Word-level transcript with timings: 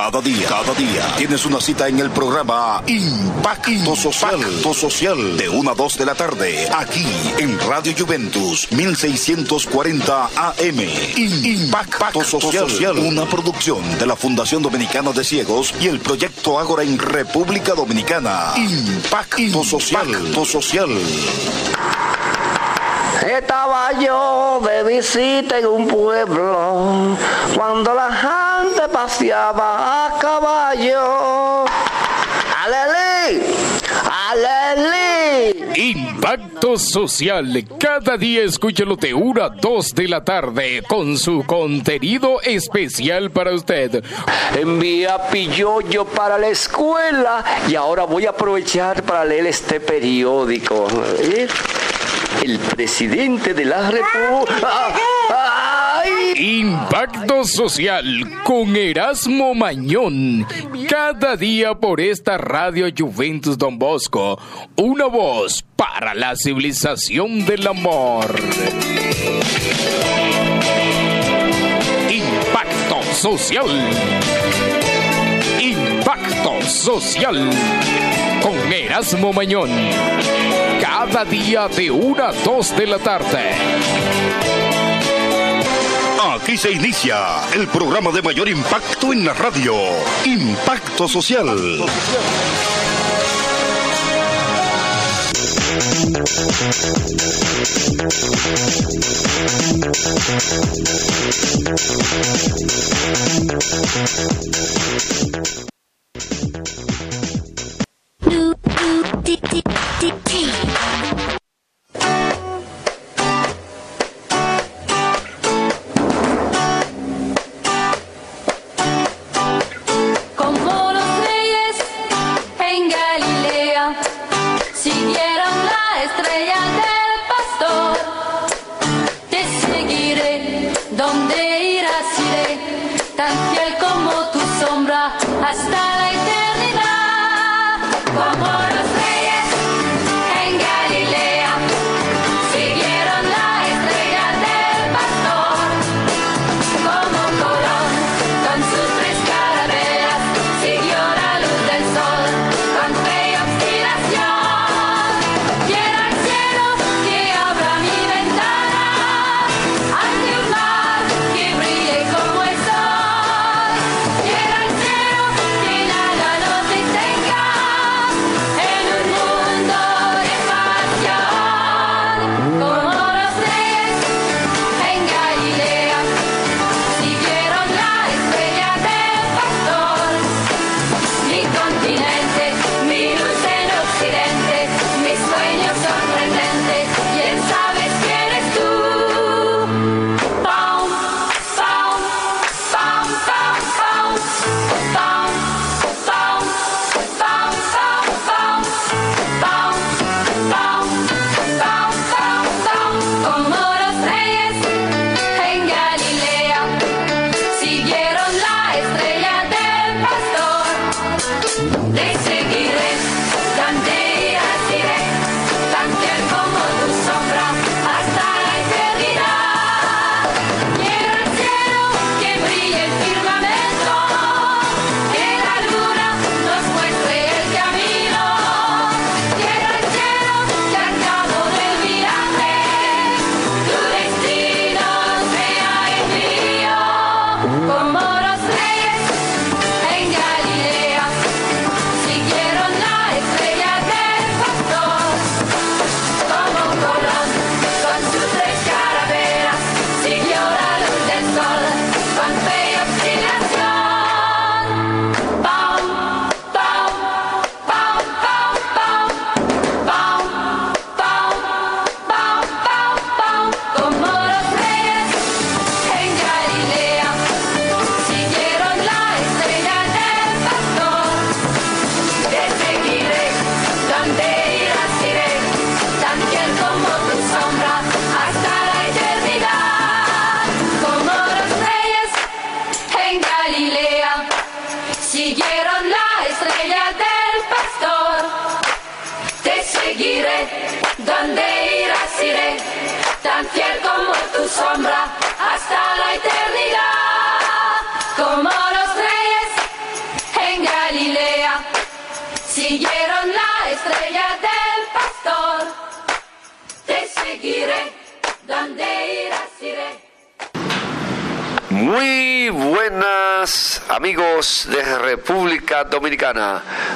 Cada 0.00 0.22
día, 0.22 0.48
cada 0.48 0.72
día 0.72 1.14
tienes 1.18 1.44
una 1.44 1.60
cita 1.60 1.86
en 1.86 1.98
el 1.98 2.08
programa 2.08 2.82
Impacto 2.86 3.94
Social, 3.94 4.40
Impacto 4.40 4.72
Social 4.72 5.36
de 5.36 5.46
1 5.50 5.70
a 5.70 5.74
2 5.74 5.98
de 5.98 6.06
la 6.06 6.14
tarde, 6.14 6.68
aquí 6.74 7.04
en 7.36 7.60
Radio 7.60 7.92
Juventus 7.96 8.66
1640 8.72 10.30
AM. 10.34 10.80
Impacto 11.16 12.24
Social, 12.24 12.98
una 12.98 13.26
producción 13.26 13.98
de 13.98 14.06
la 14.06 14.16
Fundación 14.16 14.62
Dominicana 14.62 15.12
de 15.12 15.22
Ciegos 15.22 15.74
y 15.78 15.88
el 15.88 16.00
proyecto 16.00 16.58
Ágora 16.58 16.82
en 16.82 16.98
República 16.98 17.74
Dominicana. 17.74 18.54
Impacto 18.56 19.62
Social, 19.62 20.08
Impacto 20.08 20.46
Social. 20.46 20.88
Estaba 23.22 23.92
yo 24.00 24.62
de 24.66 24.82
visita 24.82 25.58
en 25.58 25.66
un 25.66 25.86
pueblo 25.86 27.18
cuando 27.54 27.92
la 27.92 28.10
gente 28.10 28.49
paseaba 29.02 30.06
a 30.06 30.18
caballo. 30.18 31.64
¡Alelí! 32.62 33.40
¡Alelí! 34.28 35.64
Impacto 35.74 36.76
Social. 36.76 37.64
Cada 37.78 38.18
día 38.18 38.42
escúchalo 38.42 38.96
de 38.96 39.14
1 39.14 39.42
a 39.42 39.48
2 39.48 39.94
de 39.94 40.06
la 40.08 40.22
tarde 40.22 40.82
con 40.86 41.16
su 41.16 41.44
contenido 41.46 42.42
especial 42.42 43.30
para 43.30 43.54
usted. 43.54 44.04
Envía 44.54 45.16
pilloyo 45.30 46.04
para 46.04 46.36
la 46.36 46.48
escuela 46.48 47.42
y 47.68 47.76
ahora 47.76 48.04
voy 48.04 48.26
a 48.26 48.30
aprovechar 48.30 49.02
para 49.04 49.24
leer 49.24 49.46
este 49.46 49.80
periódico. 49.80 50.88
¿Eh? 51.20 51.48
El 52.42 52.58
presidente 52.58 53.54
de 53.54 53.64
la 53.64 53.90
República. 53.90 55.69
Impacto 56.36 57.44
Social 57.44 58.04
con 58.44 58.74
Erasmo 58.74 59.54
Mañón. 59.54 60.46
Cada 60.88 61.36
día 61.36 61.74
por 61.74 62.00
esta 62.00 62.38
radio 62.38 62.86
Juventus 62.96 63.58
Don 63.58 63.78
Bosco. 63.78 64.38
Una 64.76 65.06
voz 65.06 65.64
para 65.76 66.14
la 66.14 66.34
civilización 66.36 67.44
del 67.44 67.66
amor. 67.66 68.34
Impacto 72.08 73.02
Social. 73.14 73.66
Impacto 75.60 76.62
Social 76.62 77.50
con 78.42 78.72
Erasmo 78.72 79.32
Mañón. 79.32 79.70
Cada 80.80 81.24
día 81.24 81.68
de 81.68 81.90
1 81.90 82.24
a 82.24 82.32
2 82.32 82.76
de 82.76 82.86
la 82.86 82.98
tarde. 82.98 84.49
Aquí 86.42 86.56
se 86.56 86.72
inicia 86.72 87.42
el 87.54 87.68
programa 87.68 88.10
de 88.10 88.22
mayor 88.22 88.48
impacto 88.48 89.12
en 89.12 89.26
la 89.26 89.34
radio. 89.34 89.74
Impacto 90.24 91.06
Social. 91.06 91.84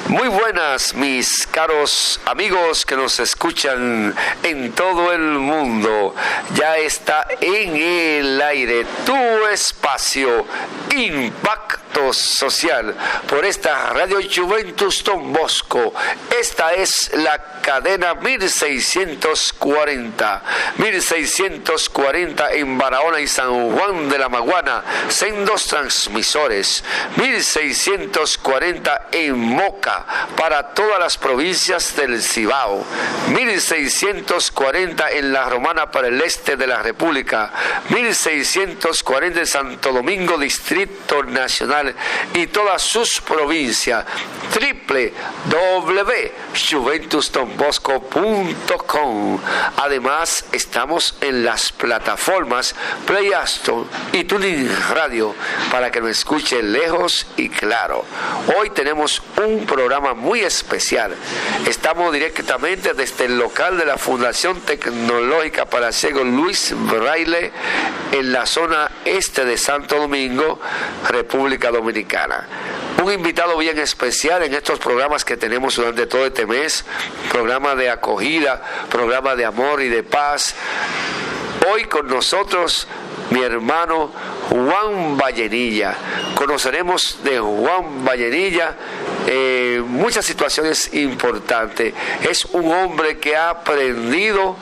Muy 0.07 0.29
buenas 0.29 0.93
mis 0.93 1.45
caros 1.47 2.21
amigos 2.25 2.85
que 2.85 2.95
nos 2.95 3.19
escuchan 3.19 4.15
en 4.43 4.71
todo 4.71 5.11
el 5.11 5.19
mundo. 5.19 6.15
Ya 6.53 6.77
está 6.77 7.27
en 7.41 7.75
el 7.75 8.41
aire 8.41 8.85
tu 9.05 9.45
espacio 9.51 10.45
Impacto 10.95 12.13
Social 12.13 12.95
por 13.27 13.43
esta 13.43 13.89
Radio 13.89 14.19
Juventus 14.33 15.03
Don 15.03 15.33
Bosco. 15.33 15.93
Esta 16.39 16.73
es 16.73 17.11
la 17.15 17.54
cadena 17.65 18.13
1640. 18.13 20.41
1640 20.77 22.53
en 22.53 22.77
Barahona 22.77 23.19
y 23.19 23.27
San 23.27 23.71
Juan 23.71 24.07
de 24.07 24.19
la 24.19 24.29
Maguana, 24.29 24.83
sendos 25.09 25.65
transmisores. 25.65 26.83
1640 27.17 29.07
en 29.11 29.39
Moca, 29.39 30.05
para 30.37 30.75
todas 30.75 30.99
las 30.99 31.17
provincias 31.17 31.95
del 31.95 32.21
Cibao. 32.21 32.85
1640 33.29 35.09
en 35.09 35.33
La 35.33 35.49
Romana 35.49 35.89
para 35.89 36.09
el 36.09 36.21
este 36.21 36.57
de 36.57 36.67
la 36.67 36.83
República. 36.83 37.51
1640 37.89 39.39
en 39.39 39.47
Santo 39.47 39.91
Domingo, 39.91 40.37
Distrito 40.37 41.23
Nacional 41.23 41.95
y 42.35 42.45
todas 42.45 42.83
sus 42.83 43.19
provincias. 43.21 44.05
Triple 44.53 45.11
www.juventustonbosco.com 47.55 49.39
Además, 49.77 50.45
estamos 50.51 51.15
en 51.21 51.45
las 51.45 51.71
plataformas 51.71 52.75
Play 53.05 53.33
Aston 53.33 53.87
y 54.11 54.23
Tuning 54.23 54.69
Radio 54.89 55.35
para 55.71 55.91
que 55.91 56.01
nos 56.01 56.11
escuche 56.11 56.61
lejos 56.61 57.27
y 57.37 57.49
claro. 57.49 58.05
Hoy 58.57 58.69
tenemos 58.71 59.21
un 59.45 59.65
programa 59.65 60.13
muy 60.13 60.41
especial. 60.41 61.15
Estamos 61.67 62.13
directamente 62.13 62.93
desde 62.93 63.25
el 63.25 63.37
local 63.37 63.77
de 63.77 63.85
la 63.85 63.97
Fundación 63.97 64.61
Tecnológica 64.61 65.65
para 65.65 65.91
Ciego 65.91 66.23
Luis 66.23 66.73
Braille 66.75 67.51
en 68.11 68.31
la 68.31 68.45
zona 68.45 68.91
este 69.05 69.45
de 69.45 69.57
Santo 69.57 69.97
Domingo, 69.97 70.59
República 71.07 71.71
Dominicana. 71.71 72.47
Un 73.03 73.11
invitado 73.11 73.57
bien 73.57 73.77
especial 73.77 74.41
en 74.43 74.53
estos 74.53 74.79
programas 74.79 75.25
que 75.25 75.37
tenemos 75.37 75.75
durante 75.75 76.07
todo 76.07 76.25
este 76.25 76.45
mes, 76.45 76.85
de 77.45 77.89
acogida, 77.91 78.59
programa 78.89 79.35
de 79.35 79.45
amor 79.45 79.81
y 79.81 79.87
de 79.87 80.01
paz. 80.01 80.55
Hoy 81.71 81.85
con 81.85 82.07
nosotros 82.07 82.87
mi 83.29 83.41
hermano 83.41 84.11
Juan 84.49 85.15
Vallenilla. 85.15 85.95
Conoceremos 86.33 87.19
de 87.23 87.39
Juan 87.39 88.03
Vallenilla 88.03 88.75
eh, 89.27 89.83
muchas 89.85 90.25
situaciones 90.25 90.91
importantes. 90.95 91.93
Es 92.27 92.45
un 92.45 92.71
hombre 92.73 93.19
que 93.19 93.35
ha 93.35 93.51
aprendido 93.51 94.55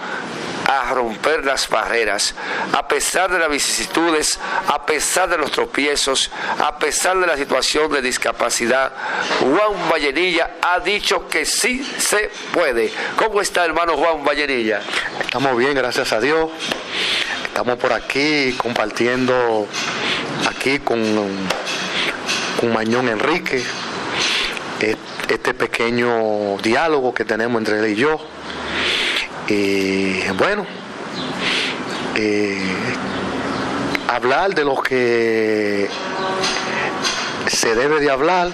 a 0.67 0.93
romper 0.93 1.43
las 1.45 1.67
barreras, 1.69 2.35
a 2.71 2.87
pesar 2.87 3.31
de 3.31 3.39
las 3.39 3.49
vicisitudes, 3.49 4.39
a 4.67 4.85
pesar 4.85 5.29
de 5.29 5.37
los 5.37 5.51
tropiezos, 5.51 6.31
a 6.59 6.77
pesar 6.77 7.19
de 7.19 7.27
la 7.27 7.37
situación 7.37 7.91
de 7.91 8.01
discapacidad. 8.01 8.91
Juan 9.39 9.89
Vallenilla 9.91 10.51
ha 10.61 10.79
dicho 10.79 11.27
que 11.27 11.45
sí 11.45 11.83
se 11.97 12.31
puede. 12.53 12.91
¿Cómo 13.17 13.41
está 13.41 13.65
hermano 13.65 13.97
Juan 13.97 14.23
Vallenilla? 14.23 14.81
Estamos 15.21 15.57
bien, 15.57 15.73
gracias 15.73 16.11
a 16.13 16.19
Dios. 16.19 16.49
Estamos 17.45 17.77
por 17.77 17.93
aquí 17.93 18.53
compartiendo 18.57 19.67
aquí 20.49 20.79
con, 20.79 20.99
con 22.59 22.73
Mañón 22.73 23.09
Enrique 23.09 23.63
e- 24.79 24.95
este 25.29 25.53
pequeño 25.53 26.57
diálogo 26.57 27.13
que 27.13 27.25
tenemos 27.25 27.59
entre 27.59 27.79
él 27.79 27.91
y 27.91 27.95
yo. 27.95 28.19
Y 29.47 30.21
bueno, 30.37 30.65
eh, 32.15 32.57
hablar 34.07 34.55
de 34.55 34.63
lo 34.63 34.81
que 34.81 35.89
se 37.47 37.75
debe 37.75 37.99
de 37.99 38.09
hablar, 38.09 38.49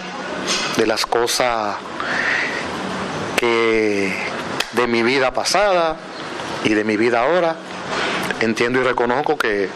de 0.77 0.87
las 0.87 1.05
cosas 1.05 1.75
que 3.35 4.13
de 4.73 4.87
mi 4.87 5.03
vida 5.03 5.31
pasada 5.31 5.95
y 6.63 6.73
de 6.73 6.83
mi 6.83 6.97
vida 6.97 7.21
ahora, 7.21 7.55
entiendo 8.39 8.79
y 8.79 8.83
reconozco 8.83 9.37
que, 9.37 9.69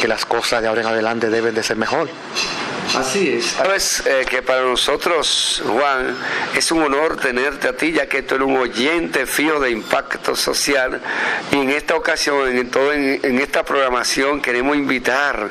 que 0.00 0.08
las 0.08 0.24
cosas 0.26 0.62
de 0.62 0.68
ahora 0.68 0.80
en 0.80 0.86
adelante 0.88 1.30
deben 1.30 1.54
de 1.54 1.62
ser 1.62 1.76
mejor. 1.76 2.08
Así 2.96 3.28
es. 3.28 3.46
Sabes 3.46 4.02
eh, 4.06 4.26
que 4.28 4.42
para 4.42 4.62
nosotros, 4.62 5.62
Juan, 5.66 6.16
es 6.54 6.70
un 6.72 6.82
honor 6.82 7.16
tenerte 7.16 7.68
a 7.68 7.76
ti, 7.76 7.92
ya 7.92 8.06
que 8.06 8.22
tú 8.22 8.34
eres 8.34 8.46
un 8.46 8.56
oyente 8.56 9.26
fijo 9.26 9.60
de 9.60 9.70
impacto 9.70 10.36
social. 10.36 11.00
Y 11.50 11.56
en 11.56 11.70
esta 11.70 11.94
ocasión, 11.94 12.48
en, 12.48 12.70
todo, 12.70 12.92
en 12.92 13.38
esta 13.38 13.64
programación, 13.64 14.40
queremos 14.42 14.76
invitar 14.76 15.50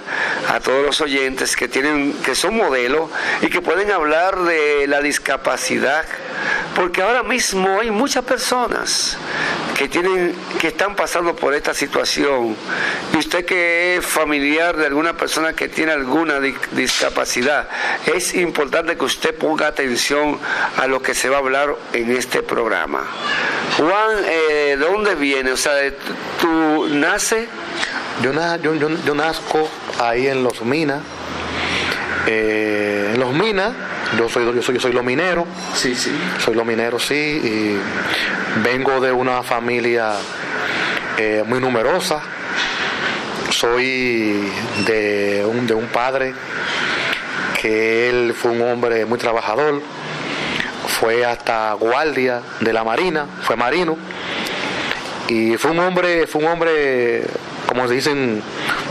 a 0.50 0.60
todos 0.60 0.86
los 0.86 1.02
oyentes 1.02 1.56
que 1.56 1.68
tienen, 1.68 2.14
que 2.24 2.36
son 2.36 2.58
modelos 2.58 3.10
y 3.42 3.48
que 3.48 3.62
pueden 3.62 3.92
hablar 3.92 4.44
de 4.44 4.86
la 4.88 5.02
discapacidad, 5.02 6.06
porque 6.76 7.02
ahora 7.02 7.24
mismo 7.24 7.80
hay 7.80 7.92
muchas 7.92 8.24
personas 8.24 9.18
que 9.82 9.90
tienen, 9.90 10.36
que 10.60 10.68
están 10.68 10.96
pasando 10.96 11.36
por 11.36 11.56
esta 11.56 11.74
situación. 11.74 12.56
Y 13.16 13.18
usted 13.18 13.44
que 13.46 13.96
es 13.98 14.06
familiar 14.06 14.78
de 14.78 14.86
alguna 14.86 15.18
persona 15.18 15.54
que 15.54 15.70
tiene 15.70 15.92
alguna 15.92 16.40
di- 16.40 16.54
discapacidad, 16.74 17.68
es 18.06 18.36
importante 18.36 18.96
que 18.96 19.06
usted 19.06 19.34
ponga 19.34 19.66
atención 19.66 20.38
a 20.78 20.86
lo 20.86 21.02
que 21.02 21.16
se 21.16 21.30
va 21.30 21.38
a 21.38 21.40
hablar 21.40 21.76
en 21.94 22.12
este 22.16 22.44
programa. 22.44 23.08
Juan, 23.78 24.18
eh, 24.28 24.76
¿de 24.78 24.86
dónde 24.86 25.16
viene? 25.16 25.52
O 25.52 25.58
sea, 25.58 25.74
¿tú 26.40 26.88
nace? 26.92 27.48
Yo, 28.22 28.32
yo, 28.62 28.76
yo- 28.76 29.04
yo 29.04 29.16
nazco 29.16 29.68
ahí 30.00 30.28
en 30.28 30.44
Los 30.44 30.62
Minas. 30.62 31.02
Eh, 32.28 33.14
en 33.16 33.20
Los 33.20 33.34
Minas, 33.34 33.74
yo 34.18 34.28
soy, 34.30 34.46
yo 34.54 34.62
soy, 34.62 34.76
yo 34.76 34.82
soy 34.82 34.94
lo 34.94 35.04
minero, 35.04 35.46
Sí, 35.74 35.96
sí. 35.96 36.12
soy 36.40 36.56
lo 36.56 36.66
minero, 36.66 37.00
sí, 37.00 37.14
y 37.16 37.78
vengo 38.64 39.00
de 39.00 39.12
una 39.12 39.44
familia 39.44 40.14
eh, 41.18 41.44
muy 41.46 41.60
numerosa. 41.60 42.22
Soy 43.50 44.50
de 44.88 45.46
un, 45.46 45.68
de 45.68 45.74
un 45.74 45.88
padre 45.88 46.34
que 47.62 48.10
él 48.10 48.34
fue 48.34 48.52
un 48.52 48.62
hombre 48.62 49.06
muy 49.06 49.20
trabajador, 49.20 49.82
fue 51.00 51.26
hasta 51.26 51.74
guardia 51.74 52.42
de 52.60 52.74
la 52.74 52.84
marina, 52.84 53.28
fue 53.44 53.56
marino, 53.56 53.98
y 55.28 55.58
fue 55.58 55.72
un 55.72 55.80
hombre, 55.80 56.26
fue 56.28 56.42
un 56.42 56.48
hombre, 56.48 57.24
como 57.68 57.88
se 57.88 57.94
dicen, 57.94 58.42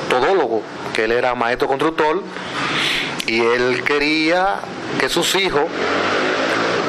todólogo, 0.08 0.62
que 0.92 1.04
él 1.04 1.12
era 1.12 1.34
maestro 1.34 1.66
constructor, 1.66 2.22
y 3.30 3.40
él 3.40 3.84
quería 3.84 4.56
que 4.98 5.08
sus 5.08 5.36
hijos, 5.36 5.62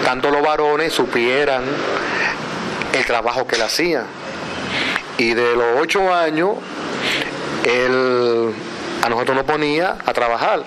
tanto 0.03 0.31
los 0.31 0.41
varones, 0.41 0.91
supieran 0.91 1.63
el 2.93 3.05
trabajo 3.05 3.45
que 3.45 3.57
él 3.57 3.61
hacía. 3.61 4.05
Y 5.19 5.35
de 5.35 5.55
los 5.55 5.79
ocho 5.79 6.11
años, 6.11 6.55
él 7.63 8.55
a 9.03 9.09
nosotros 9.09 9.37
nos 9.37 9.45
ponía 9.45 9.97
a 10.03 10.13
trabajar. 10.13 10.63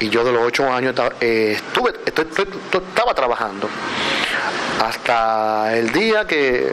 Y 0.00 0.08
yo 0.08 0.24
de 0.24 0.32
los 0.32 0.42
ocho 0.42 0.68
años 0.72 0.92
eh, 1.20 1.56
estuve, 1.56 1.94
estaba 2.72 3.14
trabajando. 3.14 3.68
Hasta 4.84 5.78
el 5.78 5.92
día 5.92 6.26
que, 6.26 6.72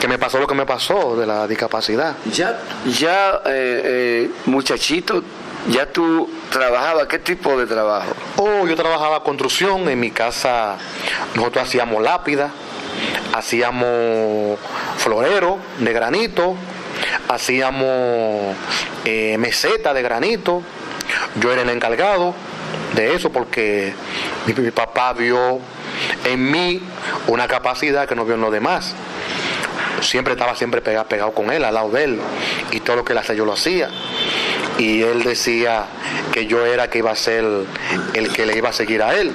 que 0.00 0.08
me 0.08 0.18
pasó 0.18 0.38
lo 0.38 0.46
que 0.46 0.54
me 0.54 0.64
pasó 0.64 1.14
de 1.14 1.26
la 1.26 1.46
discapacidad. 1.46 2.16
Ya, 2.32 2.58
ya 2.86 3.42
eh, 3.44 3.82
eh, 3.84 4.30
muchachito, 4.46 5.22
ya 5.68 5.86
tú 5.86 6.28
trabajabas, 6.50 7.06
¿qué 7.06 7.18
tipo 7.18 7.56
de 7.58 7.66
trabajo? 7.66 8.12
Oh, 8.36 8.66
yo 8.66 8.74
trabajaba 8.74 9.22
construcción 9.22 9.88
en 9.88 10.00
mi 10.00 10.10
casa. 10.10 10.76
Nosotros 11.34 11.68
hacíamos 11.68 12.02
lápida, 12.02 12.50
hacíamos 13.32 14.58
florero 14.98 15.58
de 15.78 15.92
granito, 15.92 16.56
hacíamos 17.28 18.56
eh, 19.04 19.36
meseta 19.38 19.94
de 19.94 20.02
granito. 20.02 20.62
Yo 21.40 21.52
era 21.52 21.62
el 21.62 21.70
encargado 21.70 22.34
de 22.94 23.14
eso 23.14 23.30
porque 23.30 23.94
mi, 24.46 24.70
papá 24.70 25.12
vio 25.12 25.60
en 26.24 26.50
mí 26.50 26.82
una 27.28 27.46
capacidad 27.46 28.08
que 28.08 28.16
no 28.16 28.24
vio 28.24 28.34
en 28.34 28.40
los 28.40 28.52
demás. 28.52 28.94
Siempre 30.00 30.32
estaba 30.32 30.56
siempre 30.56 30.80
pegado, 30.80 31.06
pegado 31.06 31.32
con 31.32 31.52
él, 31.52 31.64
al 31.64 31.74
lado 31.74 31.90
de 31.90 32.04
él, 32.04 32.20
y 32.72 32.80
todo 32.80 32.96
lo 32.96 33.04
que 33.04 33.12
él 33.12 33.18
hacía 33.18 33.36
yo 33.36 33.44
lo 33.44 33.52
hacía 33.52 33.88
y 34.82 35.02
él 35.02 35.22
decía 35.22 35.84
que 36.32 36.46
yo 36.46 36.64
era 36.66 36.88
que 36.90 36.98
iba 36.98 37.10
a 37.10 37.16
ser 37.16 37.44
el 38.14 38.32
que 38.32 38.46
le 38.46 38.56
iba 38.56 38.70
a 38.70 38.72
seguir 38.72 39.02
a 39.02 39.14
él. 39.14 39.32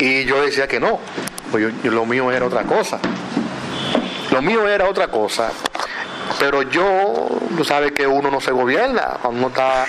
Y 0.00 0.24
yo 0.24 0.42
decía 0.42 0.66
que 0.66 0.80
no, 0.80 0.98
pues 1.50 1.72
yo- 1.82 1.90
lo 1.90 2.04
mío 2.06 2.30
era 2.32 2.46
otra 2.46 2.62
cosa. 2.64 2.98
Lo 4.30 4.42
mío 4.42 4.66
era 4.66 4.88
otra 4.88 5.08
cosa. 5.08 5.50
Pero 6.38 6.62
yo 6.62 7.28
tú 7.56 7.64
sabes 7.64 7.92
que 7.92 8.06
uno 8.06 8.30
no 8.30 8.40
se 8.40 8.50
gobierna. 8.50 9.18
Uno 9.24 9.48
está 9.48 9.84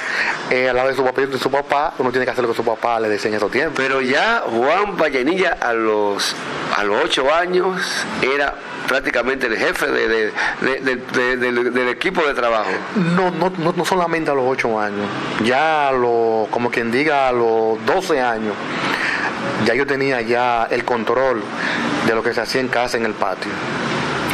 eh, 0.51 0.69
al 0.69 0.75
lado 0.75 0.89
de 0.89 0.95
su 0.95 1.03
papá 1.03 1.21
de 1.21 1.39
su 1.39 1.49
papá, 1.49 1.93
uno 1.97 2.11
tiene 2.11 2.25
que 2.25 2.31
hacer 2.31 2.43
lo 2.43 2.49
que 2.51 2.55
su 2.57 2.63
papá 2.65 2.99
le 2.99 3.07
en 3.07 3.33
esos 3.33 3.49
tiempos. 3.49 3.73
Pero 3.77 4.01
ya 4.01 4.43
Juan 4.45 4.97
Vallenilla 4.97 5.57
a 5.61 5.73
los, 5.73 6.35
a 6.77 6.83
los 6.83 7.03
ocho 7.05 7.33
años 7.33 7.81
era 8.21 8.53
prácticamente 8.93 9.47
el 9.47 9.57
jefe 9.57 9.87
de- 9.87 10.07
de- 10.07 10.31
de- 10.61 10.95
de- 10.97 11.37
de- 11.37 11.51
del, 11.71 11.87
equipo 11.89 12.21
de 12.27 12.35
trabajo. 12.35 12.69
No, 12.95 13.31
no, 13.31 13.51
no, 13.57 13.73
no 13.75 13.85
solamente 13.85 14.29
a 14.29 14.35
los 14.35 14.43
8 14.47 14.79
años, 14.79 15.07
ya 15.43 15.87
a 15.89 15.91
los, 15.93 16.47
como 16.49 16.69
quien 16.69 16.91
diga, 16.91 17.27
a 17.27 17.31
los 17.31 17.83
12 17.87 18.21
años, 18.21 18.53
ya 19.65 19.73
yo 19.73 19.87
tenía 19.87 20.21
ya 20.21 20.67
el 20.69 20.85
control 20.85 21.41
de 22.05 22.13
lo 22.13 22.21
que 22.21 22.35
se 22.35 22.41
hacía 22.41 22.61
en 22.61 22.67
casa, 22.67 22.97
en 22.97 23.05
el 23.05 23.13
patio. 23.13 23.51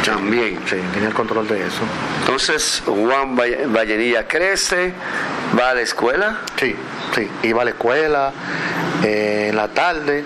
También. 0.04 0.58
Sí, 0.66 0.76
tenía 0.92 1.08
el 1.08 1.14
control 1.14 1.48
de 1.48 1.60
eso. 1.66 1.80
Entonces 2.20 2.82
Juan 2.84 3.34
Valle- 3.36 3.66
Vallenilla 3.66 4.26
crece, 4.28 4.92
va 5.58 5.70
a 5.70 5.74
la 5.74 5.80
escuela. 5.80 6.40
Sí, 6.58 6.76
sí, 7.14 7.30
iba 7.44 7.62
a 7.62 7.64
la 7.64 7.70
escuela 7.70 8.32
eh, 9.04 9.46
en 9.50 9.56
la 9.56 9.68
tarde 9.68 10.22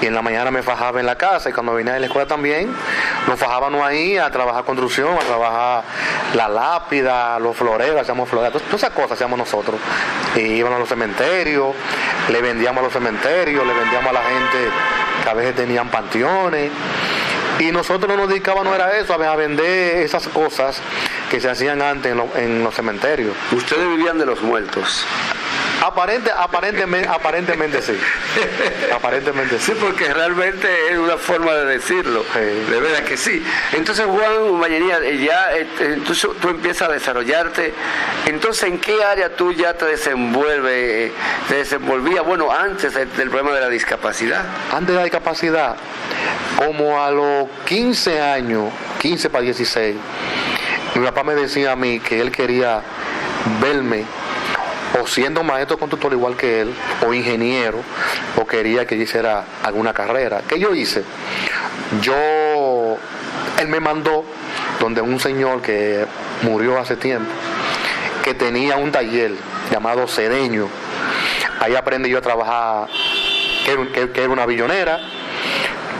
y 0.00 0.06
en 0.06 0.14
la 0.14 0.22
mañana 0.22 0.50
me 0.50 0.62
fajaba 0.62 1.00
en 1.00 1.06
la 1.06 1.16
casa 1.16 1.48
y 1.48 1.52
cuando 1.52 1.74
venía 1.74 1.94
de 1.94 2.00
la 2.00 2.06
escuela 2.06 2.26
también 2.28 2.74
nos 3.26 3.38
fajábamos 3.38 3.82
ahí 3.82 4.18
a 4.18 4.30
trabajar 4.30 4.64
construcción, 4.64 5.14
a 5.14 5.20
trabajar 5.20 5.84
la 6.34 6.48
lápida, 6.48 7.38
los 7.38 7.56
floreros, 7.56 8.00
hacíamos 8.00 8.28
floreros, 8.28 8.62
todas 8.62 8.82
esas 8.82 8.90
cosas 8.90 9.12
hacíamos 9.12 9.38
nosotros. 9.38 9.76
Y 10.36 10.40
íbamos 10.40 10.76
a 10.76 10.80
los 10.80 10.88
cementerios, 10.88 11.74
le 12.30 12.40
vendíamos 12.42 12.80
a 12.80 12.84
los 12.84 12.92
cementerios, 12.92 13.66
le 13.66 13.72
vendíamos 13.72 14.10
a 14.10 14.12
la 14.12 14.22
gente 14.22 14.70
que 15.22 15.30
a 15.30 15.34
veces 15.34 15.54
tenían 15.54 15.88
panteones. 15.88 16.70
Y 17.60 17.70
nosotros 17.70 18.08
no 18.08 18.16
nos 18.16 18.28
dedicábamos 18.28 18.74
era 18.74 18.98
eso, 18.98 19.14
a 19.14 19.36
vender 19.36 19.98
esas 19.98 20.26
cosas 20.28 20.80
que 21.30 21.40
se 21.40 21.48
hacían 21.48 21.80
antes 21.80 22.14
en 22.36 22.64
los 22.64 22.74
cementerios. 22.74 23.34
Ustedes 23.52 23.86
vivían 23.88 24.18
de 24.18 24.26
los 24.26 24.42
muertos. 24.42 25.06
Aparente, 25.82 26.30
aparentemente, 26.30 27.08
aparentemente 27.08 27.82
sí. 27.82 27.98
Aparentemente 28.94 29.58
sí. 29.58 29.72
Sí, 29.72 29.78
porque 29.80 30.12
realmente 30.12 30.68
es 30.90 30.98
una 30.98 31.16
forma 31.16 31.52
de 31.52 31.64
decirlo. 31.66 32.24
Sí. 32.32 32.40
De 32.70 32.80
verdad 32.80 33.02
que 33.04 33.16
sí. 33.16 33.44
Entonces, 33.72 34.06
Juan 34.06 34.60
Vallenilla, 34.60 34.98
eh, 35.02 35.18
ya 35.18 35.52
este, 35.52 35.94
entonces, 35.94 36.30
tú 36.40 36.48
empiezas 36.48 36.88
a 36.88 36.92
desarrollarte. 36.92 37.74
Entonces, 38.26 38.64
¿en 38.64 38.78
qué 38.78 39.02
área 39.04 39.34
tú 39.36 39.52
ya 39.52 39.74
te 39.74 39.84
desenvuelves, 39.86 40.72
eh, 40.72 41.12
te 41.48 41.56
desenvolvías? 41.56 42.24
Bueno, 42.24 42.50
antes 42.50 42.94
de- 42.94 43.06
del 43.06 43.28
problema 43.30 43.54
de 43.54 43.60
la 43.60 43.68
discapacidad. 43.68 44.44
Antes 44.72 44.88
de 44.88 44.94
la 44.94 45.02
discapacidad, 45.04 45.76
como 46.56 47.02
a 47.02 47.10
los 47.10 47.48
15 47.66 48.20
años, 48.20 48.72
15 49.00 49.28
para 49.28 49.42
16, 49.44 49.96
mi 50.94 51.04
papá 51.04 51.24
me 51.24 51.34
decía 51.34 51.72
a 51.72 51.76
mí 51.76 52.00
que 52.00 52.20
él 52.20 52.30
quería 52.30 52.80
verme 53.60 54.04
o 55.00 55.06
siendo 55.06 55.42
maestro 55.42 55.78
constructor 55.78 56.12
igual 56.12 56.36
que 56.36 56.60
él, 56.60 56.74
o 57.06 57.12
ingeniero, 57.12 57.80
o 58.36 58.46
quería 58.46 58.86
que 58.86 58.96
yo 58.96 59.02
hiciera 59.02 59.44
alguna 59.62 59.92
carrera. 59.92 60.42
¿Qué 60.48 60.58
yo 60.58 60.74
hice? 60.74 61.02
Yo, 62.00 62.96
él 63.58 63.68
me 63.68 63.80
mandó 63.80 64.24
donde 64.80 65.00
un 65.00 65.18
señor 65.18 65.62
que 65.62 66.04
murió 66.42 66.78
hace 66.78 66.96
tiempo, 66.96 67.30
que 68.22 68.34
tenía 68.34 68.76
un 68.76 68.92
taller 68.92 69.32
llamado 69.70 70.06
Cedeño. 70.06 70.68
Ahí 71.60 71.74
aprendí 71.74 72.10
yo 72.10 72.18
a 72.18 72.22
trabajar, 72.22 72.88
que, 73.64 74.10
era 74.14 74.28
una 74.28 74.46
billonera. 74.46 75.00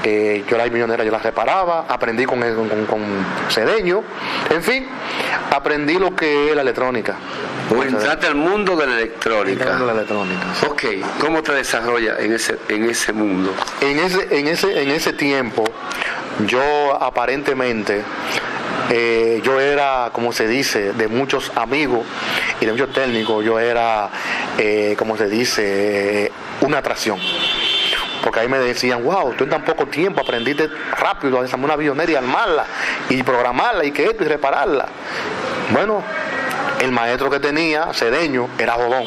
Eh, 0.06 0.44
yo 0.49 0.58
la 0.58 0.64
billonera 0.66 1.02
yo 1.02 1.11
la 1.11 1.18
reparaba, 1.18 1.87
aprendí 1.88 2.26
con, 2.26 2.38
con, 2.40 2.87
con 2.87 3.00
Cedeño, 3.49 4.02
en 4.50 4.62
fin, 4.62 4.87
aprendí 5.50 5.99
lo 5.99 6.14
que 6.14 6.50
es 6.50 6.54
la 6.54 6.61
electrónica. 6.61 7.16
O 7.75 7.82
entraste 7.82 8.26
al 8.26 8.34
mundo 8.34 8.76
de 8.76 8.87
la 8.87 8.94
electrónica. 8.96 9.76
A 9.76 9.80
la 9.80 9.92
electrónica. 9.92 10.42
sí. 10.61 10.66
Ok, 10.66 10.82
¿cómo 11.18 11.42
te 11.42 11.52
desarrollas 11.52 12.20
en 12.20 12.34
ese, 12.34 12.58
en 12.68 12.90
ese 12.90 13.14
mundo? 13.14 13.54
En 13.80 13.99
ese, 13.99 14.38
en 14.38 14.49
ese, 14.49 14.82
en 14.82 14.90
ese 14.90 15.14
tiempo, 15.14 15.64
yo 16.46 17.02
aparentemente, 17.02 18.02
eh, 18.90 19.40
yo 19.42 19.58
era, 19.58 20.11
como 20.12 20.32
se 20.32 20.46
dice, 20.46 20.92
de 20.92 21.08
muchos 21.08 21.50
amigos 21.54 22.04
y 22.61 22.66
de 22.66 22.73
muchos 22.73 22.92
técnicos, 22.92 23.42
yo 23.42 23.58
era, 23.58 24.11
eh, 24.58 24.94
como 24.99 25.16
se 25.16 25.28
dice, 25.28 26.30
una 26.61 26.78
atracción. 26.78 27.18
Porque 28.25 28.40
ahí 28.40 28.49
me 28.49 28.59
decían, 28.59 29.04
wow, 29.04 29.35
tú 29.35 29.45
en 29.45 29.50
tan 29.50 29.62
poco 29.64 29.85
tiempo 29.87 30.23
aprendiste 30.23 30.71
rápido 30.99 31.38
a 31.38 31.43
desarmar 31.43 31.66
una 31.66 31.75
avionera 31.75 32.11
y 32.11 32.14
armarla, 32.14 32.64
y 33.11 33.23
programarla, 33.23 33.85
y 33.85 33.93
que 33.93 34.07
esto, 34.07 34.25
y 34.25 34.28
repararla. 34.28 34.87
Bueno, 35.71 36.02
el 36.81 36.90
maestro 36.90 37.28
que 37.28 37.38
tenía, 37.38 37.93
Cedeño, 37.93 38.49
era 38.59 38.73
jodón. 38.73 39.04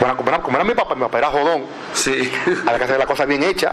Bueno, 0.00 0.16
como 0.42 0.56
era 0.56 0.64
mi 0.64 0.72
papá, 0.72 0.94
mi 0.94 1.02
papá 1.02 1.18
era 1.18 1.28
jodón. 1.28 1.64
Sí. 1.98 2.32
Había 2.66 2.78
que 2.78 2.84
hacer 2.84 2.98
la 2.98 3.06
cosa 3.06 3.24
bien 3.24 3.42
hecha. 3.42 3.72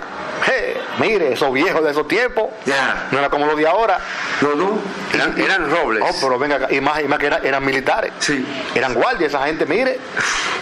Mire, 1.00 1.34
esos 1.34 1.52
viejos 1.52 1.84
de 1.84 1.92
esos 1.92 2.08
tiempos, 2.08 2.46
Ya. 2.66 3.08
no 3.12 3.20
era 3.20 3.30
como 3.30 3.46
los 3.46 3.58
de 3.58 3.68
ahora. 3.68 4.00
No, 4.42 4.56
no. 4.56 4.80
Eran, 5.14 5.40
eran 5.40 5.70
robles. 5.70 6.04
Oh, 6.06 6.16
pero 6.22 6.40
venga, 6.40 6.56
acá, 6.56 6.68
y 6.74 6.80
más, 6.80 7.02
y 7.02 7.08
más 7.08 7.20
que 7.20 7.26
era- 7.28 7.40
eran 7.44 7.64
militares. 7.66 8.12
Sí. 8.20 8.46
Eran 8.74 8.94
guardias, 8.94 9.30
esa 9.34 9.46
gente, 9.46 9.66
mire. 9.66 10.00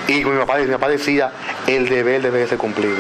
Y 0.08 0.26
mi 0.26 0.40
papá, 0.40 0.58
mi 0.58 0.66
papá 0.72 0.90
decía, 0.90 1.32
el 1.68 1.88
deber 1.88 2.22
debe 2.24 2.48
ser 2.48 2.58
cumplido. 2.58 2.96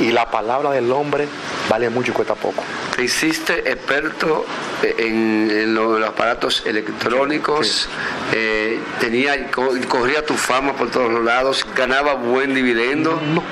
Y, 0.00 0.12
la 0.12 0.30
palabra 0.30 0.70
del 0.70 0.90
hombre 0.92 1.26
vale 1.68 1.88
mucho 1.90 2.10
y 2.12 2.14
cuesta 2.14 2.34
poco. 2.34 2.62
Te 2.94 3.04
hiciste 3.04 3.70
experto 3.70 4.44
en, 4.82 5.50
en 5.50 5.74
lo- 5.74 5.98
los 5.98 6.08
aparatos 6.08 6.62
electrónicos, 6.66 7.88
eh, 8.32 8.78
tenía, 9.00 9.50
co- 9.50 9.74
corría 9.88 10.24
tu 10.24 10.34
fama 10.34 10.72
por 10.74 10.90
todos 10.90 11.10
los 11.12 11.24
lados, 11.24 11.66
ganaba 11.74 12.14
buen 12.14 12.54
dividendo. 12.54 13.20
No, 13.34 13.42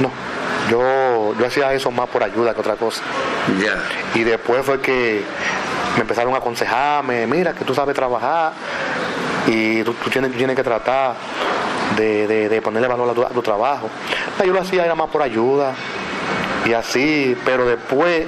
no. 0.00 0.10
Yo, 0.70 1.34
yo 1.38 1.46
hacía 1.46 1.72
eso 1.72 1.90
más 1.90 2.08
por 2.08 2.22
ayuda 2.22 2.54
que 2.54 2.60
otra 2.60 2.76
cosa. 2.76 3.02
Ya. 3.60 3.82
Y 4.18 4.22
después 4.24 4.64
fue 4.64 4.80
que 4.80 5.22
me 5.96 6.02
empezaron 6.02 6.32
a 6.34 6.38
aconsejarme, 6.38 7.26
mira 7.26 7.52
que 7.54 7.64
tú 7.64 7.74
sabes 7.74 7.94
trabajar 7.94 8.52
y 9.46 9.82
tú, 9.82 9.94
tú 9.94 10.10
tienes, 10.10 10.30
tú 10.32 10.38
tienes 10.38 10.54
que 10.54 10.62
tratar 10.62 11.14
de, 12.00 12.26
de- 12.26 12.48
de 12.48 12.62
ponerle 12.62 12.88
valor 12.88 13.10
a 13.10 13.12
tu, 13.14 13.22
a 13.22 13.28
tu 13.28 13.42
trabajo. 13.42 13.88
Yo 14.44 14.52
lo 14.52 14.60
hacía 14.60 14.84
era 14.84 14.94
más 14.94 15.08
por 15.10 15.22
ayuda 15.22 15.74
y 16.66 16.72
así, 16.72 17.36
pero 17.44 17.66
después, 17.66 18.26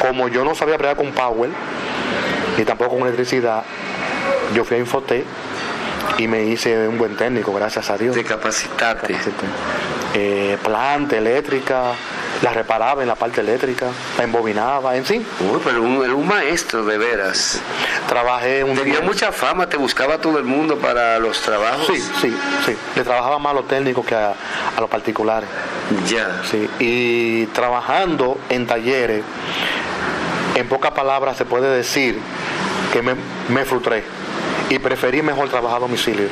como 0.00 0.28
yo 0.28 0.44
no 0.44 0.54
sabía 0.54 0.76
bregar 0.76 0.96
con 0.96 1.12
Power 1.12 1.50
ni 2.56 2.64
tampoco 2.64 2.90
con 2.90 3.00
electricidad, 3.02 3.64
yo 4.54 4.64
fui 4.64 4.76
a 4.76 4.80
Infotec 4.80 5.24
y 6.18 6.28
me 6.28 6.44
hice 6.44 6.86
un 6.86 6.96
buen 6.98 7.16
técnico, 7.16 7.52
gracias 7.52 7.90
a 7.90 7.96
Dios. 7.98 8.14
De 8.14 8.22
capacitarte. 8.24 9.16
Eh, 10.14 10.56
planta 10.62 11.16
eléctrica, 11.16 11.92
la 12.42 12.52
reparaba 12.52 13.02
en 13.02 13.08
la 13.08 13.14
parte 13.14 13.40
eléctrica, 13.40 13.86
la 14.18 14.24
embobinaba, 14.24 14.96
en 14.96 15.04
sí. 15.06 15.24
Uy, 15.40 15.60
pero 15.64 15.82
un, 15.82 16.04
era 16.04 16.14
un 16.14 16.26
maestro 16.26 16.84
de 16.84 16.98
veras. 16.98 17.60
Trabajé 18.08 18.64
un 18.64 18.76
Tenía 18.76 19.00
mucha 19.00 19.32
fama, 19.32 19.68
te 19.68 19.76
buscaba 19.76 20.18
todo 20.18 20.38
el 20.38 20.44
mundo 20.44 20.78
para 20.78 21.18
los 21.18 21.40
trabajos. 21.40 21.86
Sí, 21.86 22.00
sí, 22.20 22.36
sí. 22.66 22.76
Le 22.96 23.02
trabajaba 23.02 23.38
más 23.38 23.52
a 23.52 23.54
los 23.54 23.68
técnicos 23.68 24.04
que 24.04 24.14
a, 24.14 24.30
a 24.76 24.80
los 24.80 24.90
particulares. 24.90 25.48
Ya. 26.08 26.42
Sí. 26.50 26.68
Y 26.78 27.46
trabajando 27.46 28.38
en 28.48 28.66
talleres, 28.66 29.22
en 30.54 30.68
pocas 30.68 30.92
palabras 30.92 31.36
se 31.36 31.44
puede 31.44 31.74
decir 31.74 32.18
que 32.92 33.02
me, 33.02 33.14
me 33.48 33.64
frustré 33.64 34.04
y 34.70 34.78
preferí 34.78 35.22
mejor 35.22 35.48
trabajar 35.48 35.78
a 35.78 35.80
domicilio. 35.80 36.28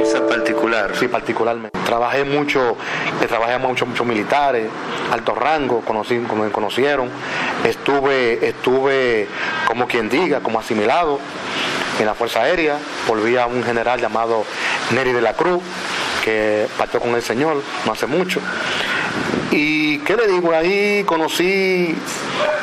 Esa 0.00 0.26
particular. 0.26 0.92
Sí, 0.96 1.08
particularmente. 1.08 1.78
Trabajé 1.84 2.24
mucho, 2.24 2.76
le 3.20 3.26
trabajé 3.26 3.54
a 3.54 3.58
muchos 3.58 4.06
militares, 4.06 4.68
alto 5.10 5.34
rango, 5.34 5.80
conocí, 5.80 6.18
como 6.28 6.44
me 6.44 6.50
conocieron. 6.50 7.08
Estuve, 7.64 8.46
estuve, 8.46 9.28
como 9.66 9.86
quien 9.86 10.08
diga, 10.08 10.40
como 10.40 10.58
asimilado 10.58 11.18
en 11.98 12.06
la 12.06 12.14
Fuerza 12.14 12.42
Aérea. 12.42 12.78
Volví 13.06 13.36
a 13.36 13.46
un 13.46 13.62
general 13.62 14.00
llamado 14.00 14.44
Neri 14.92 15.12
de 15.12 15.20
la 15.20 15.34
Cruz, 15.34 15.62
que 16.24 16.66
partió 16.78 17.00
con 17.00 17.14
el 17.14 17.22
Señor 17.22 17.62
no 17.84 17.92
hace 17.92 18.06
mucho. 18.06 18.40
Y 19.50 19.98
qué 19.98 20.16
le 20.16 20.26
digo, 20.28 20.54
ahí 20.54 21.04
conocí 21.04 21.94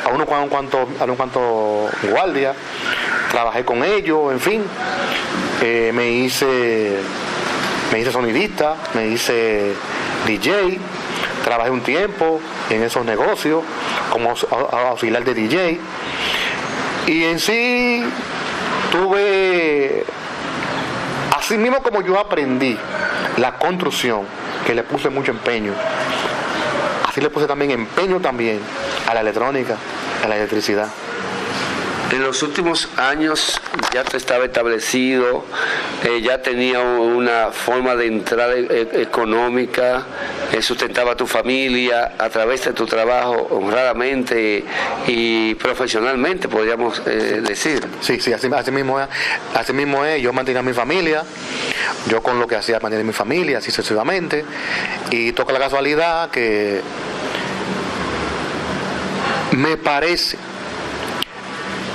a 0.05 0.09
unos 0.09 0.27
cuantos, 0.27 0.49
cuanto, 0.49 0.87
a 0.99 1.03
unos 1.03 1.17
cuantos 1.17 1.91
guardias, 2.09 2.55
trabajé 3.31 3.63
con 3.63 3.83
ellos, 3.83 4.31
en 4.31 4.39
fin. 4.39 4.63
Eh, 5.61 5.91
me 5.93 6.09
hice 6.09 6.99
me 7.91 7.99
hice 7.99 8.11
sonidista, 8.11 8.75
me 8.93 9.07
hice 9.07 9.73
DJ, 10.27 10.77
trabajé 11.43 11.71
un 11.71 11.81
tiempo 11.81 12.39
en 12.69 12.83
esos 12.83 13.03
negocios 13.03 13.63
como 14.11 14.33
auxiliar 14.89 15.23
de 15.23 15.33
DJ 15.33 15.79
y 17.07 17.23
en 17.23 17.39
sí 17.39 18.03
tuve, 18.91 20.03
así 21.35 21.57
mismo 21.57 21.81
como 21.81 22.01
yo 22.01 22.19
aprendí 22.19 22.77
la 23.37 23.57
construcción, 23.57 24.21
que 24.65 24.73
le 24.75 24.83
puse 24.83 25.09
mucho 25.09 25.31
empeño, 25.31 25.73
así 27.07 27.21
le 27.21 27.29
puse 27.29 27.47
también 27.47 27.71
empeño 27.71 28.19
también 28.19 28.59
a 29.07 29.13
la 29.13 29.21
electrónica, 29.21 29.77
a 30.23 30.27
la 30.27 30.35
electricidad. 30.37 30.87
En 32.11 32.23
los 32.23 32.41
últimos 32.41 32.89
años 32.97 33.61
ya 33.93 34.01
estaba 34.01 34.45
establecido, 34.45 35.45
eh, 36.03 36.21
ya 36.21 36.41
tenía 36.41 36.79
una 36.79 37.51
forma 37.51 37.95
de 37.95 38.07
entrada 38.07 38.55
e- 38.55 38.89
económica, 39.01 39.97
eh, 39.97 40.03
sustentaba 40.61 41.11
a 41.11 41.15
tu 41.15 41.27
familia 41.27 42.13
a 42.17 42.29
través 42.29 42.65
de 42.65 42.73
tu 42.73 42.85
trabajo 42.85 43.47
honradamente 43.51 44.63
y 45.07 45.55
profesionalmente, 45.55 46.47
podríamos 46.47 47.01
eh, 47.05 47.41
decir. 47.41 47.85
Sí, 48.01 48.19
sí, 48.19 48.33
así, 48.33 48.49
mismo 48.71 48.99
es. 48.99 49.07
Así 49.53 49.73
mismo 49.73 50.03
es. 50.03 50.21
Yo 50.21 50.33
mantenía 50.33 50.59
a 50.59 50.63
mi 50.63 50.73
familia. 50.73 51.23
Yo 52.07 52.21
con 52.23 52.39
lo 52.39 52.47
que 52.47 52.55
hacía 52.55 52.79
mantenía 52.79 53.03
a 53.03 53.07
mi 53.07 53.13
familia, 53.13 53.59
así 53.59 53.71
sucesivamente. 53.71 54.43
Y 55.11 55.31
toca 55.33 55.53
la 55.53 55.59
casualidad 55.59 56.31
que 56.31 56.81
me 59.51 59.77
parece 59.77 60.37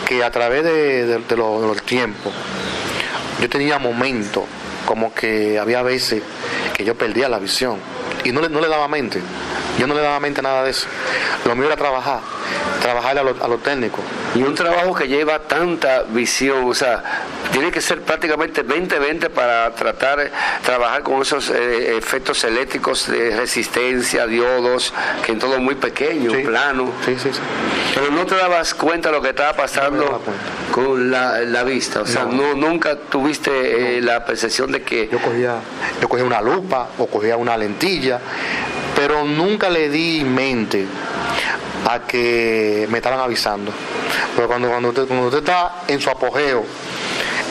que 0.07 0.23
a 0.23 0.31
través 0.31 0.65
de 0.65 1.21
los 1.37 1.83
tiempos, 1.83 2.33
yo 3.41 3.49
tenía 3.49 3.79
momentos 3.79 4.45
como 4.87 5.13
que 5.15 5.59
había 5.59 5.83
veces 5.83 6.23
que 6.75 6.85
yo 6.85 6.95
perdía 6.95 7.29
la 7.29 7.39
visión 7.39 7.79
y 8.25 8.33
no 8.33 8.41
le, 8.41 8.49
no 8.49 8.61
le 8.61 8.69
daba 8.69 8.89
mente. 8.89 9.21
Yo 9.79 9.87
no 9.87 9.95
le 9.95 10.01
daba 10.01 10.19
mente 10.21 10.41
a 10.41 10.43
nada 10.43 10.65
de 10.65 10.71
eso. 10.71 10.87
Lo 11.45 11.55
mío 11.55 11.67
era 11.67 11.77
trabajar, 11.77 12.21
trabajar 12.85 13.19
a 13.19 13.23
lo, 13.23 13.35
a 13.43 13.49
lo 13.49 13.57
técnico. 13.57 14.01
Y 14.35 14.43
un 14.43 14.55
trabajo 14.55 14.95
que 14.95 15.09
lleva 15.09 15.39
tanta 15.39 16.03
visión, 16.03 16.65
o 16.69 16.75
sea, 16.75 17.03
tiene 17.51 17.71
que 17.71 17.81
ser 17.81 18.03
prácticamente 18.03 18.63
20-20 18.63 19.31
para 19.31 19.75
tratar, 19.75 20.31
trabajar 20.63 21.03
con 21.03 21.23
esos 21.23 21.49
eh, 21.49 21.97
efectos 21.97 22.45
eléctricos 22.45 23.07
de 23.11 23.35
resistencia, 23.35 24.27
diodos, 24.27 24.93
que 25.25 25.33
en 25.33 25.39
todo 25.39 25.59
muy 25.61 25.77
pequeño, 25.77 26.31
Sí. 26.31 26.43
plano. 26.43 26.93
Sí, 27.07 27.17
sí, 27.19 27.31
sí. 27.33 27.41
Pero 27.95 28.11
no 28.11 28.27
te 28.27 28.35
dabas 28.37 28.75
cuenta 28.75 29.09
de 29.09 29.17
lo 29.17 29.23
que 29.23 29.31
estaba 29.31 29.55
pasando 29.55 30.21
con 30.71 31.11
la, 31.11 31.41
la 31.41 31.63
vista, 31.65 32.03
o 32.03 32.07
sea, 32.07 32.25
no, 32.27 32.55
No. 32.55 32.69
nunca 32.69 32.97
tuviste 32.97 33.97
eh, 33.97 34.01
la 34.03 34.27
percepción 34.27 34.71
de 34.73 34.83
que 34.83 35.09
Yo 35.11 35.19
cogía, 35.21 35.55
yo 36.03 36.09
cogía 36.09 36.27
una 36.27 36.43
lupa 36.43 36.89
o 36.99 37.07
cogía 37.07 37.39
una 37.39 37.57
lentilla, 37.57 38.21
pero 38.95 39.25
nunca 39.25 39.71
le 39.71 39.89
di 39.89 40.23
mente 40.25 40.85
a 41.87 42.01
que 42.01 42.87
me 42.91 42.99
estaban 42.99 43.21
avisando. 43.21 43.73
Pero 44.35 44.49
cuando, 44.49 44.69
cuando, 44.69 44.89
usted, 44.89 45.07
cuando 45.07 45.27
usted 45.27 45.39
está 45.39 45.83
en 45.89 46.01
su 46.01 46.11
apogeo 46.11 46.65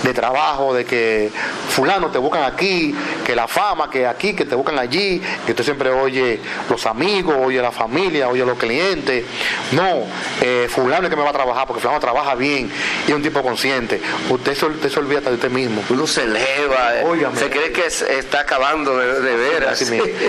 de 0.03 0.13
trabajo, 0.13 0.73
de 0.73 0.83
que 0.85 1.31
fulano 1.69 2.07
te 2.09 2.17
buscan 2.17 2.43
aquí, 2.43 2.93
que 3.25 3.35
la 3.35 3.47
fama, 3.47 3.89
que 3.89 4.05
aquí, 4.05 4.33
que 4.33 4.43
te 4.45 4.53
buscan 4.53 4.77
allí, 4.77 5.21
que 5.45 5.51
usted 5.53 5.63
siempre 5.63 5.89
oye 5.91 6.39
los 6.69 6.85
amigos, 6.85 7.35
oye 7.39 7.61
la 7.61 7.71
familia, 7.71 8.27
oye 8.27 8.45
los 8.45 8.57
clientes. 8.57 9.23
No, 9.71 10.03
eh, 10.41 10.67
fulano 10.69 11.03
es 11.05 11.09
que 11.09 11.15
me 11.15 11.23
va 11.23 11.29
a 11.29 11.33
trabajar, 11.33 11.65
porque 11.67 11.81
fulano 11.81 11.99
trabaja 12.01 12.35
bien 12.35 12.69
y 13.07 13.11
es 13.11 13.15
un 13.15 13.23
tipo 13.23 13.41
consciente. 13.41 14.01
Usted 14.29 14.55
se, 14.55 14.65
usted 14.65 14.89
se 14.91 14.99
olvida 14.99 15.21
de 15.21 15.33
usted 15.35 15.49
mismo. 15.49 15.81
uno 15.89 16.05
se 16.05 16.23
eleva, 16.23 16.95
eh, 16.97 17.03
se 17.35 17.49
cree 17.49 17.71
que 17.71 17.85
es- 17.87 18.01
está 18.01 18.41
acabando 18.41 18.97
de, 18.97 19.21
de 19.21 19.35
veras. 19.37 19.81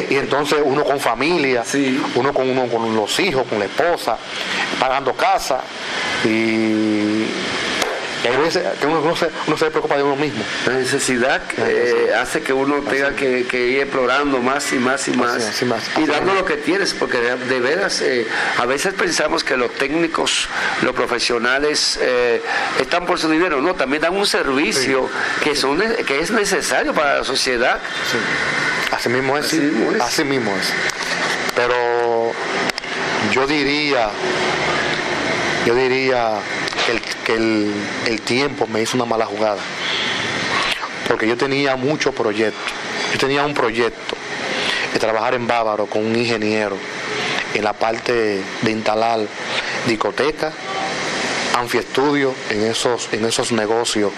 Y 0.09 0.17
entonces 0.17 0.59
uno 0.65 0.85
con 0.85 1.01
familia, 1.01 1.65
Sí. 1.65 2.01
uno 2.15 2.33
con 2.33 2.49
uno 2.49 2.67
con 2.69 2.95
los 2.95 3.19
hijos, 3.19 3.45
con 3.49 3.59
la 3.59 3.65
esposa, 3.65 4.17
pagando 4.79 5.13
casa 5.15 5.61
y 6.25 7.04
y 8.33 8.37
veces 8.37 8.65
uno, 8.85 9.17
se, 9.17 9.29
uno 9.47 9.57
se 9.57 9.71
preocupa 9.71 9.97
de 9.97 10.03
uno 10.03 10.17
mismo. 10.17 10.43
La 10.67 10.75
necesidad 10.75 11.43
eh, 11.59 12.13
hace 12.19 12.43
que 12.43 12.53
uno 12.53 12.77
tenga 12.83 13.15
que, 13.15 13.47
que 13.47 13.67
ir 13.69 13.81
explorando 13.81 14.39
más 14.39 14.73
y 14.73 14.77
más 14.77 15.07
y 15.09 15.13
más, 15.13 15.45
así 15.45 15.65
más, 15.65 15.83
y 15.99 16.07
dando 16.07 16.35
lo 16.35 16.45
que 16.45 16.57
tienes, 16.57 16.95
porque 16.95 17.19
de, 17.19 17.37
de 17.37 17.61
veras 17.61 18.01
eh, 18.01 18.27
a 18.59 18.67
veces 18.67 18.95
pensamos 18.95 19.45
que 19.45 19.57
los 19.57 19.73
técnicos, 19.75 20.49
los 20.83 20.95
profesionales 20.95 21.99
eh, 22.01 22.43
están 22.81 23.05
por 23.07 23.19
su 23.19 23.29
dinero, 23.31 23.61
no, 23.61 23.75
también 23.75 24.03
dan 24.03 24.17
un 24.17 24.27
servicio 24.27 25.09
que, 25.43 25.55
son, 25.55 25.83
que 26.07 26.21
es 26.21 26.31
necesario 26.31 26.95
para 26.95 27.19
la 27.19 27.25
sociedad. 27.25 27.81
Sí. 28.11 28.19
Así 28.91 29.09
mismo 29.09 29.37
es. 29.37 29.47
Así 29.47 29.61
mismo 29.61 29.93
es. 29.93 30.01
Así 30.01 30.25
mismo 30.25 30.51
es. 30.57 30.73
Pero 31.55 32.33
yo 33.33 33.47
diría, 33.47 34.09
yo 35.67 35.75
diría 35.75 36.39
que, 37.25 37.35
el, 37.35 37.73
el 38.07 38.21
tiempo 38.23 38.67
me 38.67 38.83
hizo 38.83 38.97
una 38.97 39.07
mala 39.07 39.27
jugada. 39.27 39.61
Porque 41.09 41.29
yo 41.29 41.37
tenía 41.37 41.77
muchos 41.77 42.15
proyectos. 42.15 42.73
Yo 43.13 43.19
tenía 43.19 43.45
un 43.45 43.55
proyecto 43.55 44.17
de 44.93 44.99
trabajar 44.99 45.35
en 45.35 45.47
Bávaro 45.47 45.87
con 45.87 46.05
un 46.05 46.17
ingeniero 46.17 46.77
en 47.55 47.65
la 47.65 47.73
parte 47.73 48.43
de 48.63 48.71
instalar 48.71 49.21
discotecas, 49.87 50.53
anfiestudios 51.57 52.35
en 52.51 52.65
esos, 52.65 53.09
en 53.13 53.25
esos 53.25 53.53
negocios 53.53 54.13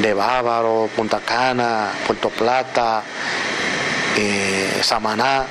de 0.00 0.14
Bávaro, 0.14 0.88
Punta 0.96 1.20
Cana, 1.20 1.90
Puerto 2.06 2.30
Plata, 2.30 3.02
eh, 4.16 4.80
Samaná, 4.82 5.44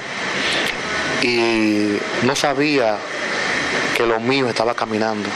y 1.22 1.98
no 2.24 2.36
sabía 2.36 2.98
que 3.96 4.06
lo 4.06 4.20
mío 4.20 4.50
estaba 4.50 4.74
caminando. 4.74 5.30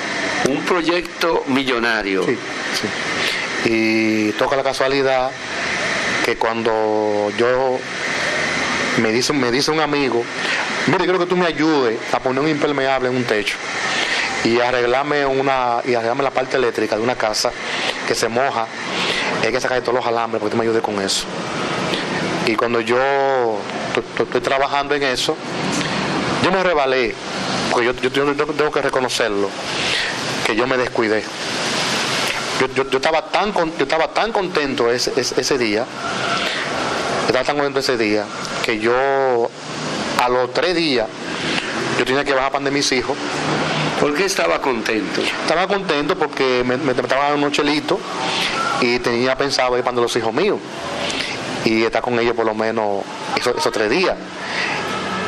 Un 0.46 0.62
proyecto 0.64 1.44
millonario. 1.48 2.24
Sí, 2.26 2.38
sí. 2.82 3.70
Y 3.70 4.32
toca 4.34 4.56
la 4.56 4.64
casualidad 4.64 5.32
que 6.24 6.38
cuando 6.38 7.32
yo 7.38 7.80
me 9.02 9.12
dice, 9.12 9.34
me 9.34 9.52
dice 9.52 9.72
un 9.72 9.80
amigo, 9.80 10.24
mire, 10.88 11.04
quiero 11.04 11.20
que 11.20 11.26
tú 11.26 11.36
me 11.38 11.46
ayudes 11.46 11.98
a 12.14 12.20
poner 12.20 12.42
un 12.44 12.50
impermeable 12.50 13.10
en 13.10 13.16
un 13.16 13.24
techo 13.24 13.58
y 14.44 14.60
arreglarme 14.60 15.26
una 15.26 15.78
y 15.86 15.94
arreglarme 15.96 16.24
la 16.24 16.32
parte 16.32 16.58
eléctrica 16.58 16.96
de 16.96 17.02
una 17.04 17.16
casa 17.16 17.52
que 18.08 18.16
se 18.16 18.28
moja, 18.30 18.68
hay 19.44 19.52
que 19.52 19.60
sacar 19.60 19.82
todos 19.82 19.96
los 19.96 20.06
alambres 20.06 20.40
porque 20.40 20.52
tú 20.52 20.58
me 20.58 20.64
ayudes 20.64 20.82
con 20.82 21.02
eso. 21.02 21.26
Y 22.46 22.56
cuando 22.56 22.80
yo 22.82 22.98
to- 23.94 24.02
to- 24.16 24.24
estoy 24.24 24.42
trabajando 24.42 24.96
en 24.96 25.04
eso, 25.04 25.36
yo 26.44 26.52
me 26.52 26.64
rebalé, 26.64 27.14
porque 27.72 27.86
yo, 27.88 27.94
yo 27.94 28.12
tengo- 28.12 28.34
yo 28.34 28.46
tengo 28.46 28.72
que 28.72 28.82
reconocerlo, 28.82 29.50
que 30.46 30.56
yo 30.56 30.68
me 30.68 30.78
descuidé. 30.78 31.24
Yo, 32.60 32.68
yo- 32.74 32.90
yo 32.90 32.98
estaba 32.98 33.22
tan 33.30 33.52
con- 33.52 33.76
yo 33.78 33.84
estaba 33.84 34.08
tan 34.08 34.32
contento 34.32 34.92
ese, 34.92 35.14
ese, 35.16 35.40
ese 35.40 35.58
día, 35.58 35.86
estaba 37.28 37.44
tan 37.46 37.56
contento 37.56 37.80
ese 37.80 37.98
día, 37.98 38.24
que 38.64 38.80
yo 38.80 39.50
a 40.20 40.30
los 40.30 40.54
tres 40.54 40.76
días 40.76 41.08
yo 42.00 42.06
tenía 42.06 42.24
que 42.24 42.34
bajar 42.34 42.52
pan 42.52 42.64
de 42.64 42.72
mis 42.72 42.92
hijos. 42.92 43.16
¿Por 44.00 44.14
qué 44.14 44.26
estaba 44.26 44.62
contento? 44.62 45.22
Estaba 45.22 45.68
contento 45.68 46.16
porque 46.18 46.64
me, 46.66 46.78
me, 46.78 46.94
dando 46.94 47.36
unos 47.36 47.52
chelitos 47.52 47.98
y 48.82 49.00
tenía 49.00 49.36
pensado 49.36 49.76
ir 49.78 49.84
para 49.84 49.98
los 49.98 50.16
hijos 50.16 50.32
míos 50.34 50.60
y 51.66 51.84
estar 51.84 52.02
con 52.04 52.20
ellos 52.20 52.36
por 52.36 52.46
lo 52.46 52.54
menos 52.54 53.04
esos, 53.36 53.58
esos 53.58 53.72
tres 53.74 53.90
días. 53.90 54.16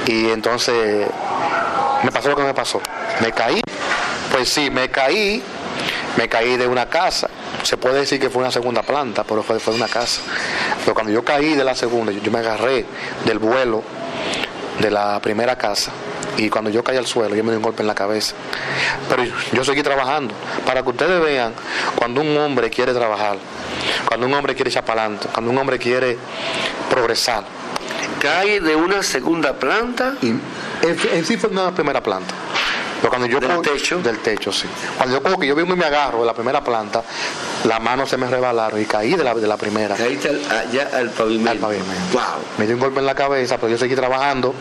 Y 0.05 0.29
entonces 0.29 1.07
me 2.03 2.11
pasó 2.11 2.29
lo 2.29 2.35
que 2.35 2.43
me 2.43 2.53
pasó. 2.53 2.81
Me 3.21 3.31
caí, 3.31 3.61
pues 4.31 4.49
sí, 4.49 4.69
me 4.69 4.89
caí, 4.89 5.41
me 6.17 6.27
caí 6.27 6.57
de 6.57 6.67
una 6.67 6.87
casa. 6.87 7.29
Se 7.63 7.77
puede 7.77 7.99
decir 7.99 8.19
que 8.19 8.29
fue 8.29 8.41
una 8.41 8.51
segunda 8.51 8.81
planta, 8.83 9.23
pero 9.23 9.43
fue, 9.43 9.59
fue 9.59 9.73
una 9.73 9.87
casa. 9.87 10.21
Pero 10.83 10.93
cuando 10.93 11.11
yo 11.11 11.23
caí 11.23 11.55
de 11.55 11.63
la 11.63 11.75
segunda, 11.75 12.11
yo, 12.11 12.21
yo 12.21 12.31
me 12.31 12.39
agarré 12.39 12.85
del 13.25 13.39
vuelo 13.39 13.83
de 14.79 14.89
la 14.89 15.19
primera 15.21 15.57
casa 15.57 15.91
y 16.37 16.49
cuando 16.49 16.69
yo 16.69 16.83
caí 16.83 16.95
al 16.95 17.05
suelo 17.05 17.35
yo 17.35 17.43
me 17.43 17.51
di 17.51 17.57
un 17.57 17.63
golpe 17.63 17.81
en 17.81 17.87
la 17.87 17.95
cabeza 17.95 18.33
pero 19.09 19.23
yo 19.51 19.63
seguí 19.65 19.83
trabajando 19.83 20.33
para 20.65 20.83
que 20.83 20.89
ustedes 20.89 21.21
vean 21.21 21.53
cuando 21.97 22.21
un 22.21 22.37
hombre 22.37 22.69
quiere 22.69 22.93
trabajar 22.93 23.37
cuando 24.05 24.25
un 24.25 24.33
hombre 24.33 24.55
quiere 24.55 24.69
echar 24.69 24.85
para 24.85 25.01
adelante 25.01 25.27
cuando 25.33 25.51
un 25.51 25.57
hombre 25.57 25.77
quiere 25.77 26.17
progresar 26.89 27.43
Cae 28.19 28.59
de 28.59 28.75
una 28.75 29.01
segunda 29.03 29.53
planta 29.53 30.15
y 30.21 30.27
en, 30.29 30.41
en 31.13 31.25
sí 31.25 31.37
fue 31.37 31.49
una 31.49 31.71
primera 31.73 32.01
planta 32.03 32.33
pero 32.99 33.09
cuando 33.11 33.27
yo 33.27 33.39
¿Del 33.39 33.49
cojo- 33.51 33.61
techo? 33.61 33.99
del 34.01 34.19
techo 34.19 34.51
sí 34.51 34.67
cuando 34.97 35.15
yo 35.17 35.23
cojo 35.23 35.39
que 35.39 35.47
yo 35.47 35.55
mismo 35.55 35.73
me 35.75 35.85
agarro 35.85 36.19
de 36.19 36.25
la 36.25 36.33
primera 36.33 36.61
planta 36.61 37.01
las 37.63 37.81
manos 37.81 38.09
se 38.09 38.17
me 38.17 38.27
rebalaron 38.27 38.81
y 38.81 38.83
caí 38.85 39.13
de 39.15 39.23
la, 39.23 39.33
de 39.33 39.47
la 39.47 39.55
primera 39.55 39.95
caíste 39.95 40.27
al- 40.29 40.41
allá 40.67 40.89
al 40.93 41.09
pavimento. 41.11 41.51
al 41.51 41.57
pavimento. 41.59 41.93
Wow. 42.13 42.21
Me 42.57 42.65
dio 42.65 42.75
un 42.75 42.81
golpe 42.81 42.99
en 42.99 43.05
la 43.05 43.15
cabeza, 43.15 43.55
pero 43.57 43.69
yo 43.69 43.77
seguí 43.77 43.95
trabajando 43.95 44.53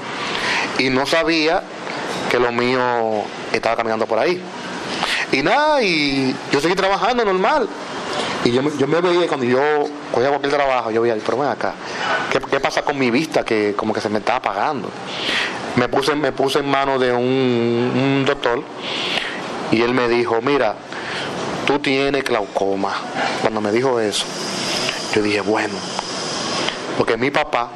y 0.79 0.89
no 0.91 1.05
sabía 1.07 1.63
que 2.31 2.39
lo 2.39 2.53
mío 2.53 3.25
estaba 3.53 3.75
caminando 3.77 4.07
por 4.07 4.19
ahí. 4.21 4.41
Y 5.33 5.43
nada, 5.43 5.83
y 5.83 6.35
yo 6.53 6.61
seguí 6.61 6.75
trabajando 6.75 7.25
normal. 7.25 7.69
Y 8.45 8.53
yo, 8.53 8.63
yo 8.77 8.87
me 8.87 9.01
veía 9.01 9.27
cuando 9.27 9.45
yo 9.47 9.61
cogía 10.13 10.29
cualquier 10.29 10.53
trabajo, 10.53 10.91
yo 10.91 11.03
veía, 11.03 11.17
pero 11.25 11.39
ven 11.39 11.49
acá, 11.49 11.75
¿qué, 12.31 12.41
qué 12.41 12.61
pasa 12.61 12.83
con 12.83 12.99
mi 12.99 13.11
vista 13.11 13.45
que 13.45 13.75
como 13.77 13.93
que 13.93 14.01
se 14.01 14.09
me 14.09 14.19
está 14.19 14.37
apagando? 14.37 14.89
Me 15.77 15.89
puse, 15.89 16.15
me 16.15 16.33
puse 16.33 16.61
en 16.61 16.69
manos 16.69 17.01
de 17.01 17.13
un, 17.13 18.25
doctor 18.27 18.63
y 19.71 19.83
él 19.83 19.95
me 19.95 20.09
dijo, 20.09 20.41
mira, 20.43 20.75
tú 21.67 21.79
tienes 21.79 22.25
glaucoma. 22.25 22.95
Cuando 23.41 23.61
me 23.61 23.71
dijo 23.71 24.01
eso, 24.01 24.25
yo 25.15 25.23
dije, 25.23 25.41
bueno, 25.41 25.75
porque 26.97 27.17
mi 27.17 27.31
papá, 27.31 27.71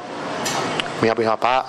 mi 1.01 1.09
papá 1.09 1.65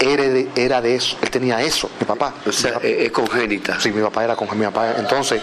era 0.00 0.22
de, 0.24 0.48
era 0.56 0.80
de 0.80 0.94
eso, 0.94 1.16
él 1.22 1.30
tenía 1.30 1.60
eso, 1.62 1.90
mi 2.00 2.06
papá. 2.06 2.34
O 2.46 2.52
sea, 2.52 2.78
Mi 2.82 2.88
es 2.90 2.98
es 3.06 3.10
congénita. 3.12 3.80
Sí, 3.80 3.90
mi 3.90 4.02
papá 4.02 4.24
era 4.24 4.36
con 4.36 4.48
mi 4.58 4.64
papá. 4.66 4.94
Entonces, 4.98 5.40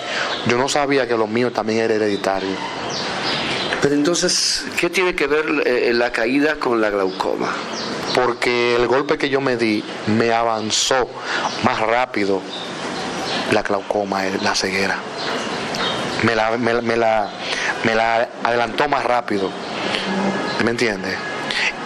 yo 0.48 0.58
no 0.58 0.68
sabía 0.70 1.08
que 1.08 1.16
lo 1.16 1.28
mío 1.28 1.52
también 1.52 1.80
era 1.84 1.94
hereditario. 1.96 2.50
Pero 3.82 3.94
entonces, 3.96 4.64
¿qué 4.80 4.90
tiene 4.90 5.14
que 5.16 5.28
ver 5.28 5.46
eh, 5.66 5.92
la 5.94 6.12
caída 6.12 6.56
con 6.56 6.82
la 6.82 6.90
glaucoma? 6.90 7.54
Porque 8.16 8.76
el 8.76 8.88
golpe 8.88 9.18
que 9.18 9.30
yo 9.30 9.42
me 9.42 9.58
di 9.58 9.84
me 10.08 10.32
avanzó 10.34 11.10
más 11.64 11.80
rápido 11.82 12.42
la 13.52 13.62
glaucoma, 13.62 14.26
eh, 14.26 14.38
la 14.42 14.56
ceguera. 14.56 14.98
Me 16.24 16.36
la, 16.36 16.52
me, 16.58 16.74
la- 16.74 16.82
me 16.82 16.96
la, 16.96 17.30
me 17.84 17.94
la 17.94 18.30
adelantó 18.44 18.88
más 18.88 19.04
rápido. 19.04 19.50
¿Me 20.64 20.72
entiendes? 20.72 21.16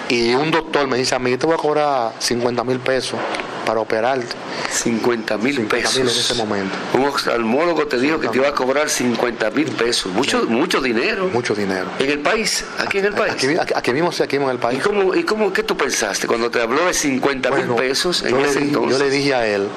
Y 0.09 0.33
un 0.33 0.49
doctor 0.51 0.87
me 0.87 0.97
dice 0.97 1.13
a 1.15 1.19
mí, 1.19 1.37
te 1.37 1.45
voy 1.45 1.53
a 1.55 1.57
cobrar 1.57 2.13
50 2.19 2.63
mil 2.63 2.79
pesos 2.79 3.19
para 3.65 3.79
operarte. 3.79 4.35
50 4.71 5.37
mil 5.37 5.55
50 5.55 5.75
pesos. 5.77 5.97
en 5.99 6.07
ese 6.07 6.33
momento. 6.33 6.75
Un 6.95 7.05
oftalmólogo 7.05 7.85
te 7.85 7.99
dijo 7.99 8.19
que 8.19 8.27
te 8.29 8.37
iba 8.37 8.47
a 8.47 8.53
cobrar 8.55 8.89
50 8.89 9.51
mil 9.51 9.67
pesos. 9.67 10.11
Mucho, 10.11 10.45
mucho 10.47 10.81
dinero. 10.81 11.29
Mucho 11.31 11.53
dinero. 11.53 11.85
En 11.99 12.09
el 12.09 12.19
país, 12.19 12.65
aquí 12.79 12.97
en 12.97 13.05
el 13.05 13.13
país. 13.13 13.33
Aquí, 13.33 13.47
aquí, 13.55 13.73
aquí 13.75 13.93
mismo, 13.93 14.11
sí, 14.11 14.23
aquí 14.23 14.37
mismo 14.39 14.49
en 14.49 14.55
el 14.57 14.59
¿Y 14.59 14.61
país. 14.63 14.83
cómo, 14.83 15.13
¿Y 15.13 15.23
cómo, 15.23 15.53
qué 15.53 15.61
tú 15.61 15.77
pensaste 15.77 16.25
cuando 16.25 16.49
te 16.49 16.59
habló 16.59 16.83
de 16.87 16.93
50 16.95 17.49
mil 17.51 17.57
Bueno, 17.59 17.75
pesos 17.75 18.23
en 18.23 18.29
yo, 18.31 18.37
le 18.37 18.43
ese 18.49 18.53
dije, 18.61 18.65
entonces? 18.73 18.97
yo 18.97 19.03
le 19.05 19.11
dije 19.11 19.35
a 19.35 19.45
él, 19.47 19.67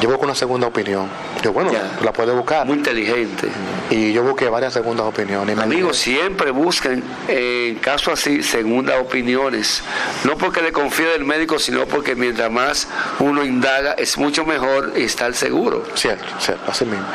yo 0.00 0.08
busco 0.08 0.24
una 0.24 0.34
segunda 0.34 0.66
opinión. 0.66 1.08
Yo, 1.42 1.52
bueno, 1.52 1.70
Ya. 1.72 1.98
la 2.02 2.12
puede 2.14 2.32
buscar. 2.32 2.66
Muy 2.66 2.78
inteligente. 2.78 3.48
Y 3.90 4.12
yo 4.12 4.22
busqué 4.22 4.48
varias 4.50 4.74
segundas 4.74 5.06
opiniones. 5.06 5.58
Amigos, 5.58 5.96
siempre 5.96 6.50
busquen, 6.50 7.02
eh, 7.26 7.68
en 7.70 7.76
caso 7.76 8.12
así, 8.12 8.42
segundas 8.42 9.00
opiniones. 9.00 9.82
No 10.24 10.36
porque 10.36 10.60
le 10.60 10.72
confíe 10.72 11.06
del 11.06 11.24
médico, 11.24 11.58
sino 11.58 11.86
porque 11.86 12.14
mientras 12.14 12.50
más 12.50 12.88
uno 13.18 13.44
indaga, 13.44 13.92
es 13.92 14.18
mucho 14.18 14.44
mejor 14.44 14.92
estar 14.94 15.32
seguro. 15.34 15.84
Cierto, 15.94 16.26
cierto, 16.38 16.70
así 16.70 16.84
mismo. 16.84 17.06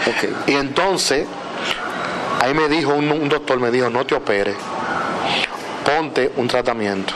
Y 0.48 0.54
entonces, 0.54 1.28
ahí 2.42 2.56
me 2.56 2.68
dijo, 2.68 2.96
un, 2.96 3.12
un 3.12 3.30
doctor 3.30 3.60
me 3.60 3.70
dijo, 3.70 3.92
no 3.92 4.04
te 4.06 4.16
operes, 4.16 4.56
ponte 5.86 6.32
un 6.38 6.48
tratamiento. 6.48 7.14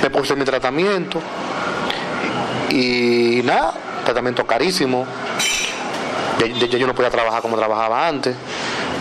Me 0.00 0.10
puse 0.10 0.36
mi 0.36 0.44
tratamiento 0.44 1.20
y 2.70 3.42
nada, 3.44 3.74
tratamiento 4.04 4.46
carísimo. 4.46 5.06
Ya, 6.40 6.46
ya- 6.66 6.78
yo 6.78 6.86
no 6.86 6.94
podía 6.94 7.10
trabajar 7.10 7.40
como 7.42 7.56
trabajaba 7.56 8.06
antes, 8.06 8.34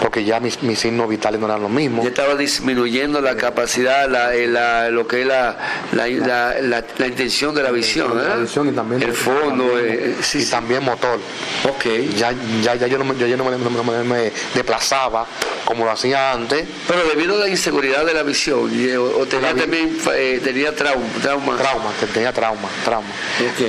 porque 0.01 0.23
ya 0.23 0.39
mis, 0.39 0.61
mis 0.63 0.79
signos 0.79 1.09
vitales 1.09 1.39
no 1.39 1.47
eran 1.47 1.61
los 1.61 1.69
mismos. 1.69 2.03
Ya 2.03 2.09
estaba 2.09 2.35
disminuyendo 2.35 3.19
la 3.21 3.35
capacidad, 3.35 4.09
la, 4.09 4.33
eh, 4.33 4.47
la- 4.47 4.89
lo 4.89 5.05
que 5.07 5.21
es 5.21 5.27
la, 5.27 5.57
la, 5.91 7.05
intención 7.07 7.53
de 7.53 7.63
la 7.63 7.71
visión, 7.71 8.15
¿verdad? 8.15 8.35
La 8.35 8.41
visión 8.43 8.69
y 8.69 8.71
también- 8.71 9.01
el 9.03 9.13
fondo, 9.13 9.77
eh, 9.79 10.15
sí, 10.21 10.39
y 10.39 10.41
sí. 10.43 10.51
también 10.51 10.83
motor. 10.83 11.19
Ok. 11.67 11.85
Ya, 12.15 12.33
ya, 12.61 12.75
ya 12.75 12.87
yo 12.87 12.97
no, 12.97 13.05
me- 13.05 13.17
ya 13.17 13.27
yo 13.27 13.35
no 13.37 13.43
me, 13.45 13.57
no 13.57 13.83
me- 13.83 14.03
me 14.03 14.31
desplazaba 14.53 15.25
como 15.65 15.83
lo 15.85 15.91
hacía 15.91 16.31
antes. 16.31 16.65
Pero 16.87 17.03
debido 17.09 17.35
a 17.35 17.39
la 17.39 17.49
inseguridad 17.49 18.05
de 18.05 18.13
la 18.13 18.23
visión, 18.23 18.69
eh, 18.73 18.95
o, 18.97 19.19
o 19.19 19.25
tenía 19.25 19.53
también 19.55 19.97
eh, 20.13 20.39
tenía 20.43 20.73
trauma, 20.75 21.03
trauma. 21.21 21.57
Trauma, 21.57 21.91
tenía 22.13 22.31
trauma, 22.31 22.69
trauma. 22.85 23.07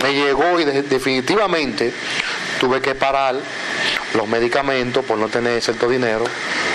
Me 0.02 0.12
llegó 0.14 0.60
y 0.60 0.64
de- 0.64 0.82
definitivamente 0.82 1.92
tuve 2.60 2.80
que 2.80 2.94
parar 2.94 3.36
los 4.14 4.28
medicamentos 4.28 5.04
por 5.04 5.18
no 5.18 5.28
tener 5.28 5.62
cierto 5.62 5.88
dinero. 5.88 6.24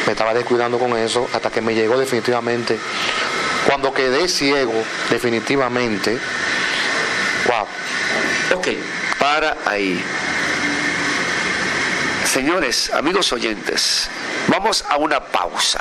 Me 0.05 0.13
estaba 0.13 0.33
descuidando 0.33 0.77
con 0.79 0.97
eso 0.97 1.27
hasta 1.33 1.49
que 1.49 1.61
me 1.61 1.73
llegó 1.73 1.97
definitivamente. 1.97 2.79
Cuando 3.67 3.93
quedé 3.93 4.27
ciego, 4.27 4.73
definitivamente, 5.09 6.17
wow, 7.47 7.67
Ok, 8.53 8.67
para 9.17 9.55
ahí. 9.65 10.03
Señores, 12.25 12.91
amigos 12.93 13.31
oyentes, 13.31 14.09
vamos 14.47 14.83
a 14.89 14.97
una 14.97 15.21
pausa. 15.21 15.79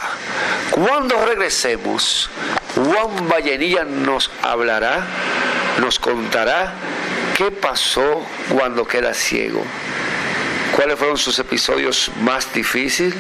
Cuando 0.71 1.25
regresemos, 1.25 2.31
Juan 2.77 3.29
Vallenilla 3.29 3.85
nos 3.85 4.31
hablará, 4.43 5.05
nos 5.81 5.99
contará 5.99 6.75
qué 7.37 7.51
pasó 7.51 8.25
cuando 8.51 8.87
queda 8.87 9.15
ciego. 9.15 9.65
¿Cuáles 10.81 10.99
fueron 10.99 11.19
sus 11.19 11.39
episodios 11.39 12.11
más 12.23 12.55
difíciles? 12.55 13.13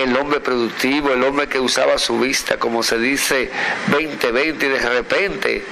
El 0.00 0.16
hombre 0.16 0.38
productivo, 0.38 1.10
el 1.10 1.24
hombre 1.24 1.48
que 1.48 1.58
usaba 1.58 1.98
su 1.98 2.20
vista, 2.20 2.56
como 2.56 2.84
se 2.84 2.98
dice, 2.98 3.50
20-20 3.90 4.62
y 4.62 4.68
de 4.68 4.78
repente 4.78 5.64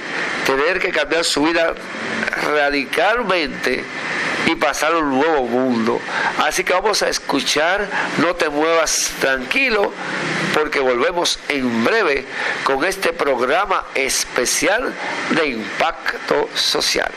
tener 0.45 0.81
que 0.81 0.91
cambiar 0.91 1.23
su 1.23 1.43
vida 1.43 1.75
radicalmente 2.53 3.85
y 4.47 4.55
pasar 4.55 4.95
a 4.95 4.97
un 4.97 5.11
nuevo 5.11 5.45
mundo. 5.45 6.01
Así 6.39 6.65
que 6.65 6.73
vamos 6.73 7.01
a 7.03 7.07
escuchar, 7.07 7.87
no 8.17 8.35
te 8.35 8.49
muevas 8.49 9.13
tranquilo, 9.21 9.93
porque 10.53 10.81
volvemos 10.81 11.39
en 11.47 11.85
breve 11.85 12.25
con 12.65 12.83
este 12.83 13.13
programa 13.13 13.85
especial 13.95 14.93
de 15.29 15.47
impacto 15.47 16.49
social. 16.53 17.13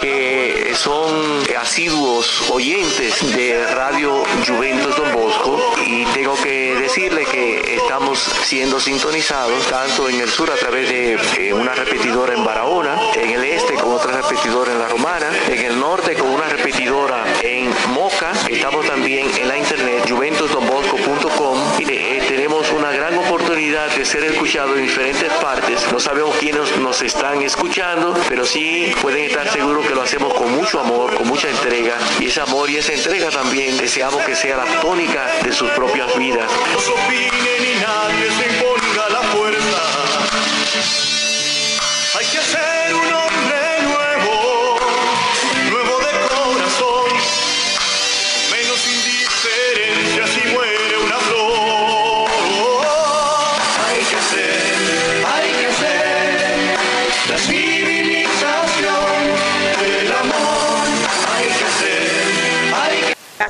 Que 0.00 0.72
son 0.74 1.42
asiduos 1.60 2.50
oyentes 2.50 3.34
de 3.34 3.66
Radio 3.66 4.22
Juventus 4.46 4.96
Don 4.96 5.12
Bosco 5.12 5.58
y 5.84 6.04
tengo 6.06 6.34
que 6.42 6.74
decirle 6.76 7.24
que 7.26 7.76
estamos 7.76 8.18
siendo 8.18 8.80
sintonizados 8.80 9.66
tanto 9.66 10.08
en 10.08 10.20
el 10.20 10.28
sur 10.28 10.50
a 10.50 10.54
través 10.54 10.88
de 10.88 11.18
eh, 11.38 11.52
una 11.52 11.74
repetidora 11.74 12.34
en 12.34 12.44
Barahona, 12.44 12.96
en 13.14 13.30
el 13.30 13.44
este 13.44 13.74
con 13.74 13.92
otra 13.92 14.12
repetidora 14.12 14.72
en 14.72 14.78
La 14.78 14.88
Romana, 14.88 15.26
en 15.48 15.64
el 15.64 15.78
norte 15.78 16.14
con 16.14 16.30
una 16.30 16.48
repetidora 16.48 17.24
en 17.42 17.70
Moca, 17.90 18.32
estamos 18.48 18.86
también 18.86 19.30
en 19.36 19.48
la 19.48 19.58
internet 19.58 20.08
juventusdonbosco.com 20.08 21.58
y 21.78 21.84
eh, 21.92 22.24
tenemos 22.28 22.70
una 22.72 22.92
gran 22.92 23.16
de 23.70 24.04
ser 24.04 24.24
escuchados 24.24 24.76
en 24.76 24.82
diferentes 24.82 25.32
partes. 25.34 25.86
No 25.92 26.00
sabemos 26.00 26.34
quiénes 26.36 26.76
nos 26.78 27.00
están 27.00 27.40
escuchando, 27.42 28.12
pero 28.28 28.44
sí 28.44 28.92
pueden 29.00 29.24
estar 29.24 29.48
seguros 29.48 29.86
que 29.86 29.94
lo 29.94 30.02
hacemos 30.02 30.34
con 30.34 30.50
mucho 30.50 30.80
amor, 30.80 31.14
con 31.14 31.28
mucha 31.28 31.48
entrega. 31.48 31.96
Y 32.18 32.26
ese 32.26 32.40
amor 32.40 32.68
y 32.68 32.78
esa 32.78 32.92
entrega 32.92 33.30
también 33.30 33.76
deseamos 33.76 34.20
que 34.24 34.34
sea 34.34 34.56
la 34.56 34.80
tónica 34.80 35.26
de 35.44 35.52
sus 35.52 35.70
propias 35.70 36.16
vidas. 36.18 36.50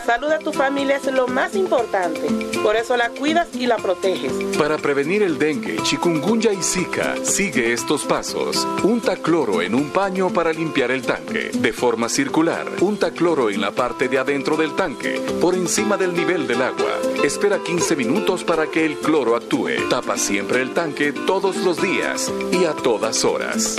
Salud 0.02 0.28
de 0.28 0.38
tu 0.38 0.52
familia 0.52 0.96
es 0.96 1.06
lo 1.06 1.28
más 1.28 1.54
importante, 1.54 2.20
por 2.62 2.76
eso 2.76 2.96
la 2.96 3.10
cuidas 3.10 3.48
y 3.54 3.66
la 3.66 3.76
proteges. 3.76 4.32
Para 4.58 4.78
prevenir 4.78 5.22
el 5.22 5.38
dengue, 5.38 5.76
chikungunya 5.82 6.52
y 6.52 6.62
zika, 6.62 7.16
sigue 7.24 7.72
estos 7.72 8.04
pasos. 8.04 8.66
Unta 8.82 9.16
cloro 9.16 9.62
en 9.62 9.74
un 9.74 9.90
paño 9.90 10.30
para 10.30 10.52
limpiar 10.52 10.90
el 10.90 11.02
tanque. 11.02 11.50
De 11.54 11.72
forma 11.72 12.08
circular, 12.08 12.66
unta 12.80 13.12
cloro 13.12 13.50
en 13.50 13.60
la 13.60 13.70
parte 13.70 14.08
de 14.08 14.18
adentro 14.18 14.56
del 14.56 14.74
tanque, 14.74 15.20
por 15.40 15.54
encima 15.54 15.96
del 15.96 16.14
nivel 16.14 16.46
del 16.46 16.62
agua. 16.62 16.98
Espera 17.24 17.58
15 17.58 17.96
minutos 17.96 18.44
para 18.44 18.66
que 18.66 18.84
el 18.84 18.98
cloro 18.98 19.36
actúe. 19.36 19.88
Tapa 19.88 20.16
siempre 20.16 20.62
el 20.62 20.72
tanque 20.74 21.12
todos 21.12 21.56
los 21.56 21.80
días 21.80 22.30
y 22.50 22.64
a 22.64 22.72
todas 22.72 23.24
horas. 23.24 23.76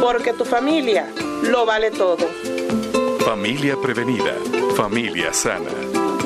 Porque 0.00 0.32
tu 0.32 0.44
familia 0.44 1.08
lo 1.42 1.64
vale 1.64 1.90
todo. 1.90 2.26
Familia 3.24 3.76
prevenida, 3.80 4.36
familia 4.74 5.32
sana. 5.32 5.70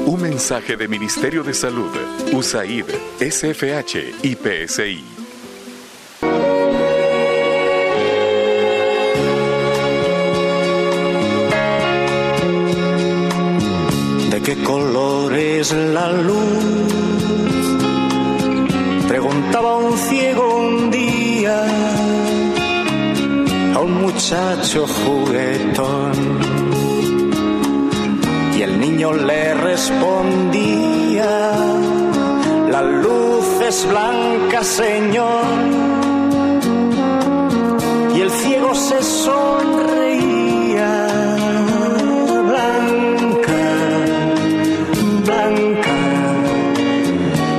Un 0.07 0.23
mensaje 0.23 0.77
de 0.77 0.89
Ministerio 0.89 1.43
de 1.43 1.53
Salud, 1.53 1.91
USAID, 2.33 2.87
SFH 3.21 4.15
y 4.23 4.35
PSI. 4.35 5.05
¿De 14.31 14.41
qué 14.43 14.57
color 14.65 15.35
es 15.35 15.73
la 15.73 16.13
luz? 16.13 16.95
Preguntaba 19.09 19.77
un 19.77 19.99
ciego 19.99 20.57
un 20.57 20.91
día 20.91 21.65
a 23.75 23.81
un 23.81 24.03
muchacho 24.03 24.87
juguetón. 24.87 26.67
El 28.79 28.91
niño 28.93 29.12
le 29.12 29.55
respondía, 29.55 31.27
la 32.71 32.81
luz 32.81 33.61
es 33.67 33.85
blanca, 33.88 34.62
señor. 34.62 35.43
Y 38.14 38.21
el 38.21 38.31
ciego 38.31 38.73
se 38.77 39.03
sonreía, 39.03 40.07
blanca, 42.51 43.64
blanca. 45.25 45.97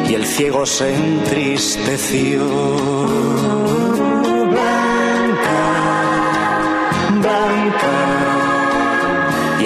Y 0.08 0.14
el 0.14 0.26
ciego 0.26 0.66
se 0.66 0.96
entristeció. 0.96 2.48
Blanca, 4.54 5.60
blanca. 7.22 8.39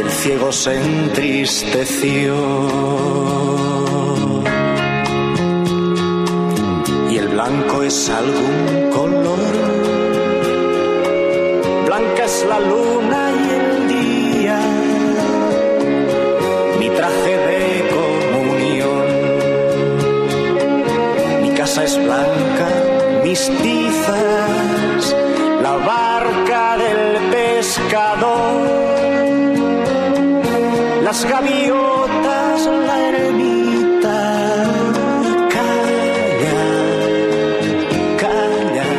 El 0.04 0.12
ciego 0.12 0.52
se 0.52 0.76
entristeció. 0.76 2.36
Y 7.10 7.18
el 7.18 7.28
blanco 7.30 7.84
es 7.84 8.10
algún 8.10 8.90
color. 8.92 9.40
Blanca 11.86 12.26
es 12.26 12.46
la 12.50 12.60
luna 12.60 13.32
y 13.44 13.50
el 13.60 13.88
día. 13.88 14.60
Mi 16.80 16.90
traje 16.90 17.38
de 17.50 17.62
comunión. 17.96 19.06
Mi 21.44 21.50
casa 21.56 21.84
es 21.84 21.98
blanca, 21.98 22.68
mis 23.24 23.50
tizas, 23.62 25.16
la 25.62 25.74
barca 25.78 26.78
del 26.78 27.30
pescador, 27.32 28.73
las 31.14 31.26
gaviotas, 31.26 32.66
la 32.66 32.98
ermita. 33.10 34.18
Calla, 35.54 36.62
calla. 38.18 38.92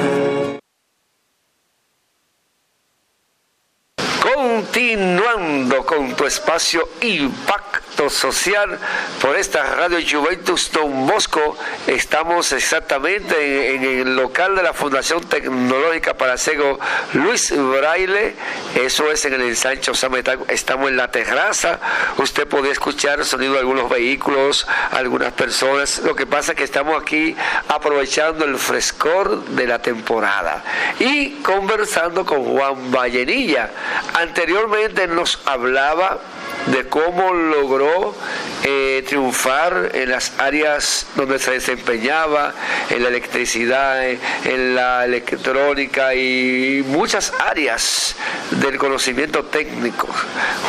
Continuando 4.23 5.85
con 5.85 6.15
tu 6.15 6.25
espacio 6.25 6.89
Impacto 7.01 7.74
Social 8.11 8.79
por 9.21 9.37
esta 9.37 9.63
Radio 9.75 9.99
Juventus 10.09 10.71
Don 10.73 11.07
Bosco, 11.07 11.57
estamos 11.87 12.53
exactamente 12.53 13.75
en, 13.75 13.85
el 13.85 14.17
local 14.17 14.57
de 14.57 14.63
la 14.63 14.73
Fundación 14.73 15.23
Tecnológica 15.25 16.15
para 16.15 16.37
Ciego 16.37 16.79
Luis 17.13 17.53
Braille, 17.57 18.35
eso 18.75 19.11
es 19.11 19.25
en 19.25 19.35
el 19.35 19.43
ensancho 19.43 19.95
Sametán, 19.95 20.41
estamos 20.49 20.91
en 20.91 20.97
la 20.97 21.11
terraza, 21.11 21.81
usted 22.19 22.47
puede 22.47 22.71
escuchar 22.71 23.21
el 23.21 23.25
sonido 23.25 23.55
de 23.55 23.61
algunos 23.61 23.89
vehículos, 23.89 24.67
algunas 24.91 25.33
personas, 25.33 25.99
lo 25.99 26.15
que 26.15 26.27
pasa 26.27 26.53
es 26.53 26.59
que 26.59 26.65
estamos 26.65 27.01
aquí 27.01 27.37
aprovechando 27.69 28.45
el 28.45 28.59
frescor 28.59 29.45
de 29.47 29.67
la 29.67 29.81
temporada 29.81 30.63
y 30.99 31.43
conversando 31.43 32.25
con 32.25 32.45
Juan 32.45 32.91
Vallenilla. 32.91 33.71
Anteriormente 34.15 35.07
nos 35.07 35.41
hablaba 35.47 36.19
de 36.67 36.89
cómo 36.89 37.33
logró 37.33 38.15
eh, 38.63 39.05
triunfar 39.07 39.91
en 39.95 40.11
las 40.11 40.33
áreas 40.39 41.07
donde 41.17 41.39
se 41.39 41.53
desempeñaba, 41.53 42.55
en 42.89 43.03
la 43.03 43.09
electricidad, 43.09 44.03
en, 44.09 44.75
la 44.75 45.05
electrónica 45.05 46.15
y 46.15 46.83
muchas 46.87 47.33
áreas 47.39 48.17
del 48.51 48.79
conocimiento 48.79 49.45
técnico. 49.45 50.09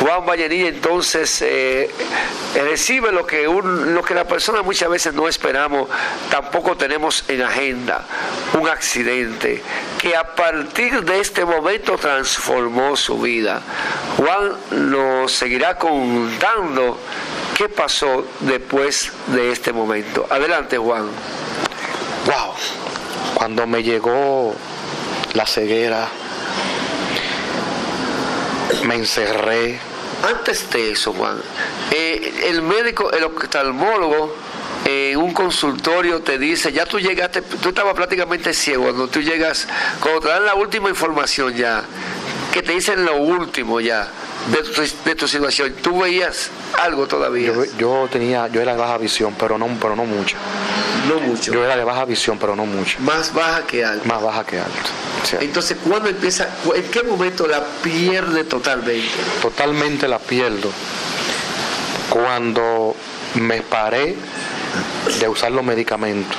Juan 0.00 0.26
Vallenilla 0.26 0.68
entonces 0.68 1.40
eh, 1.42 1.90
recibe 2.54 3.12
lo 3.12 3.26
que, 3.26 3.44
lo 3.44 4.02
que 4.02 4.14
la 4.14 4.24
persona 4.24 4.62
muchas 4.62 4.90
veces 4.90 5.14
no 5.14 5.28
esperamos, 5.28 5.88
tampoco 6.30 6.76
tenemos 6.76 7.24
en 7.28 7.42
agenda, 7.42 8.04
un 8.54 8.68
accidente 8.68 9.62
que 9.98 10.14
a 10.14 10.34
partir 10.34 11.02
de 11.04 11.20
este 11.20 11.44
momento 11.44 11.96
transformó 11.96 12.96
su 12.96 13.20
vida. 13.20 13.62
Juan 14.16 14.52
nos 14.90 15.32
seguirá 15.32 15.76
contando 15.86 16.98
qué 17.56 17.68
pasó 17.68 18.24
después 18.40 19.12
de 19.28 19.52
este 19.52 19.72
momento. 19.72 20.26
Adelante, 20.28 20.76
Juan. 20.78 21.04
Wow. 22.26 22.54
Cuando 23.34 23.66
me 23.68 23.84
llegó 23.84 24.54
la 25.34 25.46
ceguera, 25.46 26.08
me 28.84 28.96
encerré. 28.96 29.78
Antes 30.28 30.68
de 30.70 30.90
eso, 30.90 31.12
Juan, 31.12 31.40
eh, 31.92 32.46
el 32.46 32.62
médico, 32.62 33.12
el 33.12 33.22
oftalmólogo, 33.24 34.34
eh, 34.86 35.10
en 35.12 35.18
un 35.18 35.32
consultorio 35.32 36.20
te 36.22 36.38
dice, 36.38 36.72
ya 36.72 36.86
tú 36.86 36.98
llegaste, 36.98 37.42
tú 37.42 37.68
estabas 37.68 37.94
prácticamente 37.94 38.52
ciego, 38.54 38.84
cuando 38.84 39.08
tú 39.08 39.20
llegas, 39.20 39.68
cuando 40.00 40.20
te 40.20 40.28
dan 40.28 40.46
la 40.46 40.54
última 40.54 40.88
información 40.88 41.54
ya, 41.54 41.84
que 42.52 42.62
te 42.62 42.72
dicen 42.72 43.04
lo 43.04 43.16
último 43.16 43.80
ya 43.80 44.10
de 44.52 44.62
tu, 44.62 44.82
de 45.04 45.14
tu 45.14 45.26
situación, 45.28 45.74
tú 45.82 46.00
veías 46.00 46.50
algo 46.82 47.06
todavía. 47.06 47.52
Yo, 47.52 47.64
yo 47.78 48.08
tenía, 48.10 48.46
yo 48.48 48.60
era 48.60 48.72
de 48.72 48.78
baja 48.78 48.96
visión, 48.98 49.34
pero 49.38 49.58
no, 49.58 49.66
pero 49.80 49.96
no 49.96 50.04
mucho. 50.04 50.36
No 51.08 51.20
mucho. 51.20 51.52
Yo 51.52 51.64
era 51.64 51.76
de 51.76 51.84
baja 51.84 52.04
visión, 52.04 52.38
pero 52.38 52.54
no 52.56 52.64
mucho. 52.66 52.98
Más 53.00 53.32
baja 53.34 53.66
que 53.66 53.84
alta. 53.84 54.06
Más 54.06 54.22
baja 54.22 54.44
que 54.44 54.58
alto. 54.58 54.88
Sí. 55.24 55.36
Entonces, 55.40 55.76
¿cuándo 55.88 56.08
empieza? 56.08 56.48
¿En 56.74 56.84
qué 56.90 57.02
momento 57.02 57.46
la 57.46 57.62
pierde 57.82 58.44
totalmente? 58.44 59.08
Totalmente 59.42 60.06
la 60.08 60.18
pierdo. 60.18 60.70
Cuando 62.10 62.94
me 63.34 63.62
paré 63.62 64.14
de 65.20 65.28
usar 65.28 65.52
los 65.52 65.64
medicamentos, 65.64 66.36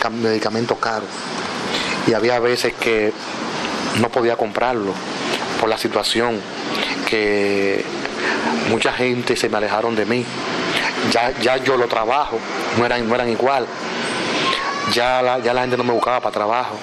ca- 0.00 0.10
medicamentos 0.10 0.78
caros. 0.78 1.08
Y 2.06 2.14
había 2.14 2.38
veces 2.40 2.72
que 2.74 3.12
no 4.00 4.08
podía 4.08 4.36
comprarlo 4.36 4.92
por 5.60 5.68
la 5.68 5.78
situación 5.78 6.40
que 7.12 7.84
mucha 8.70 8.90
gente 8.90 9.36
se 9.36 9.50
me 9.50 9.58
alejaron 9.58 9.94
de 9.94 10.06
mí. 10.06 10.24
Ya, 11.10 11.30
ya 11.42 11.58
yo 11.58 11.76
lo 11.76 11.86
trabajo, 11.86 12.38
no 12.78 12.86
eran, 12.86 13.06
no 13.06 13.14
eran 13.14 13.28
igual. 13.28 13.66
Ya 14.94 15.20
la, 15.20 15.38
ya 15.40 15.52
la 15.52 15.60
gente 15.60 15.76
no 15.76 15.84
me 15.84 15.92
buscaba 15.92 16.20
para 16.20 16.32
trabajo. 16.32 16.74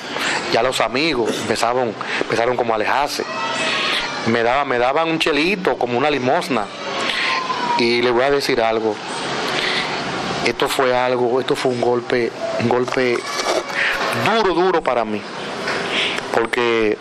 Ya 0.54 0.62
los 0.62 0.82
amigos 0.82 1.36
empezaron, 1.36 1.96
empezaron 2.22 2.56
como 2.56 2.74
a 2.74 2.76
alejarse. 2.76 3.24
Me 4.28 4.44
daban, 4.44 4.68
me 4.68 4.78
daban 4.78 5.10
un 5.10 5.18
chelito, 5.18 5.80
como 5.80 5.98
una 5.98 6.12
limosna. 6.12 6.66
Y 7.80 8.04
le 8.04 8.12
voy 8.12 8.26
a 8.26 8.30
decir 8.30 8.62
algo. 8.62 8.96
Esto 10.46 10.70
fue 10.70 10.96
algo, 10.96 11.40
esto 11.40 11.56
fue 11.56 11.72
un 11.72 11.82
golpe, 11.82 12.32
un 12.60 12.70
golpe 12.70 13.18
duro, 14.26 14.54
duro 14.54 14.84
para 14.84 15.04
mí. 15.06 15.24
Porque 16.36 17.00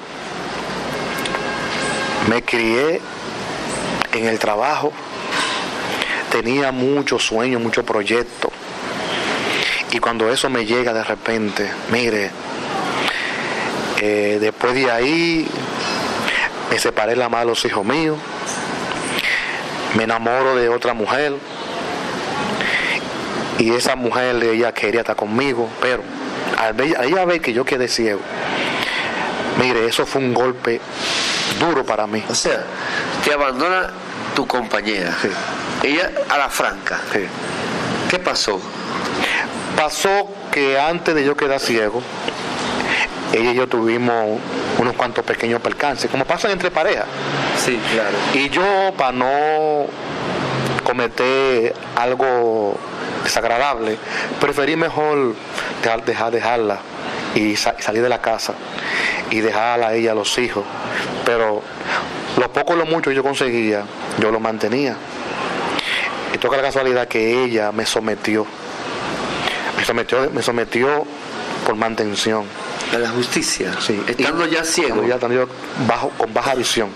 me 2.30 2.42
crié 2.42 3.02
en 4.12 4.26
el 4.26 4.38
trabajo, 4.38 4.92
tenía 6.30 6.72
muchos 6.72 7.24
sueños, 7.24 7.60
muchos 7.60 7.84
proyectos. 7.84 8.52
Y 9.90 9.98
cuando 9.98 10.30
eso 10.30 10.50
me 10.50 10.66
llega 10.66 10.92
de 10.92 11.04
repente, 11.04 11.70
mire, 11.90 12.30
eh, 14.00 14.38
después 14.40 14.74
de 14.74 14.90
ahí 14.90 15.48
me 16.70 16.78
separé 16.78 17.16
la 17.16 17.28
madre 17.28 17.46
de 17.46 17.50
los 17.52 17.64
hijos 17.64 17.84
míos, 17.84 18.18
me 19.96 20.04
enamoro 20.04 20.54
de 20.56 20.68
otra 20.68 20.92
mujer 20.92 21.34
y 23.58 23.72
esa 23.72 23.96
mujer 23.96 24.42
ella 24.42 24.72
quería 24.72 25.00
estar 25.00 25.16
conmigo, 25.16 25.68
pero 25.80 26.02
al 26.58 26.78
ella 26.80 27.24
ver 27.24 27.40
que 27.40 27.52
yo 27.52 27.64
quedé 27.64 27.88
ciego, 27.88 28.20
mire, 29.58 29.86
eso 29.86 30.04
fue 30.04 30.20
un 30.20 30.34
golpe 30.34 30.80
duro 31.58 31.84
para 31.84 32.06
mí. 32.06 32.22
O 32.28 32.34
sea, 32.34 32.64
te 33.28 33.34
abandona 33.34 33.90
tu 34.34 34.46
compañera. 34.46 35.14
Sí. 35.20 35.28
Ella 35.82 36.10
a 36.30 36.38
la 36.38 36.48
franca. 36.48 36.98
Sí. 37.12 37.20
¿Qué 38.08 38.18
pasó? 38.18 38.58
Pasó 39.76 40.28
que 40.50 40.78
antes 40.80 41.14
de 41.14 41.24
yo 41.24 41.36
quedar 41.36 41.60
ciego, 41.60 42.02
ella 43.34 43.50
y 43.50 43.54
yo 43.54 43.66
tuvimos 43.68 44.40
unos 44.78 44.94
cuantos 44.94 45.24
pequeños 45.26 45.60
percances, 45.60 46.10
como 46.10 46.24
pasan 46.24 46.52
entre 46.52 46.70
parejas. 46.70 47.04
Sí, 47.62 47.78
claro. 47.92 48.16
Y 48.32 48.48
yo, 48.48 48.94
para 48.96 49.12
no 49.12 49.84
cometer 50.84 51.74
algo 51.96 52.78
desagradable, 53.24 53.98
preferí 54.40 54.74
mejor 54.74 55.34
dejar, 55.82 56.02
dejar 56.04 56.32
dejarla 56.32 56.78
y 57.34 57.56
sa- 57.56 57.74
salir 57.78 58.02
de 58.02 58.08
la 58.08 58.22
casa 58.22 58.54
y 59.30 59.40
dejarla 59.40 59.88
a 59.88 59.94
ella, 59.94 60.12
a 60.12 60.14
los 60.14 60.38
hijos. 60.38 60.64
Pero 61.26 61.62
lo 62.38 62.52
poco 62.52 62.72
o 62.74 62.76
lo 62.76 62.86
mucho 62.86 63.10
que 63.10 63.16
yo 63.16 63.22
conseguía, 63.22 63.84
yo 64.18 64.30
lo 64.30 64.40
mantenía. 64.40 64.96
Y 66.34 66.38
toca 66.38 66.56
la 66.56 66.62
casualidad 66.62 67.08
que 67.08 67.44
ella 67.44 67.72
me 67.72 67.84
sometió. 67.86 68.46
Me 69.76 69.84
sometió, 69.84 70.30
me 70.30 70.42
sometió 70.42 71.04
por 71.64 71.74
mantención. 71.76 72.44
A 72.94 72.98
la 72.98 73.08
justicia. 73.10 73.72
Sí. 73.80 74.02
Estando 74.06 74.46
Y- 74.46 74.50
ya 74.50 74.64
ciego. 74.64 75.04
Ya 75.06 75.14
estando 75.14 75.48
bajo, 75.86 76.10
con 76.10 76.32
baja 76.34 76.54
visión. 76.54 76.90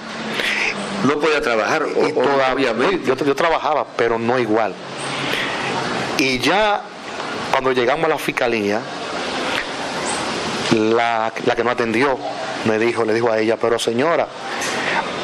No 1.04 1.18
podía 1.18 1.40
trabajar. 1.40 1.84
Y 1.96 2.12
o 2.12 2.22
todavía 2.22 2.74
yo, 3.04 3.16
yo 3.16 3.34
trabajaba, 3.34 3.86
pero 3.96 4.18
no 4.18 4.38
igual. 4.38 4.74
Y 6.18 6.38
ya 6.38 6.80
cuando 7.50 7.72
llegamos 7.72 8.04
a 8.06 8.08
la 8.08 8.18
fiscalía, 8.18 8.80
la, 10.72 11.32
la 11.44 11.54
que 11.56 11.64
no 11.64 11.70
atendió 11.70 12.16
me 12.64 12.78
dijo, 12.78 13.04
le 13.04 13.12
dijo 13.14 13.30
a 13.30 13.38
ella, 13.38 13.56
pero 13.60 13.78
señora, 13.78 14.28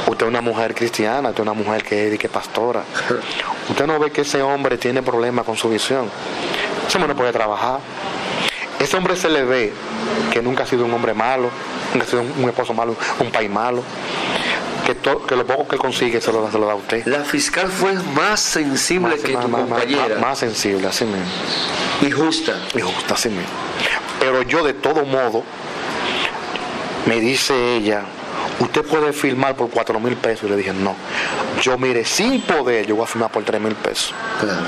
usted 0.09 0.27
es 0.27 0.31
una 0.31 0.41
mujer 0.41 0.75
cristiana, 0.75 1.29
usted 1.31 1.43
es 1.43 1.49
una 1.49 1.53
mujer 1.55 1.83
que 1.85 2.13
es 2.13 2.19
que 2.19 2.27
es 2.27 2.33
pastora. 2.33 2.83
Usted 3.69 3.87
no 3.87 3.99
ve 3.99 4.11
que 4.11 4.23
ese 4.23 4.41
hombre 4.43 4.79
tiene 4.79 5.03
problemas 5.03 5.45
con 5.45 5.57
su 5.57 5.69
visión. 5.69 6.09
Ese 6.87 6.97
hombre 6.97 7.13
no 7.13 7.17
puede 7.19 7.33
trabajar. 7.33 7.81
Ese 8.81 8.97
hombre 8.97 9.15
se 9.17 9.29
le 9.29 9.45
ve 9.45 9.73
que 10.33 10.41
nunca 10.41 10.63
ha 10.63 10.67
sido 10.67 10.87
un 10.87 10.95
hombre 10.95 11.13
malo, 11.13 11.51
nunca 11.93 12.07
ha 12.07 12.09
sido 12.09 12.23
un, 12.23 12.33
un 12.45 12.49
esposo 12.49 12.73
malo, 12.73 12.97
un 13.21 13.31
país 13.31 13.51
malo. 13.51 13.83
Que, 14.87 14.95
to- 14.95 15.27
que 15.27 15.37
lo 15.37 15.45
poco 15.47 15.69
que 15.69 15.77
él 15.77 15.83
consigue 15.83 16.19
se 16.23 16.33
lo, 16.33 16.41
da- 16.41 16.51
se 16.51 16.59
lo 16.59 16.65
da 16.67 16.73
a 16.73 16.77
usted. 16.77 17.05
La 17.07 17.19
fiscal 17.25 17.69
fue 17.69 17.93
más 18.15 18.41
sensible 18.41 19.11
Más- 19.17 19.21
que 19.21 19.33
más- 19.35 19.43
tu 19.45 19.49
más- 19.51 19.61
compañera. 19.61 20.19
más- 20.19 20.39
sensible, 20.39 20.89
así 20.89 21.05
mismo. 21.05 21.27
y 22.01 22.11
justa. 22.11 22.55
Y 22.75 22.81
justo 22.81 23.13
así 23.13 23.29
mismo. 23.29 23.45
Pero 24.19 24.41
yo 24.43 24.65
de 24.65 24.73
todo 24.73 25.05
modo, 25.05 25.43
me 27.07 27.21
dice 27.21 27.77
ella, 27.77 28.03
usted 28.61 28.83
puede 28.85 29.13
firmar 29.13 29.55
por 29.57 29.71
cuatro 29.71 29.99
mil 30.01 30.17
pesos. 30.17 30.45
Y 30.45 30.51
le 30.51 30.57
dije, 30.57 30.73
no. 30.73 30.95
Yo 31.63 31.79
mire, 31.79 32.05
sin 32.05 32.41
poder, 32.43 32.87
yo 32.87 32.97
voy 32.97 33.05
a 33.05 33.07
firmar 33.07 33.31
por 33.31 33.45
tres 33.45 33.61
mil 33.61 33.75
pesos. 33.75 34.15
Claro. 34.41 34.67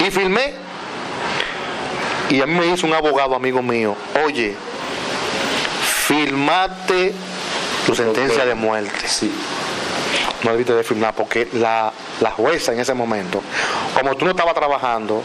Y 0.00 0.10
firmé. 0.10 0.54
Y 2.30 2.40
a 2.40 2.46
mí 2.46 2.54
me 2.54 2.66
dice 2.66 2.86
un 2.86 2.94
abogado 2.94 3.34
amigo 3.34 3.60
mío, 3.60 3.94
oye, 4.24 4.54
firmate 6.06 7.12
tu 7.86 7.94
sentencia 7.94 8.46
de 8.46 8.54
muerte. 8.54 9.06
Sí. 9.06 9.30
No 10.42 10.52
debiste 10.52 10.72
de 10.72 10.82
firmar 10.82 11.14
porque 11.14 11.48
la, 11.52 11.92
la 12.20 12.30
jueza 12.30 12.72
en 12.72 12.80
ese 12.80 12.94
momento, 12.94 13.42
como 13.94 14.16
tú 14.16 14.24
no 14.24 14.30
estabas 14.30 14.54
trabajando, 14.54 15.22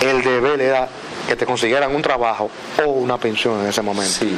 el 0.00 0.22
deber 0.22 0.60
era 0.60 0.88
que 1.28 1.36
te 1.36 1.44
consiguieran 1.46 1.94
un 1.94 2.02
trabajo 2.02 2.50
o 2.84 2.88
una 2.88 3.18
pensión 3.18 3.60
en 3.60 3.66
ese 3.66 3.82
momento. 3.82 4.12
Sí. 4.18 4.34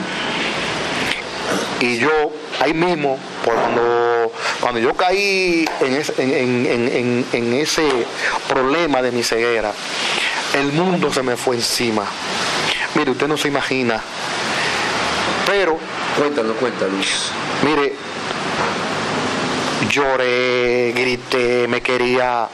Y 1.82 1.98
yo 1.98 2.10
ahí 2.60 2.72
mismo, 2.72 3.18
por 3.44 3.54
cuando, 3.56 4.30
cuando 4.60 4.78
yo 4.78 4.94
caí 4.94 5.64
en 5.80 5.94
ese, 5.96 6.14
en, 6.22 6.32
en- 6.32 6.66
en- 6.66 6.88
en- 6.96 7.26
en 7.32 7.52
ese 7.54 7.82
problema 8.48 9.02
de 9.02 9.10
mi 9.10 9.24
ceguera, 9.24 9.72
el 10.54 10.70
mundo 10.72 11.12
se 11.12 11.22
me 11.24 11.36
fue 11.36 11.56
encima. 11.56 12.04
Mire, 12.94 13.10
usted 13.10 13.26
no 13.26 13.36
se 13.36 13.48
imagina. 13.48 14.00
Pero, 15.46 15.76
Cuéntanos, 16.16 16.56
cuéntanos. 16.56 17.32
mire, 17.64 17.94
lloré, 19.90 20.92
grité, 20.94 21.66
me 21.68 21.80
quería 21.80 22.48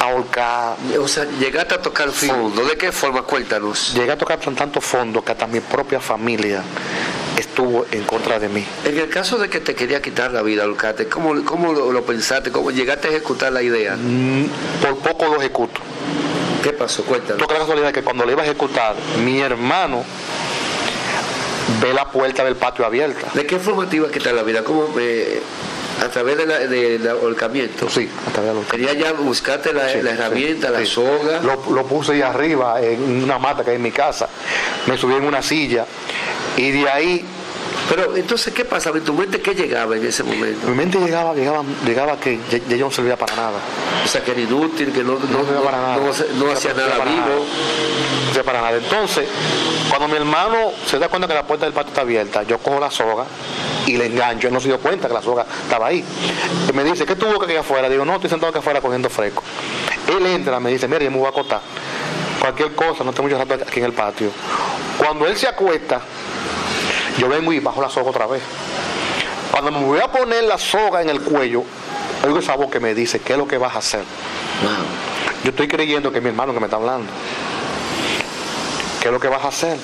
ahorcar. 0.00 0.76
O 1.00 1.08
sea, 1.08 1.24
llegaste 1.40 1.74
a 1.74 1.82
tocar 1.82 2.10
fondo. 2.10 2.64
¿De 2.64 2.76
qué 2.76 2.92
forma? 2.92 3.22
Cuéntanos. 3.22 3.94
Llegué 3.94 4.12
a 4.12 4.18
tocar 4.18 4.38
tan 4.38 4.54
tanto 4.54 4.80
fondo 4.80 5.24
que 5.24 5.32
hasta 5.32 5.46
mi 5.46 5.60
propia 5.60 6.00
familia 6.00 6.62
estuvo 7.38 7.86
en 7.92 8.02
contra 8.04 8.38
de 8.38 8.48
mí. 8.48 8.64
En 8.84 8.98
el 8.98 9.08
caso 9.08 9.38
de 9.38 9.48
que 9.48 9.60
te 9.60 9.74
quería 9.74 10.02
quitar 10.02 10.32
la 10.32 10.42
vida, 10.42 10.64
Olcate, 10.64 11.06
¿cómo, 11.08 11.44
cómo 11.44 11.72
lo, 11.72 11.92
lo 11.92 12.02
pensaste? 12.04 12.50
¿Cómo 12.50 12.70
llegaste 12.70 13.08
a 13.08 13.10
ejecutar 13.12 13.52
la 13.52 13.62
idea? 13.62 13.96
Mm, 13.96 14.46
Por 14.82 14.98
poco 14.98 15.26
lo 15.26 15.36
ejecuto. 15.40 15.80
¿Qué 16.62 16.72
pasó? 16.72 17.04
Cuéntanos. 17.04 17.38
Toca 17.38 17.54
la 17.54 17.60
casualidad 17.60 17.92
que 17.92 18.02
cuando 18.02 18.24
le 18.26 18.32
iba 18.32 18.42
a 18.42 18.44
ejecutar, 18.44 18.96
mi 19.24 19.40
hermano 19.40 20.04
ve 21.80 21.92
la 21.94 22.10
puerta 22.10 22.44
del 22.44 22.56
patio 22.56 22.84
abierta. 22.84 23.28
¿De 23.34 23.46
qué 23.46 23.58
forma 23.58 23.88
te 23.88 23.96
iba 23.96 24.08
a 24.08 24.10
quitar 24.10 24.34
la 24.34 24.42
vida? 24.42 24.64
¿Cómo? 24.64 24.88
eh, 24.98 25.40
a 26.04 26.08
través 26.08 26.36
del 26.36 26.48
de, 26.70 26.98
de- 26.98 27.10
ahorcamiento. 27.10 27.88
Sí, 27.90 28.08
a 28.28 28.30
través 28.32 28.52
Quería 28.70 28.92
ya 28.94 29.12
buscarte 29.12 29.72
la, 29.72 29.88
Sí, 29.88 30.00
la 30.00 30.12
sí, 30.12 30.16
herramienta, 30.16 30.70
la 30.70 30.78
sí. 30.80 30.86
soga. 30.86 31.40
Lo, 31.42 31.60
lo 31.74 31.86
puse 31.86 32.12
ahí 32.12 32.22
arriba 32.22 32.80
en 32.80 33.22
una 33.24 33.38
mata 33.38 33.64
que 33.64 33.70
hay 33.70 33.76
en 33.76 33.82
mi 33.82 33.90
casa. 33.90 34.28
Me 34.86 34.96
subí 34.96 35.14
en 35.14 35.24
una 35.24 35.42
silla 35.42 35.84
y 36.58 36.70
de 36.72 36.88
ahí 36.90 37.24
Pero 37.88 38.14
entonces, 38.16 38.52
¿qué 38.52 38.64
pasaba 38.66 38.98
en 38.98 39.04
tu 39.04 39.14
mente? 39.14 39.40
¿Qué 39.40 39.54
llegaba 39.54 39.96
en 39.96 40.04
ese 40.04 40.22
momento? 40.22 40.66
mi 40.68 40.74
mente 40.74 40.98
llegaba, 40.98 41.32
llegaba, 41.34 41.62
llegaba 41.86 42.20
que 42.20 42.38
ya, 42.50 42.58
ya 42.68 42.76
yo 42.76 42.86
no 42.86 42.90
servía 42.92 43.16
para 43.16 43.34
nada. 43.34 43.58
O 44.04 44.08
sea, 44.08 44.22
que 44.22 44.32
era 44.32 44.40
inútil, 44.42 44.92
que 44.92 45.02
no, 45.02 45.12
no, 45.14 45.20
No 45.38 45.44
servía 45.44 45.62
para 45.64 45.78
nada. 45.80 45.96
no- 45.96 46.50
hacía 46.52 46.74
nada 46.74 46.98
para 46.98 47.10
vivo. 47.10 47.26
No 48.26 48.26
servía 48.34 48.44
para 48.44 48.60
nada. 48.60 48.76
Entonces, 48.76 49.26
cuando 49.88 50.06
mi 50.08 50.16
hermano 50.16 50.72
se 50.86 50.98
da 50.98 51.08
cuenta 51.08 51.26
que 51.28 51.34
la 51.34 51.44
puerta 51.46 51.64
del 51.64 51.72
patio 51.72 51.88
está 51.88 52.02
abierta, 52.02 52.42
yo 52.42 52.58
cojo 52.58 52.78
la 52.78 52.90
soga 52.90 53.24
y 53.86 53.96
le 53.96 54.04
engancho. 54.06 54.48
Él 54.48 54.52
no 54.54 54.60
se 54.60 54.68
dio 54.68 54.78
cuenta 54.80 55.08
que 55.08 55.14
la 55.14 55.22
soga 55.22 55.46
estaba 55.62 55.86
ahí. 55.86 56.04
Y 56.68 56.72
me 56.74 56.84
dice, 56.84 57.06
¿qué 57.06 57.16
tuvo 57.16 57.38
que 57.38 57.46
aquí 57.46 57.56
afuera? 57.56 57.88
Digo, 57.88 58.04
no, 58.04 58.16
estoy 58.16 58.28
sentado 58.28 58.50
aquí 58.50 58.58
afuera 58.58 58.82
cogiendo 58.82 59.08
fresco. 59.08 59.42
Él 60.08 60.26
entra, 60.26 60.60
me 60.60 60.70
dice, 60.70 60.88
mira, 60.88 61.04
yo 61.04 61.10
me 61.10 61.16
voy 61.18 61.26
a 61.26 61.30
acostar. 61.30 61.60
Cualquier 62.40 62.74
cosa, 62.74 63.04
no 63.04 63.12
tengo 63.12 63.28
mucho 63.28 63.38
rato 63.38 63.54
aquí 63.54 63.80
en 63.80 63.86
el 63.86 63.92
patio. 63.92 64.30
Cuando 64.96 65.26
él 65.26 65.36
se 65.36 65.48
acuesta, 65.48 66.00
yo 67.18 67.28
vengo 67.28 67.52
y 67.52 67.60
bajo 67.60 67.82
la 67.82 67.88
soga 67.88 68.10
otra 68.10 68.26
vez. 68.26 68.42
Cuando 69.50 69.70
me 69.72 69.84
voy 69.84 70.00
a 70.00 70.08
poner 70.10 70.44
la 70.44 70.58
soga 70.58 71.02
en 71.02 71.08
el 71.08 71.20
cuello, 71.20 71.64
oigo 72.24 72.38
esa 72.38 72.54
voz 72.54 72.70
que 72.70 72.80
me 72.80 72.94
dice, 72.94 73.20
¿qué 73.20 73.32
es 73.32 73.38
lo 73.38 73.48
que 73.48 73.58
vas 73.58 73.74
a 73.74 73.78
hacer? 73.78 74.04
Yo 75.44 75.50
estoy 75.50 75.68
creyendo 75.68 76.12
que 76.12 76.18
es 76.18 76.22
mi 76.24 76.30
hermano 76.30 76.52
que 76.52 76.60
me 76.60 76.66
está 76.66 76.76
hablando. 76.76 77.10
¿Qué 79.00 79.08
es 79.08 79.12
lo 79.12 79.20
que 79.20 79.28
vas 79.28 79.44
a 79.44 79.48
hacer? 79.48 79.76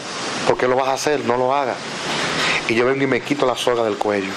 ¿Por 0.46 0.56
qué 0.56 0.68
lo 0.68 0.76
vas 0.76 0.88
a 0.88 0.94
hacer? 0.94 1.24
No 1.24 1.36
lo 1.36 1.54
hagas. 1.54 1.76
Y 2.68 2.74
yo 2.74 2.86
vengo 2.86 3.04
y 3.04 3.06
me 3.06 3.20
quito 3.20 3.46
la 3.46 3.56
soga 3.56 3.84
del 3.84 3.96
cuello. 3.96 4.32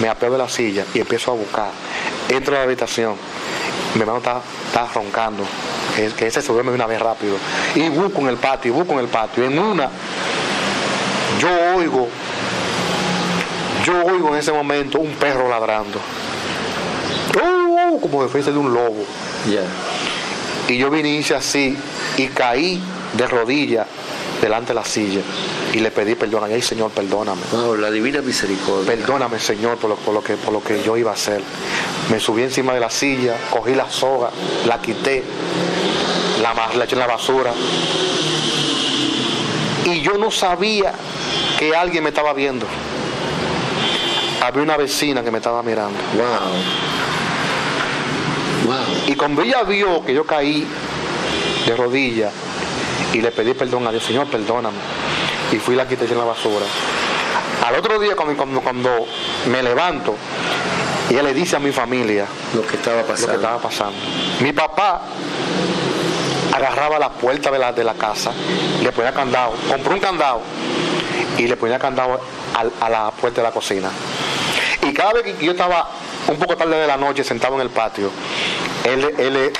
Me 0.00 0.08
apeo 0.08 0.30
de 0.30 0.38
la 0.38 0.48
silla 0.48 0.84
y 0.94 1.00
empiezo 1.00 1.32
a 1.32 1.34
buscar. 1.34 1.70
Entro 2.28 2.54
a 2.54 2.58
la 2.58 2.64
habitación. 2.64 3.16
Mi 3.94 4.00
hermano 4.00 4.18
está, 4.18 4.40
está 4.66 4.86
roncando. 4.94 5.44
Que, 5.98 6.08
que 6.10 6.26
ese 6.28 6.40
se 6.40 6.52
duerme 6.52 6.70
de 6.70 6.76
una 6.76 6.86
vez 6.86 7.00
rápido. 7.00 7.36
Y 7.74 7.88
busco 7.88 8.20
en 8.20 8.28
el 8.28 8.36
patio, 8.36 8.70
y 8.70 8.74
busco 8.74 8.92
en 8.92 9.00
el 9.00 9.08
patio. 9.08 9.44
En 9.44 9.58
una, 9.58 9.90
yo 11.40 11.48
oigo, 11.76 12.08
yo 13.84 14.04
oigo 14.06 14.28
en 14.28 14.36
ese 14.36 14.52
momento 14.52 15.00
un 15.00 15.12
perro 15.14 15.48
ladrando. 15.48 15.98
¡Uh! 17.34 18.00
como 18.00 18.22
si 18.22 18.28
fuese 18.28 18.52
de 18.52 18.58
un 18.58 18.72
lobo. 18.72 19.04
Y 20.68 20.76
yo 20.76 20.88
vine 20.88 21.08
hice 21.08 21.34
así 21.34 21.76
y 22.16 22.26
caí 22.28 22.80
de 23.14 23.26
rodillas 23.26 23.86
delante 24.40 24.68
de 24.68 24.74
la 24.74 24.84
silla 24.84 25.20
y 25.72 25.80
le 25.80 25.90
pedí 25.90 26.14
perdón. 26.14 26.44
Ay, 26.44 26.62
Señor, 26.62 26.90
perdóname. 26.90 27.42
Wow, 27.52 27.76
la 27.76 27.90
divina 27.90 28.20
misericordia. 28.22 28.94
Perdóname, 28.94 29.38
Señor, 29.38 29.78
por 29.78 29.90
lo, 29.90 29.96
por 29.96 30.14
lo 30.14 30.22
que, 30.22 30.36
por 30.36 30.52
lo 30.52 30.62
que 30.62 30.82
yo 30.82 30.96
iba 30.96 31.10
a 31.10 31.14
hacer. 31.14 31.42
Me 32.10 32.18
subí 32.18 32.42
encima 32.42 32.72
de 32.72 32.80
la 32.80 32.88
silla, 32.88 33.36
cogí 33.50 33.74
la 33.74 33.90
soga, 33.90 34.30
la 34.66 34.80
quité, 34.80 35.22
la, 36.40 36.54
la 36.74 36.84
eché 36.84 36.94
en 36.94 37.00
la 37.00 37.06
basura. 37.06 37.52
Y 39.84 40.00
yo 40.00 40.16
no 40.16 40.30
sabía 40.30 40.92
que 41.58 41.74
alguien 41.74 42.02
me 42.02 42.10
estaba 42.10 42.32
viendo. 42.32 42.66
Había 44.40 44.62
una 44.62 44.76
vecina 44.76 45.22
que 45.22 45.30
me 45.30 45.38
estaba 45.38 45.62
mirando. 45.62 45.98
Wow. 46.14 46.24
Wow. 48.66 48.76
Y 49.06 49.14
cuando 49.14 49.42
ella 49.42 49.62
vio 49.64 50.04
que 50.04 50.14
yo 50.14 50.24
caí 50.24 50.66
de 51.66 51.76
rodillas 51.76 52.32
y 53.12 53.20
le 53.20 53.30
pedí 53.32 53.54
perdón 53.54 53.86
a 53.86 53.90
Dios, 53.90 54.04
Señor, 54.04 54.26
perdóname. 54.28 54.78
Y 55.52 55.56
fui 55.56 55.74
y 55.74 55.76
la 55.76 55.86
quité 55.86 56.04
en 56.04 56.18
la 56.18 56.24
basura. 56.24 56.66
Al 57.66 57.74
otro 57.74 57.98
día, 57.98 58.14
cuando, 58.14 58.36
cuando, 58.36 58.60
cuando 58.60 59.06
me 59.50 59.62
levanto, 59.62 60.14
ella 61.10 61.22
le 61.22 61.34
dice 61.34 61.56
a 61.56 61.58
mi 61.58 61.72
familia 61.72 62.26
Lo 62.54 62.66
que 62.66 62.76
estaba 62.76 62.98
lo 62.98 63.06
que 63.06 63.12
pasando. 63.12 63.34
estaba 63.34 63.58
pasando. 63.58 63.96
Mi 64.40 64.52
papá 64.52 65.00
agarraba 66.52 66.98
la 66.98 67.10
puerta 67.10 67.50
de 67.50 67.58
la, 67.58 67.72
de 67.72 67.84
la 67.84 67.94
casa, 67.94 68.32
le 68.82 68.92
ponía 68.92 69.12
candado, 69.12 69.54
compró 69.68 69.94
un 69.94 70.00
candado 70.00 70.42
y 71.36 71.46
le 71.46 71.56
ponía 71.56 71.78
candado 71.78 72.20
a, 72.54 72.88
la 72.88 73.10
puerta 73.12 73.40
de 73.40 73.46
la 73.46 73.52
cocina. 73.52 73.90
Y 74.82 74.92
cada 74.92 75.12
vez 75.12 75.22
que 75.22 75.44
yo 75.44 75.52
estaba 75.52 75.88
un 76.26 76.36
poco 76.36 76.56
tarde 76.56 76.76
de 76.76 76.86
la 76.86 76.96
noche 76.96 77.22
sentado 77.24 77.54
en 77.54 77.60
el 77.62 77.70
patio, 77.70 78.10
él, 78.84 79.14
él 79.18 79.52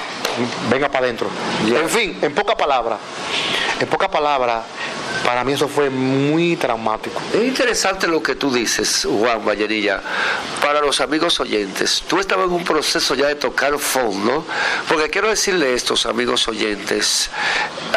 venga 0.71 0.89
para 0.89 1.05
adentro. 1.05 1.29
En 1.67 1.89
fin, 1.89 2.19
en 2.21 2.35
pocas 2.35 2.57
palabras, 2.57 2.99
en 3.81 3.87
pocas 3.89 4.09
palabras, 4.09 4.65
para 5.29 5.45
mí 5.45 5.53
eso 5.53 5.69
fue 5.69 5.91
muy 5.91 6.57
traumático. 6.57 7.21
Es 7.35 7.45
interesante 7.45 8.07
lo 8.07 8.23
que 8.23 8.35
tú 8.35 8.51
dices, 8.51 9.07
Juan 9.07 9.45
Vallerilla. 9.45 10.01
Para 10.63 10.81
los 10.81 11.03
amigos 11.03 11.39
oyentes, 11.39 12.03
tú 12.09 12.19
estabas 12.19 12.47
en 12.47 12.55
un 12.55 12.65
proceso 12.65 13.15
ya 13.15 13.27
de 13.27 13.35
tocar 13.35 13.79
fondo, 13.79 14.47
porque 14.89 15.11
quiero 15.11 15.29
decirle 15.29 15.75
estos 15.75 16.07
amigos 16.07 16.49
oyentes, 16.49 17.29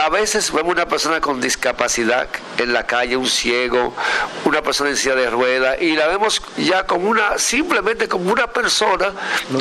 a 0.04 0.10
veces 0.10 0.52
vemos 0.52 0.74
una 0.74 0.90
persona 0.90 1.22
con 1.22 1.40
discapacidad 1.40 2.28
en 2.58 2.74
la 2.74 2.86
calle, 2.86 3.16
un 3.16 3.30
ciego, 3.30 3.94
una 4.44 4.62
persona 4.62 4.90
en 4.90 4.98
silla 4.98 5.16
de 5.16 5.30
rueda, 5.30 5.78
y 5.80 5.96
la 5.96 6.08
vemos 6.08 6.42
ya 6.58 6.86
como 6.86 7.10
una, 7.10 7.38
simplemente 7.38 8.10
como 8.10 8.30
una 8.30 8.48
persona 8.48 9.14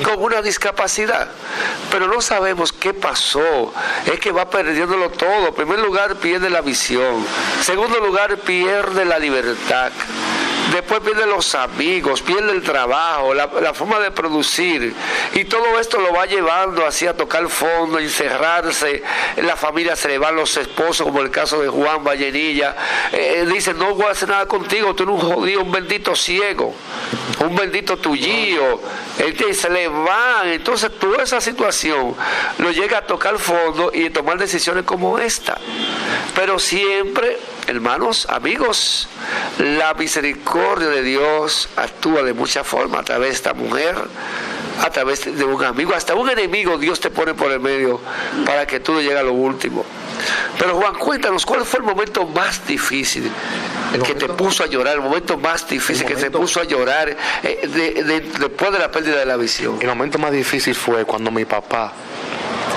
con 0.02 0.20
una 0.20 0.42
discapacidad. 0.42 1.28
Pero 1.92 2.08
no 2.08 2.20
sabemos 2.20 2.72
qué 2.72 2.94
pasó. 2.94 3.72
Es 4.06 4.18
que 4.18 4.32
va 4.32 4.50
perdiéndolo 4.50 5.10
todo. 5.10 5.48
En 5.48 5.54
primer 5.54 5.78
lugar, 5.78 6.16
pierde 6.16 6.50
la 6.50 6.62
visión. 6.62 7.24
Segundo 7.62 8.00
lugar, 8.00 8.38
pierde 8.38 9.04
la 9.04 9.18
libertad. 9.18 9.92
Después 10.72 11.00
pierde 11.00 11.26
los 11.26 11.54
amigos, 11.54 12.22
pierde 12.22 12.52
el 12.52 12.62
trabajo, 12.62 13.34
la, 13.34 13.74
forma 13.74 13.98
de 13.98 14.10
producir. 14.10 14.94
Y 15.34 15.44
todo 15.44 15.78
esto 15.78 15.98
lo 15.98 16.12
va 16.12 16.26
llevando 16.26 16.86
así 16.86 17.06
a 17.06 17.16
tocar 17.16 17.48
fondo, 17.48 17.98
a 17.98 18.02
encerrarse. 18.02 19.02
La 19.38 19.56
familia 19.56 19.96
se 19.96 20.08
le 20.08 20.18
van 20.18 20.36
los 20.36 20.56
esposos, 20.56 21.06
como 21.06 21.20
el 21.20 21.30
caso 21.30 21.60
de 21.60 21.68
Juan 21.68 22.04
Vallenilla. 22.04 22.76
Eh, 23.12 23.46
dice, 23.52 23.74
no 23.74 23.94
voy 23.94 24.06
a 24.06 24.10
hacer 24.10 24.28
nada 24.28 24.46
contigo, 24.46 24.94
tú 24.94 25.04
eres 25.04 25.14
un 25.14 25.20
jodido, 25.20 25.62
un 25.62 25.72
bendito 25.72 26.14
ciego, 26.14 26.74
un 27.40 27.56
bendito. 27.56 27.98
Este, 29.18 29.54
se 29.54 29.70
le 29.70 29.88
van. 29.88 30.48
Entonces 30.48 30.90
toda 30.98 31.22
esa 31.22 31.40
situación 31.40 32.14
lo 32.58 32.70
llega 32.70 32.98
a 32.98 33.06
tocar 33.06 33.38
fondo 33.38 33.90
y 33.92 34.06
a 34.06 34.12
tomar 34.12 34.38
decisiones 34.38 34.84
como 34.84 35.18
esta. 35.18 35.58
Pero 36.34 36.58
siempre, 36.58 37.38
hermanos, 37.70 38.26
amigos, 38.28 39.08
la 39.58 39.94
misericordia 39.94 40.88
de 40.88 41.02
Dios 41.02 41.68
actúa 41.76 42.22
de 42.22 42.32
muchas 42.34 42.66
formas 42.66 43.00
a 43.00 43.04
través 43.04 43.28
de 43.30 43.34
esta 43.36 43.54
mujer, 43.54 43.94
a 44.82 44.90
través 44.90 45.24
de 45.36 45.44
un 45.44 45.62
amigo, 45.64 45.94
hasta 45.94 46.14
un 46.14 46.28
enemigo 46.30 46.78
Dios 46.78 47.00
te 47.00 47.10
pone 47.10 47.34
por 47.34 47.50
el 47.52 47.60
medio 47.60 48.00
para 48.46 48.66
que 48.66 48.80
tú 48.80 49.00
llegues 49.00 49.18
a 49.18 49.22
lo 49.22 49.32
último. 49.32 49.84
Pero 50.58 50.74
Juan, 50.76 50.94
cuéntanos, 50.94 51.46
¿cuál 51.46 51.64
fue 51.64 51.80
el 51.80 51.86
momento 51.86 52.26
más 52.26 52.66
difícil 52.66 53.30
que 54.04 54.14
te 54.14 54.28
puso 54.28 54.64
a 54.64 54.66
llorar, 54.66 54.94
el 54.96 55.00
momento 55.00 55.36
más 55.38 55.66
difícil 55.68 56.06
que 56.06 56.14
te 56.16 56.30
puso 56.30 56.60
a 56.60 56.64
llorar 56.64 57.16
eh, 57.42 57.68
de- 57.68 58.04
de- 58.04 58.20
después 58.20 58.72
de 58.72 58.78
la 58.78 58.90
pérdida 58.90 59.16
de 59.16 59.26
la 59.26 59.36
visión? 59.36 59.78
El 59.80 59.88
momento 59.88 60.18
más 60.18 60.32
difícil 60.32 60.74
fue 60.74 61.04
cuando 61.04 61.30
mi 61.30 61.44
papá 61.44 61.92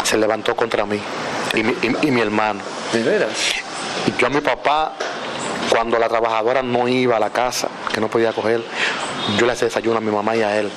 se 0.04 0.18
levantó 0.18 0.56
contra 0.56 0.86
mí 0.86 1.00
y 1.54 1.64
mi, 1.64 1.72
y- 1.82 2.08
y 2.08 2.12
mi 2.12 2.22
hermano. 2.22 2.62
¿De 2.92 3.04
veras? 3.04 3.32
Yo 4.18 4.28
a 4.28 4.30
mi 4.30 4.42
papá, 4.42 4.94
cuando 5.70 5.98
la 5.98 6.08
trabajadora 6.10 6.62
no 6.62 6.88
iba 6.88 7.18
a 7.18 7.20
la 7.20 7.30
casa, 7.30 7.68
que 7.94 8.00
no 8.00 8.08
podía 8.08 8.32
coger, 8.34 8.62
yo 9.38 9.46
le 9.46 9.54
hacía 9.54 9.68
desayuno 9.68 9.98
a 9.98 10.02
mi 10.02 10.12
mamá 10.12 10.36
y 10.36 10.42
a 10.42 10.60
él. 10.60 10.70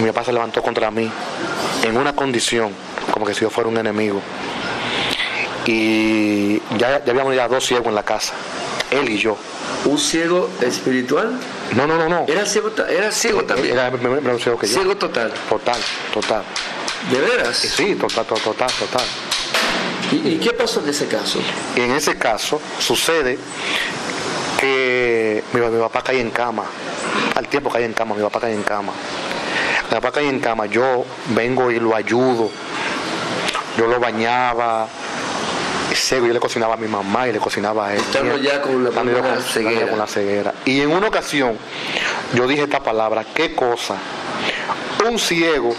Mi 0.00 0.06
papá 0.08 0.24
se 0.24 0.32
levantó 0.32 0.62
contra 0.62 0.90
mí 0.90 1.10
en 1.82 1.96
una 1.96 2.14
condición, 2.14 2.72
como 3.12 3.26
que 3.26 3.34
si 3.34 3.42
yo 3.42 3.50
fuera 3.50 3.68
un 3.68 3.78
enemigo. 3.78 4.20
Y 5.66 6.58
ya, 6.76 7.04
ya 7.04 7.12
habíamos 7.12 7.34
ya 7.36 7.46
dos 7.46 7.64
ciegos 7.64 7.86
en 7.86 7.94
la 7.94 8.02
casa, 8.02 8.34
él 8.90 9.08
y 9.08 9.18
yo. 9.18 9.36
¿Un 9.84 9.98
ciego 9.98 10.48
espiritual? 10.60 11.38
No, 11.74 11.86
no, 11.86 11.96
no, 11.96 12.08
no. 12.08 12.24
Era 12.28 12.46
ciego, 12.46 12.70
era 12.88 13.10
ciego 13.10 13.44
también. 13.44 13.74
Era 13.74 13.88
era 13.88 14.38
ciego 14.38 14.58
que 14.58 14.66
yo. 14.66 14.74
Ciego 14.74 14.96
total. 14.96 15.32
Total, 15.48 15.80
total. 16.12 16.42
¿De 17.10 17.20
veras? 17.20 17.56
Sí, 17.56 17.94
total, 17.96 18.24
total, 18.26 18.42
total, 18.42 18.70
total. 18.78 19.06
¿Y, 20.12 20.28
y 20.28 20.38
qué 20.38 20.52
pasó 20.52 20.80
en 20.80 20.90
ese 20.90 21.06
caso? 21.06 21.38
En 21.76 21.90
ese 21.92 22.16
caso 22.18 22.60
sucede 22.78 23.38
que 24.58 25.42
mi, 25.52 25.60
mi 25.60 25.80
papá 25.80 26.02
cae 26.02 26.20
en 26.20 26.30
cama. 26.30 26.64
Al 27.34 27.48
tiempo 27.48 27.70
cae 27.70 27.84
en 27.84 27.92
cama, 27.94 28.14
mi 28.14 28.22
papá 28.22 28.40
cae 28.40 28.54
en 28.54 28.62
cama. 28.62 28.92
Mi 29.90 29.94
papá 29.96 30.12
cae 30.12 30.28
en 30.28 30.40
cama, 30.40 30.66
yo 30.66 31.04
vengo 31.34 31.70
y 31.70 31.78
lo 31.80 31.94
ayudo. 31.94 32.50
Yo 33.76 33.86
lo 33.86 33.98
bañaba. 33.98 34.86
Ciego, 35.94 36.26
yo 36.26 36.32
le 36.32 36.40
cocinaba 36.40 36.74
a 36.74 36.76
mi 36.78 36.88
mamá 36.88 37.28
y 37.28 37.32
le 37.32 37.38
cocinaba 37.38 37.88
a 37.88 37.94
él. 37.94 38.00
Estando 38.00 38.38
ya 38.38 38.62
con 38.62 38.82
la 38.82 38.88
Estando 38.88 39.20
con- 39.20 39.42
ceguera. 39.42 39.88
con 39.90 39.98
la 39.98 40.06
ceguera. 40.06 40.54
Y 40.64 40.80
en 40.80 40.90
una 40.90 41.08
ocasión 41.08 41.56
yo 42.34 42.46
dije 42.46 42.62
esta 42.62 42.80
palabra, 42.82 43.26
qué 43.34 43.54
cosa. 43.54 43.96
Un 45.06 45.18
ciego 45.18 45.74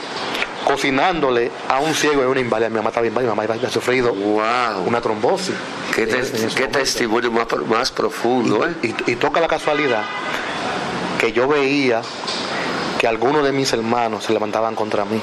cocinándole 0.66 1.52
a 1.70 1.80
un 1.80 1.94
ciego 1.94 2.22
es 2.22 2.28
una 2.28 2.40
inválida. 2.40 2.70
Mi 2.70 2.76
mamá 2.78 2.90
estaba 2.90 3.06
inválida, 3.08 3.32
mi 3.34 3.38
mamá 3.40 3.54
había 3.54 3.70
sufrido 3.70 4.14
Wow. 4.14 4.84
una 4.86 5.02
trombosis. 5.02 5.56
Qué, 5.96 6.04
En- 6.04 6.64
en 6.64 6.72
testimonio 6.72 7.32
más, 7.32 7.46
pro- 7.46 7.66
más 7.66 7.92
profundo, 7.92 8.66
¿eh? 8.68 8.74
Y, 9.08 9.12
y 9.12 9.16
toca 9.16 9.40
la 9.40 9.48
casualidad 9.48 10.04
que 11.20 11.32
yo 11.32 11.48
veía 11.48 12.02
que 13.00 13.08
algunos 13.08 13.44
de 13.44 13.52
mis 13.52 13.72
hermanos 13.74 14.24
se 14.24 14.34
levantaban 14.34 14.76
contra 14.76 15.06
mí. 15.06 15.20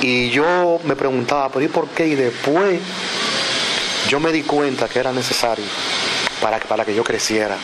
Y 0.00 0.30
yo 0.30 0.80
me 0.84 0.96
preguntaba, 0.96 1.48
pero 1.48 1.64
¿y 1.64 1.68
por 1.68 1.88
qué? 1.88 2.06
Y 2.08 2.14
después 2.14 2.80
yo 4.08 4.20
me 4.20 4.32
di 4.32 4.42
cuenta 4.42 4.88
que 4.88 4.98
era 4.98 5.12
necesario 5.12 5.64
para, 6.42 6.58
para 6.58 6.84
que 6.84 6.94
yo 6.94 7.02
creciera, 7.02 7.56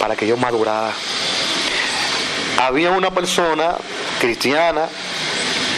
para 0.00 0.16
que 0.16 0.26
yo 0.26 0.36
madurara. 0.36 0.92
Había 2.62 2.90
una 2.92 3.10
persona 3.10 3.74
cristiana, 4.20 4.86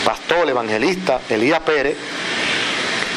pastor, 0.06 0.48
evangelista, 0.48 1.20
Elías 1.28 1.60
Pérez, 1.60 1.96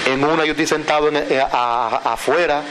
en 0.07 0.23
una 0.25 0.43
yo 0.43 0.51
estoy 0.51 0.65
sentado 0.65 1.07
en- 1.09 1.17
eh, 1.17 1.39
afuera, 1.51 2.63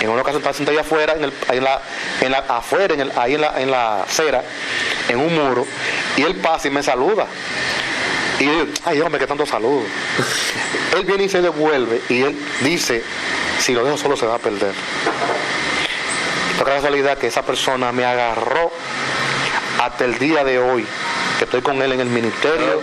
en 0.00 0.08
una 0.08 0.22
ocasión 0.22 0.40
estaba 0.40 0.54
sentado 0.54 0.76
ahí 0.76 0.84
afuera, 0.84 1.14
en 1.14 1.24
el, 1.24 1.32
en 1.50 1.62
la, 1.64 1.80
en 2.20 2.32
la- 2.32 2.38
afuera, 2.48 2.92
en 2.94 3.00
el- 3.00 3.12
ahí 3.16 3.34
en 3.36 3.40
la, 3.40 3.60
en 3.62 3.70
la 3.70 4.02
acera, 4.02 4.42
en 5.08 5.18
un 5.20 5.32
muro, 5.34 5.64
y 6.16 6.22
él 6.22 6.34
pasa 6.36 6.66
y 6.68 6.70
me 6.72 6.82
saluda. 6.82 7.26
Y 8.40 8.46
yo 8.46 8.52
digo, 8.52 8.66
ay 8.84 9.00
hombre, 9.00 9.20
que 9.20 9.26
tanto 9.28 9.46
saludo. 9.46 9.84
él 10.96 11.04
viene 11.04 11.24
y 11.24 11.28
se 11.28 11.40
devuelve 11.40 12.02
y 12.08 12.22
él 12.22 12.36
dice, 12.62 13.04
si 13.60 13.72
lo 13.74 13.84
dejo 13.84 13.96
solo 13.96 14.16
se 14.16 14.26
va 14.26 14.34
a 14.34 14.38
perder. 14.38 14.72
La 16.58 16.64
casualidad 16.64 17.18
que 17.18 17.28
esa 17.28 17.42
persona 17.42 17.92
me 17.92 18.04
agarró 18.04 18.72
hasta 19.80 20.04
el 20.04 20.18
día 20.18 20.42
de 20.44 20.58
hoy, 20.58 20.86
que 21.42 21.46
estoy 21.46 21.62
con 21.62 21.82
él 21.82 21.90
en 21.90 22.00
el 22.00 22.08
ministerio. 22.08 22.80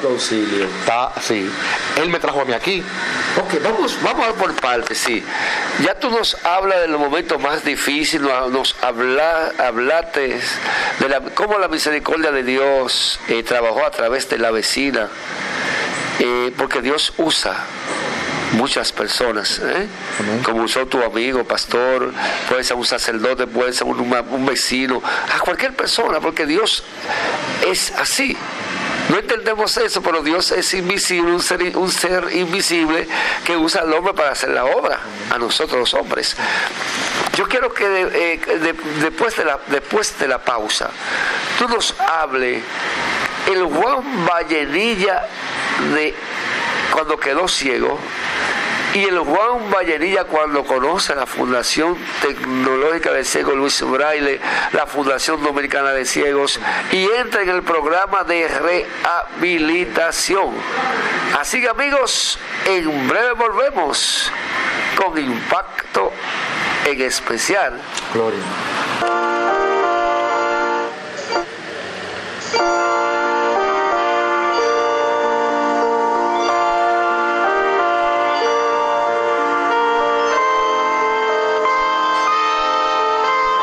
Está, 0.81 1.13
sí. 1.21 1.49
Él 1.95 2.09
me 2.09 2.19
trajo 2.19 2.41
a 2.41 2.45
mí 2.45 2.51
aquí. 2.51 2.83
Ok, 3.41 3.63
vamos, 3.63 3.97
vamos 4.03 4.27
a 4.27 4.33
por 4.33 4.53
partes, 4.55 4.97
sí. 4.97 5.23
Ya 5.81 5.95
tú 5.95 6.09
nos 6.09 6.35
hablas 6.43 6.81
del 6.81 6.97
momento 6.97 7.39
más 7.39 7.63
difícil, 7.63 8.21
nos, 8.21 8.51
nos 8.51 8.75
habla, 8.81 9.53
hablaste 9.57 10.41
de 10.99 11.09
la, 11.09 11.21
cómo 11.21 11.57
la 11.57 11.69
misericordia 11.69 12.31
de 12.31 12.43
Dios 12.43 13.21
eh, 13.29 13.43
trabajó 13.43 13.85
a 13.85 13.91
través 13.91 14.27
de 14.27 14.37
la 14.37 14.51
vecina, 14.51 15.07
eh, 16.19 16.51
porque 16.57 16.81
Dios 16.81 17.13
usa 17.15 17.65
muchas 18.53 18.91
personas, 18.91 19.59
¿eh? 19.63 19.87
como 20.43 20.63
usó 20.63 20.85
tu 20.87 21.01
amigo, 21.03 21.43
pastor, 21.43 22.11
puede 22.47 22.63
ser 22.63 22.77
un 22.77 22.85
sacerdote, 22.85 23.47
puede 23.47 23.73
ser 23.73 23.85
un, 23.87 23.99
un 23.99 24.45
vecino, 24.45 25.01
a 25.35 25.39
cualquier 25.39 25.75
persona, 25.75 26.19
porque 26.19 26.45
Dios 26.45 26.83
es 27.67 27.91
así. 27.97 28.35
No 29.09 29.17
entendemos 29.17 29.75
eso, 29.77 30.03
pero 30.03 30.21
Dios 30.21 30.51
es 30.51 30.71
invisible, 30.75 31.31
un 31.31 31.41
ser, 31.41 31.75
un 31.77 31.91
ser 31.91 32.27
invisible 32.31 33.07
que 33.43 33.57
usa 33.57 33.81
al 33.81 33.91
hombre 33.93 34.13
para 34.13 34.31
hacer 34.31 34.49
la 34.49 34.65
obra, 34.65 34.99
a 35.31 35.37
nosotros 35.39 35.79
los 35.79 35.93
hombres. 35.95 36.35
Yo 37.35 37.47
quiero 37.47 37.73
que 37.73 37.87
de- 37.89 38.33
eh, 38.33 38.37
de- 38.59 38.75
después, 39.01 39.35
de 39.35 39.45
la, 39.45 39.59
después 39.67 40.17
de 40.19 40.27
la 40.27 40.37
pausa, 40.39 40.91
tú 41.57 41.67
nos 41.67 41.95
hable 41.99 42.61
el 43.51 43.63
Juan 43.63 44.25
Vallenilla 44.27 45.25
de 45.95 46.13
cuando 46.91 47.17
quedó 47.17 47.47
ciego 47.47 47.97
y 48.93 49.05
el 49.05 49.19
Juan 49.19 49.69
Vallenilla 49.71 50.23
cuando 50.23 50.63
conoce 50.63 51.15
la 51.15 51.25
Fundación 51.25 51.97
Tecnológica 52.21 53.11
de 53.11 53.23
Ciego 53.23 53.53
Luis 53.53 53.81
Braille, 53.81 54.39
la 54.73 54.87
Fundación 54.87 55.43
Dominicana 55.43 55.91
de 55.91 56.05
Ciegos, 56.05 56.59
y 56.91 57.09
entra 57.11 57.43
en 57.43 57.49
el 57.49 57.63
programa 57.63 58.23
de 58.23 58.47
rehabilitación. 58.47 60.55
Así 61.39 61.61
que 61.61 61.69
amigos, 61.69 62.39
en 62.65 63.07
breve 63.07 63.33
volvemos 63.33 64.31
con 64.95 65.17
impacto 65.17 66.11
en 66.85 67.01
especial. 67.01 67.79
Gloria. 68.13 68.39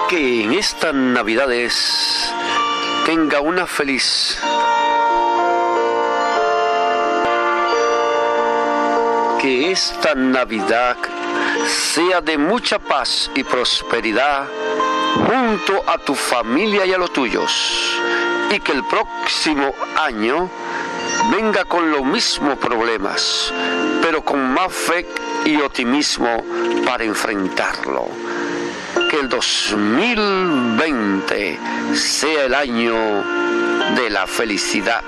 Que 0.08 0.44
en 0.44 0.52
estas 0.52 0.94
navidades 0.94 2.32
tenga 3.04 3.40
una 3.40 3.66
feliz 3.66 4.38
que 9.40 9.72
esta 9.72 10.14
Navidad 10.14 10.96
sea 11.66 12.20
de 12.20 12.38
mucha 12.38 12.78
paz 12.78 13.30
y 13.34 13.42
prosperidad 13.42 14.46
junto 15.26 15.82
a 15.88 15.98
tu 15.98 16.14
familia 16.14 16.86
y 16.86 16.92
a 16.92 16.98
los 16.98 17.12
tuyos. 17.12 18.00
Y 18.50 18.60
que 18.60 18.72
el 18.72 18.84
próximo 18.84 19.74
año 19.96 20.48
venga 21.32 21.64
con 21.64 21.90
los 21.90 22.04
mismos 22.04 22.58
problemas, 22.58 23.52
pero 24.02 24.24
con 24.24 24.52
más 24.54 24.72
fe 24.72 25.08
y 25.44 25.60
optimismo 25.60 26.44
para 26.84 27.02
enfrentarlo. 27.02 28.35
Que 29.16 29.22
el 29.22 29.30
2020 29.30 31.58
sea 31.94 32.44
el 32.44 32.54
año 32.54 33.24
de 33.94 34.10
la 34.10 34.26
felicidad. 34.26 35.02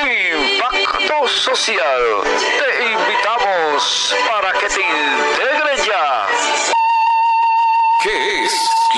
Impacto 0.00 1.28
social. 1.28 2.00
Te 2.58 2.90
invitamos 2.90 4.14
para 4.30 4.52
que 4.58 4.68
te 4.68 4.80
integres 4.80 5.84
ya. 5.84 6.26
¿Qué 8.02 8.44
es 8.44 8.54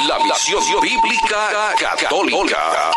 la 0.07 0.19
visión 0.19 0.63
bíblica 0.81 1.75
católica? 1.77 2.93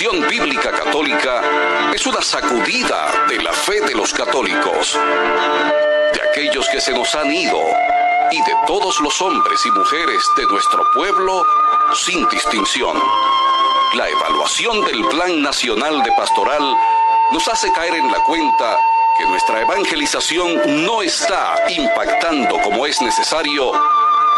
Bíblica 0.00 0.70
católica 0.70 1.42
es 1.94 2.06
una 2.06 2.22
sacudida 2.22 3.26
de 3.28 3.36
la 3.42 3.52
fe 3.52 3.80
de 3.82 3.94
los 3.94 4.12
católicos, 4.14 4.98
de 6.14 6.28
aquellos 6.30 6.66
que 6.70 6.80
se 6.80 6.92
nos 6.92 7.14
han 7.14 7.30
ido 7.30 7.58
y 8.30 8.38
de 8.38 8.56
todos 8.66 8.98
los 9.00 9.20
hombres 9.20 9.60
y 9.66 9.70
mujeres 9.70 10.22
de 10.36 10.46
nuestro 10.46 10.82
pueblo 10.94 11.44
sin 11.94 12.26
distinción. 12.30 12.96
La 13.94 14.08
evaluación 14.08 14.82
del 14.86 15.04
Plan 15.08 15.42
Nacional 15.42 16.02
de 16.02 16.12
Pastoral 16.12 16.74
nos 17.30 17.46
hace 17.48 17.70
caer 17.72 17.94
en 17.94 18.10
la 18.10 18.20
cuenta 18.20 18.78
que 19.18 19.26
nuestra 19.26 19.60
evangelización 19.60 20.86
no 20.86 21.02
está 21.02 21.54
impactando 21.68 22.58
como 22.62 22.86
es 22.86 23.00
necesario 23.02 23.72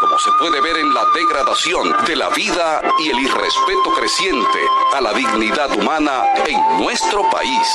como 0.04 0.18
se 0.18 0.32
puede 0.32 0.60
ver 0.60 0.76
en 0.76 0.92
la 0.92 1.06
degradación 1.14 1.96
de 2.06 2.14
la 2.14 2.28
vida 2.28 2.82
y 2.98 3.08
el 3.08 3.20
irrespeto 3.20 3.90
creciente 3.96 4.58
a 4.92 5.00
la 5.00 5.14
dignidad 5.14 5.74
humana 5.78 6.24
en 6.44 6.78
nuestro 6.78 7.22
país. 7.30 7.66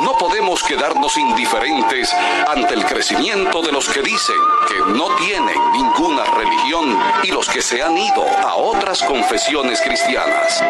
No 0.00 0.18
podemos 0.18 0.60
quedarnos 0.64 1.16
indiferentes 1.16 2.12
ante 2.48 2.74
el 2.74 2.84
crecimiento 2.84 3.62
de 3.62 3.70
los 3.70 3.88
que 3.88 4.02
dicen 4.02 4.34
que 4.66 4.92
no 4.92 5.14
tienen 5.16 5.59
ninguna 5.72 6.24
religión 6.24 6.98
y 7.22 7.28
los 7.28 7.48
que 7.48 7.62
se 7.62 7.82
han 7.82 7.96
ido 7.96 8.26
a 8.46 8.54
otras 8.54 9.02
confesiones 9.02 9.80
cristianas. 9.80 10.62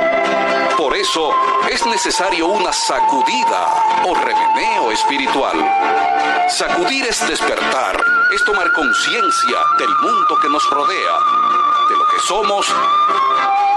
Por 0.76 0.96
eso 0.96 1.30
es 1.68 1.84
necesario 1.86 2.46
una 2.46 2.72
sacudida 2.72 4.02
o 4.06 4.14
remeneo 4.14 4.90
espiritual. 4.92 5.56
Sacudir 6.48 7.06
es 7.06 7.26
despertar, 7.28 7.96
es 8.34 8.44
tomar 8.44 8.72
conciencia 8.72 9.58
del 9.78 9.94
mundo 10.02 10.38
que 10.40 10.48
nos 10.48 10.68
rodea, 10.70 11.18
de 11.88 11.96
lo 11.96 12.06
que 12.08 12.20
somos 12.26 12.66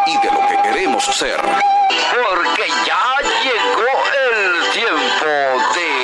y 0.07 0.17
de 0.17 0.31
lo 0.31 0.47
que 0.47 0.61
queremos 0.63 1.03
ser. 1.05 1.39
Porque 1.39 2.67
ya 2.85 3.15
llegó 3.43 3.91
el 4.31 4.71
tiempo 4.71 5.73
de... 5.75 6.02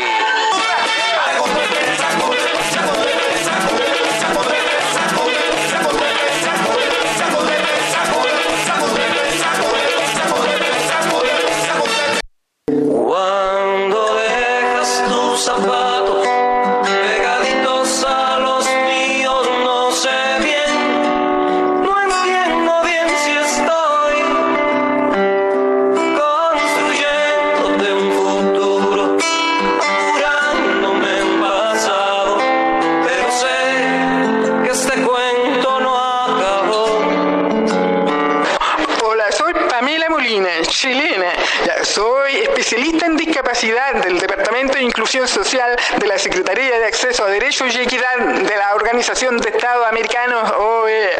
Inclusión 44.99 45.29
Social 45.29 45.77
de 45.97 46.07
la 46.07 46.19
Secretaría 46.19 46.77
de 46.77 46.85
Acceso 46.87 47.23
a 47.23 47.29
Derechos 47.29 47.73
y 47.73 47.79
Equidad 47.79 48.17
de 48.17 48.57
la 48.57 48.75
Organización 48.75 49.37
de 49.37 49.47
Estados 49.47 49.87
Americanos 49.87 50.51
OEA. 50.57 51.11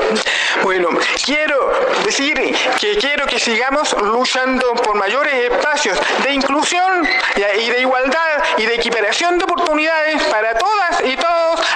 Bueno, 0.64 0.90
quiero 1.24 1.72
decir 2.04 2.36
que 2.78 2.98
quiero 2.98 3.26
que 3.26 3.40
sigamos 3.40 3.96
luchando 4.02 4.74
por 4.74 4.96
mayores 4.96 5.34
espacios 5.50 5.98
de 6.26 6.34
inclusión 6.34 7.08
y 7.38 7.70
de 7.70 7.80
igualdad 7.80 8.44
y 8.58 8.66
de 8.66 8.76
equiparación 8.76 9.38
de 9.38 9.46
oportunidades 9.46 10.24
para 10.24 10.58
todas 10.58 11.02
y 11.06 11.16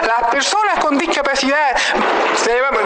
las 0.05 0.29
personas 0.29 0.79
con 0.79 0.97
discapacidad. 0.97 1.75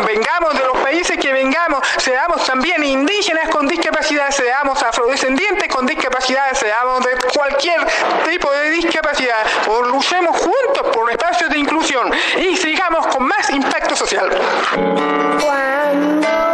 Vengamos 0.05 0.53
de 0.53 0.65
los 0.65 0.77
países 0.77 1.17
que 1.17 1.33
vengamos, 1.33 1.85
seamos 1.97 2.45
también 2.45 2.83
indígenas 2.83 3.49
con 3.49 3.67
discapacidad, 3.67 4.31
seamos 4.31 4.81
afrodescendientes 4.81 5.67
con 5.67 5.85
discapacidad, 5.85 6.53
seamos 6.53 7.03
de 7.05 7.11
cualquier 7.33 7.85
tipo 8.29 8.51
de 8.51 8.69
discapacidad, 8.69 9.45
luchemos 9.91 10.37
juntos 10.37 10.93
por 10.93 11.11
espacios 11.11 11.49
de 11.49 11.59
inclusión 11.59 12.11
y 12.39 12.55
sigamos 12.55 13.07
con 13.07 13.27
más 13.27 13.49
impacto 13.49 13.95
social. 13.95 14.29
Cuando 15.41 16.46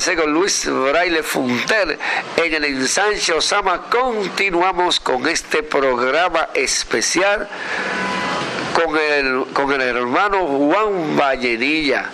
Ciegos 0.00 0.28
Luis 0.28 0.64
Braille 0.66 1.22
Funter 1.24 1.98
en 2.36 2.54
el 2.54 2.64
ensanche 2.64 3.32
Osama 3.32 3.82
continuamos 3.90 5.00
con 5.00 5.26
este 5.26 5.64
programa 5.64 6.50
especial 6.54 7.48
con 8.74 8.96
el, 8.96 9.44
con 9.52 9.72
el 9.72 9.80
hermano 9.80 10.46
Juan 10.46 11.16
Vallenilla. 11.16 12.10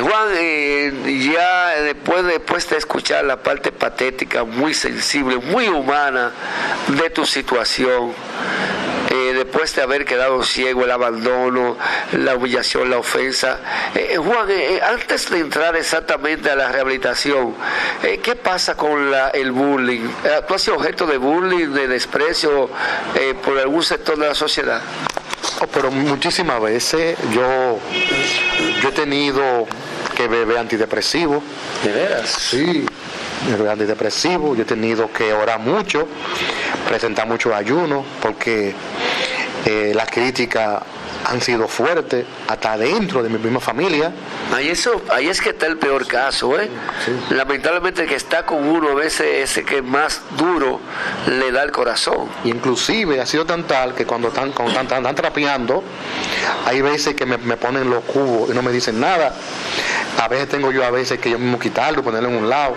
Juan, 0.00 0.28
eh, 0.34 1.22
ya 1.32 1.80
después, 1.82 2.24
después 2.24 2.68
de 2.68 2.78
escuchar 2.78 3.24
la 3.24 3.36
parte 3.36 3.70
patética, 3.70 4.42
muy 4.42 4.74
sensible, 4.74 5.36
muy 5.36 5.68
humana 5.68 6.32
de 6.88 7.10
tu 7.10 7.24
situación, 7.24 8.12
después 9.60 9.76
de 9.76 9.82
haber 9.82 10.04
quedado 10.06 10.42
ciego, 10.42 10.84
el 10.84 10.90
abandono, 10.90 11.76
la 12.12 12.34
humillación, 12.34 12.88
la 12.88 12.96
ofensa. 12.96 13.58
Eh, 13.94 14.16
Juan, 14.16 14.50
eh, 14.50 14.76
eh, 14.76 14.80
antes 14.82 15.28
de 15.28 15.38
entrar 15.40 15.76
exactamente 15.76 16.50
a 16.50 16.56
la 16.56 16.72
rehabilitación, 16.72 17.54
eh, 18.02 18.20
¿qué 18.22 18.36
pasa 18.36 18.74
con 18.74 19.10
la- 19.10 19.28
el 19.28 19.52
bullying? 19.52 20.08
Eh, 20.24 20.40
¿Tú 20.48 20.54
has 20.54 20.62
sido 20.62 20.76
objeto 20.78 21.04
de 21.06 21.18
bullying, 21.18 21.68
de 21.74 21.88
desprecio 21.88 22.70
eh, 23.14 23.34
por 23.44 23.58
algún 23.58 23.82
sector 23.82 24.18
de 24.18 24.28
la 24.28 24.34
sociedad? 24.34 24.80
Oh, 25.60 25.66
pero 25.66 25.90
muchísimas 25.90 26.58
veces 26.62 27.18
yo, 27.30 27.78
yo 28.82 28.88
he 28.88 28.92
tenido 28.92 29.66
que 30.16 30.26
beber 30.26 30.56
antidepresivo. 30.56 31.42
¿De 31.84 31.92
veras? 31.92 32.30
Sí, 32.30 32.86
beber 33.46 33.68
antidepresivo. 33.72 34.54
Yo 34.56 34.62
he 34.62 34.66
tenido 34.66 35.12
que 35.12 35.34
orar 35.34 35.58
mucho, 35.60 36.08
presentar 36.88 37.26
mucho 37.26 37.54
ayuno, 37.54 38.04
porque 38.22 38.74
eh, 39.66 39.92
las 39.94 40.10
críticas 40.10 40.82
han 41.24 41.40
sido 41.40 41.68
fuertes 41.68 42.24
hasta 42.48 42.76
dentro 42.78 43.22
de 43.22 43.28
mi 43.28 43.38
misma 43.38 43.60
familia. 43.60 44.10
Ahí, 44.54 44.68
eso, 44.68 45.02
ahí 45.12 45.28
es 45.28 45.40
que 45.40 45.50
está 45.50 45.66
el 45.66 45.76
peor 45.76 46.06
caso, 46.06 46.58
¿eh? 46.58 46.68
Lamentablemente 47.30 48.06
que 48.06 48.14
está 48.14 48.46
con 48.46 48.66
uno 48.66 48.90
a 48.90 48.94
veces 48.94 49.50
ese 49.50 49.64
que 49.64 49.82
más 49.82 50.22
duro 50.36 50.80
le 51.26 51.52
da 51.52 51.62
el 51.62 51.70
corazón. 51.72 52.28
Inclusive 52.44 53.20
ha 53.20 53.26
sido 53.26 53.44
tan 53.44 53.64
tal 53.64 53.94
que 53.94 54.06
cuando 54.06 54.28
están, 54.28 54.52
cuando 54.52 54.70
están, 54.72 54.86
están- 54.86 54.98
están 55.02 55.14
trapeando, 55.14 55.84
hay 56.66 56.80
veces 56.80 57.14
que 57.14 57.26
me, 57.26 57.36
me 57.36 57.56
ponen 57.56 57.90
los 57.90 58.02
cubos 58.04 58.50
y 58.50 58.54
no 58.54 58.62
me 58.62 58.72
dicen 58.72 58.98
nada. 58.98 59.34
A 60.18 60.26
veces 60.26 60.48
tengo 60.48 60.72
yo 60.72 60.84
a 60.84 60.90
veces 60.90 61.20
que 61.20 61.30
yo 61.30 61.38
mismo 61.38 61.58
quitarlo, 61.58 62.02
ponerlo 62.02 62.28
en 62.30 62.36
un 62.36 62.48
lado. 62.48 62.74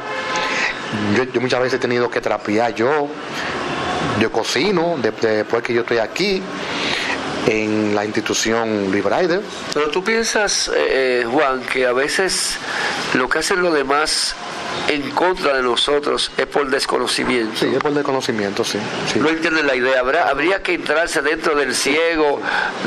Yo, 1.15 1.23
yo 1.23 1.41
muchas 1.41 1.59
veces 1.59 1.75
he 1.75 1.79
tenido 1.81 2.09
que 2.11 2.21
trapear 2.21 2.75
yo. 2.75 3.07
Yo 4.19 4.31
cocino 4.31 4.95
de- 5.01 5.11
de- 5.11 5.37
después 5.37 5.63
que 5.63 5.73
yo 5.73 5.81
estoy 5.81 5.97
aquí 5.97 6.41
en 7.47 7.93
la 7.93 8.05
institución 8.05 8.89
Librider. 8.91 9.41
Pero 9.73 9.89
tú 9.89 10.03
piensas, 10.03 10.71
eh, 10.75 11.25
Juan, 11.29 11.61
que 11.63 11.85
a 11.85 11.91
veces 11.93 12.57
lo 13.15 13.27
que 13.27 13.39
hacen 13.39 13.61
los 13.61 13.73
demás 13.73 14.35
en 14.87 15.11
contra 15.11 15.53
de 15.57 15.61
nosotros 15.61 16.31
es 16.37 16.45
por 16.47 16.69
desconocimiento. 16.69 17.59
Sí, 17.59 17.67
es 17.73 17.79
por 17.81 17.93
desconocimiento, 17.93 18.63
sí. 18.63 18.79
sí. 19.11 19.19
No 19.19 19.27
entienden 19.29 19.67
la 19.67 19.75
idea. 19.75 19.99
Habrá, 19.99 20.29
habría 20.29 20.63
que 20.63 20.73
entrarse 20.75 21.21
dentro 21.21 21.53
del 21.55 21.75
ciego, 21.75 22.39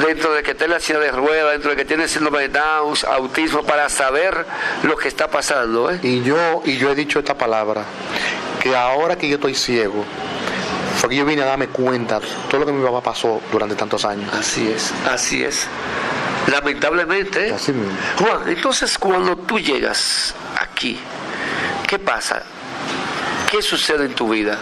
dentro 0.06 0.32
de 0.32 0.42
que 0.42 0.54
tiene 0.54 0.74
la 0.74 0.80
silla 0.80 1.00
de 1.00 1.10
ruedas, 1.12 1.52
dentro 1.52 1.70
de 1.72 1.76
que 1.76 1.84
tiene 1.84 2.08
síndrome 2.08 2.40
de 2.40 2.48
Down, 2.48 2.94
autismo, 3.12 3.62
para 3.62 3.88
saber 3.90 4.46
lo 4.84 4.96
que 4.96 5.08
está 5.08 5.28
pasando. 5.28 5.90
¿eh? 5.90 5.98
Y 6.02 6.22
yo, 6.22 6.62
y 6.64 6.78
yo 6.78 6.90
he 6.90 6.94
dicho 6.94 7.18
esta 7.18 7.36
palabra, 7.36 7.84
que 8.60 8.74
ahora 8.74 9.16
que 9.16 9.28
yo 9.28 9.34
estoy 9.36 9.54
ciego, 9.54 10.04
fue 11.06 11.10
que 11.10 11.16
yo 11.18 11.24
vine 11.24 11.42
a 11.42 11.46
darme 11.46 11.68
cuenta 11.68 12.18
de 12.18 12.26
todo 12.50 12.60
lo 12.60 12.66
que 12.66 12.72
mi 12.72 12.84
papá 12.84 13.00
pasó 13.00 13.40
durante 13.52 13.76
tantos 13.76 14.04
años. 14.04 14.28
Así 14.34 14.68
es, 14.68 14.92
así 15.08 15.44
es. 15.44 15.68
Lamentablemente. 16.50 17.52
Así 17.52 17.72
mismo. 17.72 17.96
Juan, 18.18 18.48
entonces 18.48 18.98
cuando 18.98 19.36
tú 19.36 19.60
llegas 19.60 20.34
aquí, 20.60 20.98
¿qué 21.86 22.00
pasa? 22.00 22.42
¿Qué 23.48 23.62
sucede 23.62 24.06
en 24.06 24.14
tu 24.14 24.30
vida? 24.30 24.58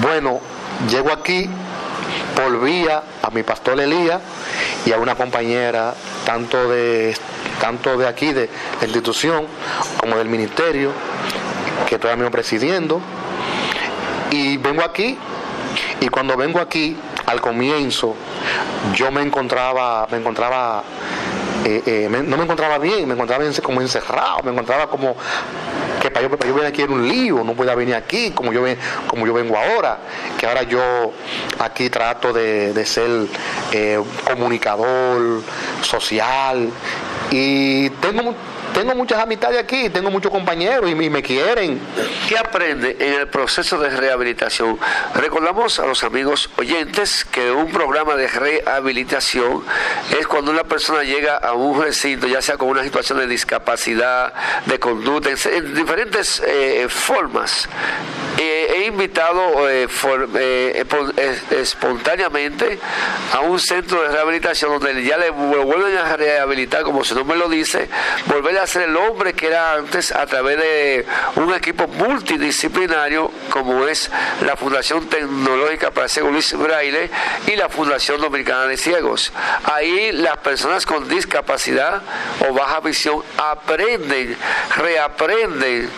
Bueno, 0.00 0.40
llego 0.88 1.12
aquí 1.12 1.50
por 2.34 2.58
vía 2.62 3.02
a 3.22 3.28
mi 3.28 3.42
pastor 3.42 3.78
Elías 3.78 4.22
y 4.86 4.92
a 4.92 4.96
una 4.96 5.16
compañera 5.16 5.94
tanto 6.24 6.66
de 6.70 7.14
tanto 7.60 7.98
de 7.98 8.08
aquí 8.08 8.32
de 8.32 8.48
la 8.80 8.86
institución 8.86 9.46
como 10.00 10.16
del 10.16 10.30
ministerio 10.30 10.92
que 11.86 11.96
ahora 11.96 12.16
mismo 12.16 12.30
presidiendo 12.30 13.02
y 14.30 14.56
vengo 14.56 14.82
aquí. 14.82 15.16
Y 16.00 16.08
cuando 16.08 16.36
vengo 16.36 16.58
aquí 16.60 16.96
al 17.26 17.40
comienzo 17.40 18.14
yo 18.94 19.10
me 19.10 19.20
encontraba 19.22 20.06
me 20.10 20.16
encontraba 20.18 20.82
eh, 21.64 21.82
eh, 21.84 22.08
me- 22.10 22.22
no 22.22 22.36
me 22.36 22.44
encontraba 22.44 22.78
bien 22.78 23.06
me 23.06 23.14
encontraba 23.14 23.44
en- 23.44 23.52
como 23.54 23.80
encerrado 23.82 24.38
me 24.44 24.52
encontraba 24.52 24.88
como 24.88 25.16
que 26.00 26.10
para 26.10 26.26
yo, 26.28 26.36
para 26.36 26.48
yo 26.48 26.54
venir 26.54 26.68
aquí 26.68 26.82
era 26.82 26.92
un 26.92 27.06
lío, 27.08 27.42
no 27.44 27.54
podía 27.54 27.74
venir 27.74 27.94
aquí 27.94 28.30
como 28.30 28.52
yo, 28.52 28.62
como 29.08 29.26
yo 29.26 29.32
vengo 29.34 29.56
ahora, 29.56 29.98
que 30.38 30.46
ahora 30.46 30.62
yo 30.62 31.12
aquí 31.58 31.90
trato 31.90 32.32
de, 32.32 32.72
de 32.72 32.86
ser 32.86 33.26
eh, 33.72 34.00
comunicador 34.26 35.42
social 35.82 36.70
y 37.30 37.90
tengo, 37.90 38.34
tengo 38.76 38.94
muchas 38.94 39.18
amistades 39.20 39.58
aquí, 39.58 39.88
tengo 39.88 40.10
muchos 40.10 40.30
compañeros 40.30 40.90
y, 40.90 40.94
me- 40.94 41.22
quieren. 41.22 41.80
¿Qué 42.28 42.36
aprende 42.36 42.94
en 43.00 43.14
el 43.14 43.28
proceso 43.28 43.78
de 43.78 43.88
rehabilitación? 43.88 44.78
Recordamos 45.14 45.78
a 45.80 45.86
los 45.86 46.04
amigos 46.04 46.50
oyentes 46.58 47.24
que 47.24 47.50
un 47.50 47.72
programa 47.72 48.16
de 48.16 48.28
rehabilitación 48.28 49.64
es 50.18 50.26
cuando 50.26 50.50
una 50.50 50.64
persona 50.64 51.02
llega 51.04 51.36
a 51.38 51.54
un 51.54 51.82
recinto, 51.82 52.26
ya 52.26 52.42
sea 52.42 52.58
con 52.58 52.68
una 52.68 52.84
situación 52.84 53.18
de 53.18 53.26
discapacidad, 53.26 54.34
de 54.66 54.78
conducta, 54.78 55.30
en, 55.30 55.38
en 55.54 55.74
diferentes 55.74 56.42
eh, 56.46 56.86
formas. 56.90 57.66
Eh, 58.38 58.74
he 58.76 58.84
invitado 58.86 59.70
eh, 59.70 59.88
eh, 60.38 60.84
espo- 60.86 61.12
espontáneamente 61.50 62.78
a 63.32 63.40
un 63.40 63.58
centro 63.58 64.02
de 64.02 64.08
rehabilitación 64.08 64.78
donde 64.78 65.02
ya 65.02 65.16
le 65.16 65.32
vu- 65.32 65.64
vuelven 65.64 65.96
a 65.96 66.16
rehabilitar, 66.16 66.82
como 66.82 67.02
su 67.02 67.14
nombre 67.14 67.38
lo 67.38 67.48
dice, 67.48 67.88
volver 68.26 68.58
a 68.58 68.65
ser 68.66 68.82
el 68.82 68.96
hombre 68.96 69.34
que 69.34 69.48
era 69.48 69.74
antes 69.74 70.12
a 70.12 70.26
través 70.26 70.58
de 70.58 71.06
un 71.36 71.54
equipo 71.54 71.86
multidisciplinario 71.86 73.30
como 73.50 73.86
es 73.86 74.10
la 74.44 74.56
Fundación 74.56 75.08
Tecnológica 75.08 75.90
para 75.90 76.08
Ciego 76.08 76.30
Luis 76.30 76.52
Braille 76.52 77.10
y 77.46 77.56
la 77.56 77.68
Fundación 77.68 78.20
Dominicana 78.20 78.66
de 78.66 78.76
Ciegos. 78.76 79.32
Ahí 79.64 80.12
las 80.12 80.38
personas 80.38 80.86
con 80.86 81.08
discapacidad 81.08 82.02
o 82.48 82.52
baja 82.52 82.80
visión 82.80 83.22
aprenden, 83.36 84.36
reaprenden 84.76 85.90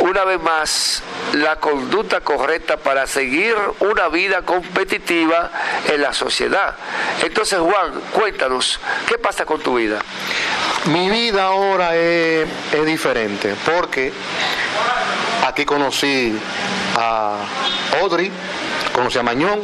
una 0.00 0.24
vez 0.24 0.40
más 0.40 1.02
la 1.32 1.56
conducta 1.56 2.20
correcta 2.20 2.76
para 2.76 3.06
seguir 3.06 3.54
una 3.80 4.08
vida 4.08 4.42
competitiva 4.42 5.50
en 5.88 6.02
la 6.02 6.12
sociedad. 6.12 6.76
Entonces, 7.22 7.58
Juan, 7.58 8.00
cuéntanos, 8.12 8.80
¿qué 9.06 9.18
pasa 9.18 9.44
con 9.44 9.60
tu 9.60 9.76
vida? 9.76 9.98
Mi 10.86 11.10
vida 11.10 11.44
ahora 11.44 11.96
es, 11.96 12.07
es 12.08 12.86
diferente 12.86 13.54
porque 13.64 14.12
aquí 15.46 15.64
conocí 15.64 16.38
a 16.96 17.36
Audrey, 18.00 18.30
conocí 18.92 19.18
a 19.18 19.22
Mañón 19.22 19.60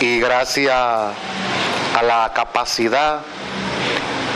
y 0.00 0.18
gracias 0.20 0.74
a 0.74 2.02
la 2.02 2.32
capacidad 2.34 3.20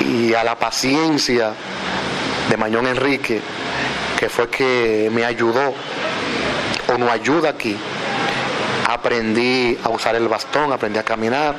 y 0.00 0.34
a 0.34 0.44
la 0.44 0.56
paciencia 0.58 1.52
de 2.48 2.56
Mañón 2.56 2.86
Enrique, 2.86 3.40
que 4.18 4.28
fue 4.28 4.48
que 4.48 5.10
me 5.12 5.24
ayudó 5.24 5.74
o 6.88 6.98
nos 6.98 7.10
ayuda 7.10 7.50
aquí, 7.50 7.76
aprendí 8.88 9.76
a 9.82 9.88
usar 9.88 10.14
el 10.14 10.28
bastón, 10.28 10.72
aprendí 10.72 10.98
a 10.98 11.02
caminar, 11.02 11.56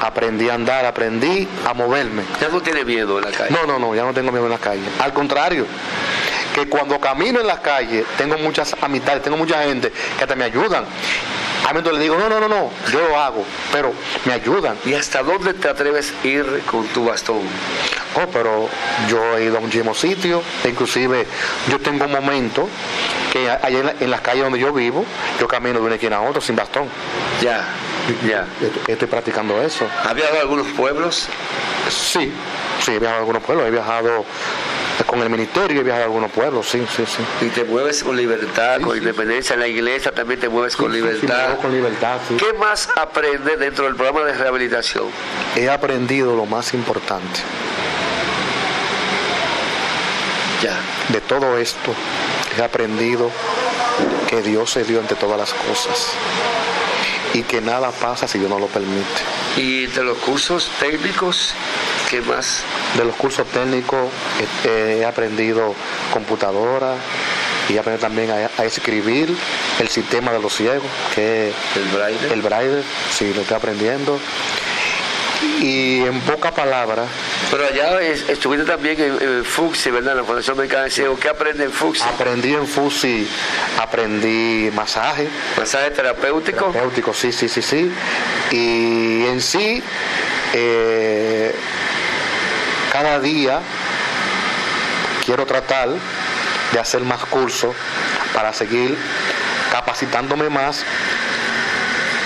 aprendí 0.00 0.48
a 0.48 0.54
andar, 0.54 0.84
aprendí 0.84 1.48
a 1.66 1.74
moverme. 1.74 2.22
Ya 2.40 2.48
no 2.48 2.60
tiene 2.60 2.84
miedo 2.84 3.18
en 3.18 3.24
la 3.24 3.30
calle. 3.30 3.50
No, 3.50 3.66
no, 3.66 3.78
no, 3.78 3.94
ya 3.94 4.02
no 4.04 4.12
tengo 4.12 4.30
miedo 4.32 4.46
en 4.46 4.52
la 4.52 4.58
calle. 4.58 4.82
Al 5.00 5.12
contrario, 5.12 5.66
que 6.54 6.68
cuando 6.68 7.00
camino 7.00 7.40
en 7.40 7.46
las 7.46 7.60
calles 7.60 8.04
tengo 8.18 8.36
muchas 8.38 8.74
amistades, 8.80 9.22
tengo 9.22 9.36
mucha 9.36 9.62
gente 9.62 9.90
que 10.16 10.24
hasta 10.24 10.34
me 10.36 10.44
ayudan. 10.44 10.84
A 11.68 11.72
mí 11.72 11.80
le 11.80 11.98
digo, 12.00 12.16
no, 12.16 12.28
no, 12.28 12.40
no, 12.40 12.48
no, 12.48 12.70
yo 12.90 13.00
lo 13.08 13.16
hago, 13.18 13.44
pero 13.70 13.92
me 14.24 14.32
ayudan. 14.32 14.76
¿Y 14.84 14.94
hasta 14.94 15.22
dónde 15.22 15.54
te 15.54 15.68
atreves 15.68 16.12
a 16.22 16.26
ir 16.26 16.62
con 16.66 16.84
tu 16.88 17.04
bastón? 17.04 17.40
Oh, 18.16 18.26
pero 18.32 18.68
yo 19.08 19.38
he 19.38 19.44
ido 19.44 19.58
a 19.58 19.60
muchísimos 19.60 19.96
sitios, 19.98 20.42
inclusive 20.64 21.24
yo 21.70 21.78
tengo 21.78 22.08
momentos 22.08 22.64
que 23.32 23.48
allá 23.48 23.78
en, 23.78 23.86
la- 23.86 23.94
en 24.00 24.10
las 24.10 24.20
calles 24.22 24.42
donde 24.42 24.58
yo 24.58 24.72
vivo, 24.72 25.04
yo 25.40 25.46
camino 25.46 25.78
de 25.78 25.86
una 25.86 25.94
esquina 25.94 26.16
a 26.16 26.20
otra 26.22 26.42
sin 26.42 26.56
bastón. 26.56 26.88
Ya, 27.40 27.64
ya. 28.26 28.46
Estoy, 28.60 28.82
estoy 28.88 29.08
practicando 29.08 29.60
eso. 29.62 29.86
¿Has 30.04 30.14
viajado 30.14 30.38
a 30.38 30.40
algunos 30.42 30.66
pueblos? 30.68 31.26
Sí, 31.88 32.32
sí, 32.84 32.92
he 32.92 32.98
viajado 32.98 33.16
a 33.16 33.20
algunos 33.20 33.42
pueblos, 33.42 33.66
he 33.66 33.70
viajado 33.70 34.24
con 35.06 35.20
el 35.22 35.30
ministerio, 35.30 35.80
he 35.80 35.84
viajado 35.84 36.04
a 36.04 36.06
algunos 36.06 36.30
pueblos, 36.30 36.68
sí, 36.68 36.84
sí, 36.96 37.04
sí. 37.06 37.22
Y 37.44 37.48
te 37.50 37.64
mueves 37.64 38.02
con 38.04 38.16
libertad, 38.16 38.80
con 38.80 38.96
independencia. 38.96 39.54
En 39.54 39.60
la 39.60 39.66
iglesia 39.68 40.12
también 40.12 40.38
te 40.40 40.48
mueves 40.48 40.76
con 40.76 40.90
Sí, 40.92 40.98
libertad. 40.98 41.58
con 41.60 41.72
libertad. 41.72 42.18
¿Qué 42.38 42.52
más 42.54 42.88
aprendes 42.96 43.58
dentro 43.58 43.84
del 43.86 43.96
programa 43.96 44.24
de 44.26 44.34
rehabilitación? 44.34 45.06
He 45.56 45.68
aprendido 45.68 46.36
lo 46.36 46.46
más 46.46 46.72
importante. 46.74 47.40
Ya. 50.62 50.76
De 51.08 51.20
todo 51.20 51.58
esto, 51.58 51.92
he 52.56 52.62
aprendido 52.62 53.30
que 54.28 54.40
Dios 54.42 54.70
se 54.70 54.84
dio 54.84 55.00
ante 55.00 55.14
todas 55.16 55.36
las 55.38 55.52
cosas 55.52 56.12
y 57.34 57.42
que 57.42 57.60
nada 57.60 57.90
pasa 57.90 58.28
si 58.28 58.38
Dios 58.38 58.50
no 58.50 58.58
lo 58.58 58.66
permite. 58.66 59.22
Y 59.56 59.86
de 59.86 60.04
los 60.04 60.18
cursos 60.18 60.70
técnicos 60.80 61.54
¿Qué 62.12 62.20
más? 62.20 62.62
De 62.98 63.06
los 63.06 63.16
cursos 63.16 63.46
técnicos 63.48 64.10
eh, 64.66 64.98
he 65.00 65.04
aprendido 65.06 65.74
computadora 66.12 66.96
y 67.70 67.72
he 67.72 67.78
aprendido 67.78 68.06
también 68.06 68.30
a, 68.30 68.50
a 68.60 68.66
escribir 68.66 69.34
el 69.80 69.88
sistema 69.88 70.30
de 70.30 70.38
los 70.38 70.54
ciegos, 70.54 70.84
que 71.14 71.48
es 71.48 71.54
el 71.74 71.84
braille. 71.84 72.32
El 72.34 72.42
braille, 72.42 72.82
sí, 73.10 73.32
lo 73.32 73.40
estoy 73.40 73.56
aprendiendo. 73.56 74.18
Y 75.60 76.00
en 76.04 76.20
pocas 76.22 76.52
palabras, 76.52 77.06
Pero 77.50 77.64
allá 77.66 78.00
es- 78.00 78.28
estuviste 78.28 78.64
también 78.66 79.00
en, 79.00 79.18
en 79.22 79.44
FUXI, 79.44 79.90
¿verdad? 79.90 80.12
En 80.12 80.18
la 80.18 80.24
Fundación 80.24 80.56
Mexicana 80.56 80.88
de. 80.88 81.16
¿Qué 81.20 81.28
aprende 81.28 81.64
en 81.64 81.72
FUXI? 81.72 82.02
aprendí 82.02 82.54
en 82.54 82.66
FUSI, 82.66 83.28
aprendí 83.80 84.70
masaje. 84.74 85.28
¿Masaje 85.58 85.90
terapéutico? 85.90 86.66
Terapéutico, 86.66 87.14
sí, 87.14 87.32
sí, 87.32 87.48
sí, 87.48 87.62
sí. 87.62 87.92
Y 88.50 89.26
en 89.26 89.40
sí, 89.40 89.82
eh, 90.54 91.54
cada 92.92 93.20
día 93.20 93.60
quiero 95.24 95.46
tratar 95.46 95.88
de 96.72 96.78
hacer 96.80 97.02
más 97.02 97.24
cursos 97.26 97.74
para 98.34 98.52
seguir 98.52 98.96
capacitándome 99.70 100.48
más 100.50 100.84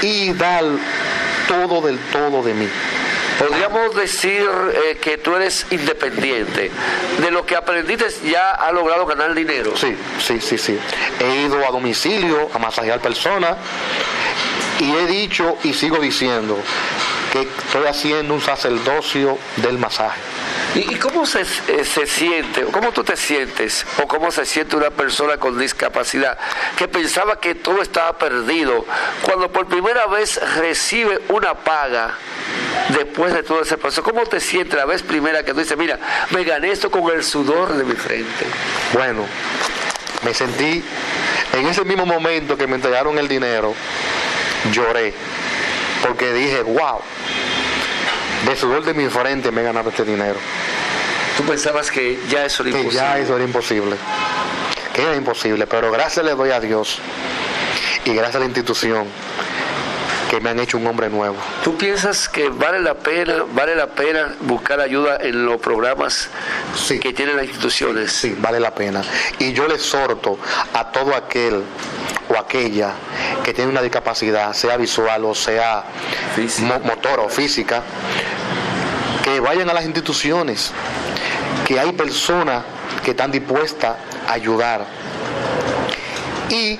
y 0.03 0.33
dar 0.33 0.64
todo 1.49 1.81
del 1.87 1.99
todo 2.11 2.43
de 2.43 2.55
mí. 2.55 2.69
Podríamos 3.39 3.95
decir 3.95 4.49
eh, 4.72 4.99
que 5.01 5.18
tú 5.18 5.34
eres 5.34 5.66
independiente. 5.70 6.70
De 7.20 7.30
lo 7.30 7.45
que 7.45 7.57
aprendiste 7.57 8.07
ya 8.28 8.53
has 8.53 8.72
logrado 8.72 9.07
ganar 9.07 9.34
dinero. 9.34 9.76
Sí, 9.76 9.97
sí, 10.20 10.41
sí, 10.41 10.59
sí. 10.59 10.78
He 11.20 11.43
ido 11.43 11.66
a 11.66 11.70
domicilio 11.70 12.49
a 12.55 12.59
masajear 12.59 13.01
personas 13.01 13.57
y 14.80 14.91
he 14.91 15.07
dicho 15.07 15.57
y 15.64 15.74
sigo 15.74 15.99
diciendo 15.99 16.59
que 17.32 17.43
estoy 17.43 17.87
haciendo 17.87 18.34
un 18.34 18.41
sacerdocio 18.41 19.39
del 19.57 19.78
masaje. 19.78 20.20
¿Y, 20.77 20.97
cómo 20.97 21.24
se, 21.24 21.41
eh, 21.41 21.85
se 21.85 22.07
siente, 22.07 22.62
cómo 22.64 22.93
tú 22.93 23.03
te 23.03 23.16
sientes, 23.16 23.87
o 24.03 24.07
cómo 24.07 24.31
se 24.31 24.45
siente 24.45 24.77
una 24.77 24.91
persona 24.91 25.39
con 25.39 25.59
discapacidad 25.59 26.39
que 26.77 26.87
pensaba 26.87 27.41
que 27.41 27.55
todo 27.55 27.81
estaba 27.81 28.18
perdido, 28.18 28.85
cuando 29.22 29.51
por 29.51 29.68
primera 29.68 30.07
vez 30.07 30.39
recibe 30.57 31.18
una 31.29 31.55
paga 31.55 32.18
después 32.91 33.33
de 33.33 33.43
todo 33.43 33.62
ese 33.62 33.79
proceso? 33.79 34.03
¿Cómo 34.03 34.24
te 34.27 34.39
sientes 34.39 34.77
la 34.77 34.85
vez 34.85 35.03
primera 35.03 35.43
que 35.43 35.55
tú 35.55 35.61
dices, 35.61 35.79
mira, 35.79 35.99
me 36.31 36.45
gané 36.45 36.72
esto 36.72 36.91
con 36.91 37.11
el 37.11 37.24
sudor 37.24 37.72
de 37.72 37.85
mi 37.85 37.95
frente? 37.95 38.45
Bueno, 38.93 39.24
me 40.24 40.35
sentí, 40.35 40.85
en 41.55 41.66
ese 41.66 41.85
mismo 41.87 42.05
momento 42.05 42.59
que 42.59 42.66
me 42.66 42.77
entregaron 42.77 43.18
el 43.18 43.29
dinero, 43.29 43.74
lloré, 44.72 45.14
porque 46.03 46.35
dije, 46.35 46.61
wow, 46.62 47.01
de 48.47 48.57
sudor 48.57 48.85
de 48.85 48.95
mi 48.95 49.09
frente 49.09 49.51
me 49.51 49.61
he 49.61 49.65
ganado 49.65 49.91
este 49.91 50.05
dinero. 50.05 50.37
Tú 51.37 51.43
pensabas 51.45 51.91
que 51.91 52.19
ya 52.29 52.45
eso 52.47 52.63
era 52.63 52.73
Que 52.73 52.79
imposible. 52.79 53.05
ya 53.05 53.19
eso 53.19 53.35
era 53.37 53.45
imposible, 53.45 53.97
que 54.95 55.03
era 55.03 55.17
imposible, 55.17 55.67
pero 55.67 55.91
gracias 55.91 56.25
le 56.25 56.35
doy 56.35 56.51
a 56.51 56.61
Dios 56.61 56.99
y 58.05 58.13
gracias 58.15 58.37
a 58.37 58.39
la 58.39 58.45
institución 58.47 59.07
que 60.31 60.41
me 60.41 60.51
han 60.51 60.59
hecho 60.59 60.79
un 60.79 60.87
hombre 60.87 61.09
nuevo. 61.09 61.37
¿Tú 61.63 61.77
piensas 61.77 62.29
que 62.29 62.49
vale 62.49 62.81
la 62.81 62.95
pena, 62.95 63.45
vale 63.53 63.77
la 63.77 63.87
pena 63.89 64.35
buscar 64.41 64.81
ayuda 64.81 65.19
en 65.21 65.45
los 65.47 65.61
programas 65.61 66.29
que 66.89 67.13
tienen 67.13 67.37
las 67.37 67.45
instituciones? 67.45 68.13
Sí, 68.13 68.35
vale 68.39 68.59
la 68.59 68.75
pena. 68.75 69.03
Y 69.39 69.53
yo 69.53 69.69
le 69.69 69.75
exhorto 69.75 70.39
a 70.73 70.91
todo 70.91 71.15
aquel 71.15 71.63
o 72.29 72.39
aquella 72.39 72.93
que 73.45 73.53
tiene 73.55 73.70
una 73.70 73.83
discapacidad, 73.83 74.53
sea 74.53 74.77
visual 74.77 75.24
o 75.24 75.35
sea 75.35 75.85
mo- 76.61 76.81
motor 76.81 77.20
o 77.20 77.29
física, 77.29 77.83
que 79.22 79.41
vayan 79.41 79.68
a 79.70 79.74
las 79.74 79.85
instituciones, 79.85 80.72
que 81.66 81.79
hay 81.79 81.93
personas 81.93 82.62
que 83.05 83.11
están 83.12 83.31
dispuestas 83.31 83.97
a 84.29 84.33
ayudar 84.33 84.85
y 86.49 86.79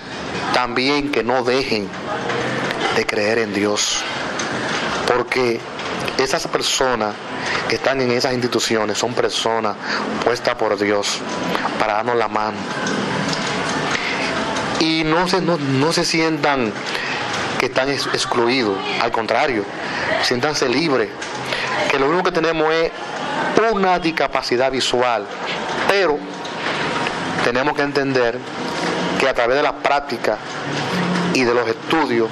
también 0.53 1.11
que 1.11 1.23
no 1.23 1.43
dejen 1.45 1.89
de 2.97 3.07
creer 3.07 3.39
en 3.39 3.53
Dios, 3.55 4.03
porque 5.07 5.61
esas 6.19 6.47
personas 6.49 7.15
que 7.69 7.77
están 7.77 8.01
en 8.01 8.11
esas 8.13 8.33
instituciones 8.33 8.97
son 8.99 9.13
personas 9.13 9.77
puestas 10.25 10.55
por 10.55 10.79
Dios 10.79 11.19
para 11.79 11.95
darnos 11.95 12.17
la 12.17 12.29
mano. 12.29 12.57
Y 14.81 15.05
no 15.05 15.27
se, 15.29 15.41
no, 15.41 15.57
no 15.57 15.93
se 15.93 16.05
sientan 16.05 16.73
que 17.59 17.67
están 17.67 17.89
ex- 17.89 18.07
excluidos, 18.13 18.77
al 19.03 19.11
contrario, 19.11 19.65
siéntanse 20.23 20.69
libres, 20.69 21.09
que 21.91 21.99
lo 21.99 22.07
único 22.09 22.25
que 22.25 22.33
tenemos 22.33 22.73
es 22.73 22.91
una 23.73 23.99
discapacidad 23.99 24.71
visual, 24.71 25.27
pero 25.89 26.19
tenemos 27.45 27.75
que 27.75 27.83
entender 27.83 28.39
que 29.19 29.29
a 29.29 29.35
través 29.35 29.57
de 29.57 29.63
la 29.63 29.73
práctica 29.73 30.37
y 31.33 31.43
de 31.45 31.55
los 31.55 31.67
estudios 31.67 32.29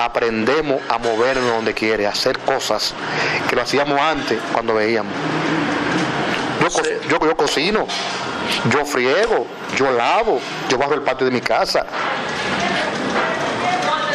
aprendemos 0.00 0.80
a 0.88 0.98
movernos 0.98 1.50
donde 1.52 1.74
quiere, 1.74 2.06
a 2.06 2.10
hacer 2.10 2.38
cosas 2.38 2.94
que 3.48 3.56
lo 3.56 3.62
hacíamos 3.62 4.00
antes 4.00 4.38
cuando 4.52 4.74
veíamos. 4.74 5.12
Yo, 6.60 6.70
co- 6.70 6.82
yo, 7.08 7.18
yo 7.26 7.36
cocino, 7.36 7.86
yo 8.70 8.84
friego, 8.84 9.46
yo 9.76 9.90
lavo, 9.90 10.40
yo 10.68 10.78
bajo 10.78 10.94
el 10.94 11.02
patio 11.02 11.26
de 11.26 11.32
mi 11.32 11.40
casa. 11.40 11.84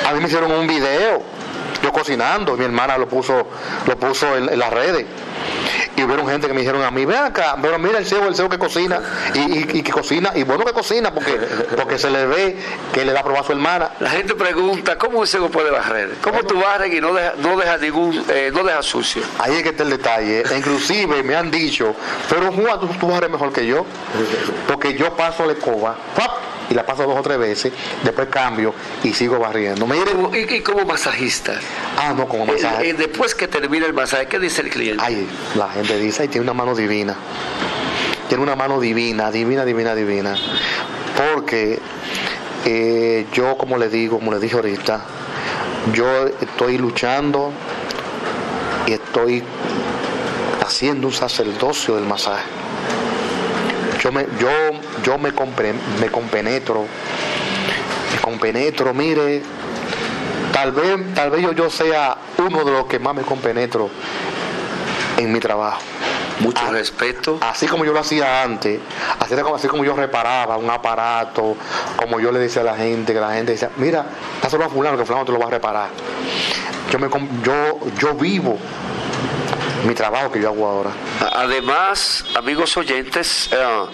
A 0.08 0.14
mí 0.14 0.20
me 0.20 0.28
hicieron 0.28 0.52
un 0.52 0.68
video, 0.68 1.22
yo 1.84 1.92
cocinando, 1.92 2.56
mi 2.56 2.66
hermana 2.66 2.98
lo 2.98 3.08
puso, 3.08 3.48
lo 3.86 3.98
puso 3.98 4.38
en 4.38 4.58
las 4.58 4.72
redes. 4.72 5.06
Y 5.98 6.04
hubieron 6.04 6.28
gente 6.28 6.48
que 6.48 6.54
me 6.54 6.62
dijeron 6.62 6.84
a 6.84 6.92
mí, 6.92 7.06
ven 7.06 7.18
acá, 7.18 7.58
pero 7.62 7.78
mira 7.80 7.98
el 7.98 8.06
ciego, 8.06 8.28
el 8.28 8.36
ciego 8.36 8.50
que 8.52 8.60
cocina, 8.60 9.02
y, 9.34 9.40
y- 9.40 9.68
y 9.80 9.82
que 9.84 9.92
cocina, 9.92 10.32
y 10.36 10.44
bueno 10.44 10.64
que 10.64 10.72
cocina, 10.72 11.12
porque, 11.12 11.34
porque 11.76 11.98
se 11.98 12.10
le 12.12 12.26
ve 12.28 12.56
que 12.94 13.04
le 13.04 13.14
da 13.14 13.24
probar 13.24 13.42
a 13.42 13.46
su 13.48 13.52
hermana. 13.54 13.90
La 14.00 14.12
gente 14.12 14.36
pregunta, 14.36 14.96
¿cómo 14.98 15.20
un 15.20 15.28
ciego 15.28 15.50
puede 15.50 15.72
barrer? 15.72 16.12
¿Cómo 16.22 16.44
tú 16.44 16.60
barres 16.60 16.94
y 16.94 17.02
no 17.02 17.14
dejas 17.14 17.38
no 17.40 17.58
deja 17.58 17.78
ningún, 17.78 18.24
eh, 18.30 18.52
no 18.54 18.64
dejas 18.64 18.86
sucio? 18.86 19.24
Ahí 19.40 19.56
es 19.56 19.64
que 19.64 19.70
está 19.70 19.82
el 19.84 19.90
detalle. 19.90 20.44
E 20.50 20.58
Inclusive 20.58 21.24
me 21.24 21.36
han 21.36 21.50
dicho, 21.50 21.96
pero 22.30 22.52
Juan, 22.52 22.80
tú, 22.80 22.88
tú 23.00 23.08
barres 23.08 23.32
mejor 23.32 23.52
que 23.52 23.66
yo. 23.66 23.84
Porque 24.68 24.94
yo 24.96 25.16
paso 25.18 25.46
la 25.48 25.54
escoba, 25.54 25.96
¡pap! 26.16 26.32
Y 26.70 26.74
la 26.74 26.86
paso 26.86 27.04
dos 27.04 27.18
o 27.18 27.22
tres 27.22 27.38
veces, 27.38 27.74
después 28.04 28.28
cambio 28.30 28.74
y 29.04 29.14
sigo 29.14 29.40
barriendo. 29.40 29.88
¿Y, 30.34 30.56
y 30.56 30.62
como 30.62 30.86
masajista? 30.86 31.60
ah, 31.98 32.14
no, 32.16 32.28
como. 32.28 32.46
Eh, 32.54 32.58
eh, 32.84 32.94
después 32.94 33.36
que 33.36 33.48
termina 33.48 33.86
el 33.86 33.94
masaje, 33.94 34.28
¿qué 34.28 34.40
dice 34.40 34.62
el 34.62 34.70
cliente? 34.70 35.04
Ay, 35.06 35.28
la 35.56 35.70
gente 35.70 35.98
dice, 35.98 36.24
ay, 36.24 36.28
tiene 36.28 36.44
una 36.44 36.54
mano 36.54 36.76
divina. 36.76 37.16
Tiene 38.28 38.44
una 38.44 38.56
mano 38.56 38.80
divina, 38.80 39.32
divina, 39.32 39.64
divina, 39.64 39.96
divina. 39.96 40.36
Porque 41.16 41.80
eh, 42.66 43.26
yo, 43.34 43.58
como 43.58 43.78
le 43.78 43.90
digo, 43.90 44.20
como 44.20 44.34
le 44.34 44.40
dije 44.40 44.56
ahorita, 44.56 45.02
yo 45.94 46.28
estoy 46.42 46.78
luchando 46.78 47.54
y 48.86 48.94
estoy 48.94 49.44
haciendo 50.66 51.08
un 51.08 51.14
sacerdocio 51.14 51.96
del 51.96 52.06
masaje. 52.06 52.44
Yo 54.02 54.12
me, 54.12 54.26
yo, 54.40 54.50
yo 55.04 55.18
me, 55.18 55.34
compre- 55.34 55.74
me 56.00 56.08
compenetro, 56.10 56.86
me 58.14 58.20
compenetro, 58.22 58.94
mire, 58.94 59.42
tal 60.54 60.72
vez, 60.72 61.14
tal 61.16 61.32
vez 61.32 61.42
yo, 61.42 61.52
yo 61.54 61.70
sea 61.70 62.16
uno 62.38 62.64
de 62.64 62.72
los 62.72 62.86
que 62.86 63.00
más 63.00 63.16
me 63.16 63.24
compenetro 63.24 63.90
en 65.18 65.32
mi 65.32 65.40
trabajo. 65.40 65.82
Mucho 66.40 66.70
respeto. 66.70 67.40
Así 67.42 67.66
como 67.66 67.84
yo 67.84 67.94
lo 67.94 68.00
hacía 68.00 68.44
antes, 68.44 68.80
así, 69.20 69.34
como, 69.36 69.56
así 69.56 69.68
como 69.68 69.84
yo 69.84 69.96
reparaba 69.96 70.56
un 70.58 70.70
aparato, 70.70 71.56
como 71.96 72.20
yo 72.20 72.32
le 72.32 72.38
decía 72.38 72.62
a 72.62 72.66
la 72.66 72.76
gente, 72.76 73.12
que 73.14 73.20
la 73.20 73.34
gente 73.34 73.54
decía, 73.54 73.72
mira, 73.78 74.06
dáselo 74.44 74.66
a 74.66 74.70
fulano, 74.70 74.96
que 74.98 75.06
fulano 75.06 75.26
te 75.26 75.32
lo 75.32 75.40
va 75.40 75.48
a 75.48 75.50
reparar. 75.50 75.90
Yo, 76.92 77.00
me, 77.00 77.10
yo, 77.44 77.80
yo 77.98 78.14
vivo 78.14 78.60
mi 79.88 79.96
trabajo 79.96 80.32
que 80.32 80.42
yo 80.42 80.50
hago 80.50 80.68
ahora. 80.68 80.92
Además, 81.34 82.26
amigos 82.36 82.76
oyentes, 82.76 83.50
eh, 83.52 83.86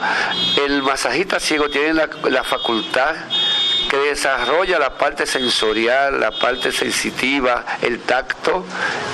el 0.65 0.81
masajista 0.81 1.39
ciego 1.39 1.69
tiene 1.69 1.93
la, 1.93 2.09
la 2.29 2.43
facultad 2.43 3.15
que 3.93 3.99
desarrolla 3.99 4.79
la 4.79 4.97
parte 4.97 5.27
sensorial, 5.27 6.19
la 6.19 6.31
parte 6.31 6.71
sensitiva, 6.71 7.63
el 7.79 7.99
tacto, 7.99 8.65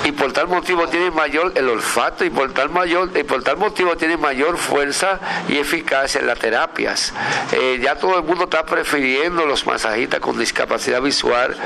y 0.06 0.14
por 0.14 0.32
tal 0.32 0.48
motivo 0.48 0.88
tiene 0.88 1.12
mayor 1.12 1.52
el 1.56 1.68
olfato, 1.68 2.24
y 2.24 2.30
por 2.30 2.54
tal, 2.54 2.70
mayor, 2.70 3.12
y 3.14 3.24
por 3.24 3.44
tal 3.44 3.58
motivo 3.58 3.98
tiene 3.98 4.16
mayor 4.16 4.58
fuerza 4.58 5.20
y 5.50 5.58
eficacia 5.58 6.22
en 6.22 6.28
las 6.28 6.40
terapias. 6.40 7.14
Eh, 7.52 7.82
ya 7.84 7.96
todo 7.96 8.20
el 8.20 8.24
mundo 8.24 8.46
está 8.46 8.66
prefiriendo 8.66 9.46
los 9.46 9.66
masajistas 9.66 10.22
con 10.22 10.40
discapacidad 10.40 11.02
visual, 11.02 11.58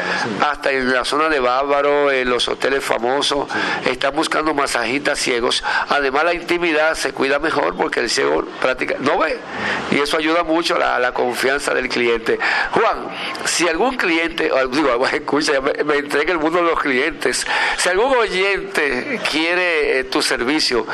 hasta 0.41 0.71
en 0.71 0.91
la 0.91 1.05
zona 1.05 1.29
de 1.29 1.39
Bávaro, 1.39 2.09
en 2.09 2.27
los 2.27 2.47
hoteles 2.47 2.83
famosos, 2.83 3.47
están 3.85 4.15
buscando 4.15 4.55
masajistas 4.55 5.19
ciegos. 5.19 5.63
Además, 5.87 6.23
la 6.23 6.33
intimidad 6.33 6.95
se 6.95 7.13
cuida 7.13 7.37
mejor 7.37 7.77
porque 7.77 7.99
el 7.99 8.09
ciego 8.09 8.43
práctica, 8.59 8.95
no 9.01 9.19
ve, 9.19 9.39
y 9.91 9.99
eso 9.99 10.17
ayuda 10.17 10.41
mucho 10.41 10.77
a 10.77 10.79
la, 10.79 10.95
a 10.95 10.99
la 10.99 11.11
confianza 11.13 11.75
del 11.75 11.89
cliente. 11.89 12.39
Juan, 12.71 13.02
Juan, 13.02 13.02
si 13.45 13.67
algún 13.67 13.95
cliente, 13.95 14.51
o 14.51 14.67
digo, 14.67 15.05
escucha, 15.13 15.61
me, 15.61 15.83
me 15.83 15.97
entrega 15.97 16.31
el 16.33 16.39
mundo 16.39 16.59
de 16.59 16.65
los 16.65 16.79
clientes, 16.79 17.45
si 17.77 17.89
algún 17.89 18.15
oyente 18.15 19.19
quiere 19.29 19.99
eh, 19.99 20.03
tu 20.05 20.21
servicio, 20.21 20.85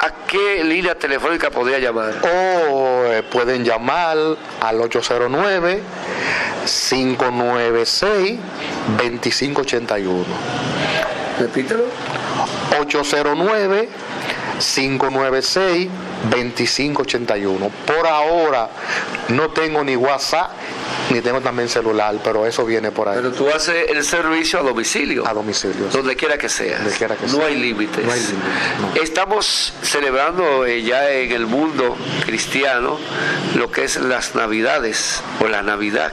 ¿a 0.00 0.26
qué 0.26 0.64
línea 0.64 0.94
telefónica 0.94 1.50
podría 1.50 1.78
llamar? 1.78 2.14
O 2.22 3.04
eh, 3.06 3.22
pueden 3.22 3.64
llamar 3.64 4.16
al 4.60 4.80
809 4.80 5.80
596 6.64 8.38
2581. 8.98 10.24
Repítelo. 11.38 11.84
809 12.80 13.88
596 14.58 15.88
2581. 16.30 17.70
Por 17.86 18.06
ahora 18.06 18.68
no 19.28 19.50
tengo 19.50 19.82
ni 19.82 19.96
WhatsApp 19.96 20.50
ni 21.10 21.20
tengo 21.20 21.40
también 21.40 21.68
celular, 21.68 22.14
pero 22.22 22.46
eso 22.46 22.64
viene 22.64 22.90
por 22.90 23.08
ahí. 23.08 23.16
Pero 23.16 23.32
tú 23.32 23.48
haces 23.48 23.90
el 23.90 24.04
servicio 24.04 24.60
a 24.60 24.62
domicilio. 24.62 25.26
A 25.26 25.34
domicilio. 25.34 25.86
Donde 25.92 26.16
quiera 26.16 26.38
que 26.38 26.48
sea. 26.48 26.78
Donde 26.78 26.96
quiera 26.96 27.16
que 27.16 27.26
no 27.26 27.32
sea. 27.32 27.46
hay 27.46 27.56
límites. 27.56 28.04
No 28.04 28.12
hay 28.12 28.20
límites, 28.20 28.94
no. 28.96 29.02
Estamos 29.02 29.72
celebrando 29.82 30.64
eh, 30.64 30.82
ya 30.82 31.10
en 31.10 31.32
el 31.32 31.46
mundo 31.46 31.96
cristiano 32.24 32.98
lo 33.56 33.70
que 33.70 33.84
es 33.84 33.96
las 33.96 34.34
Navidades 34.34 35.22
o 35.40 35.48
la 35.48 35.62
Navidad. 35.62 36.12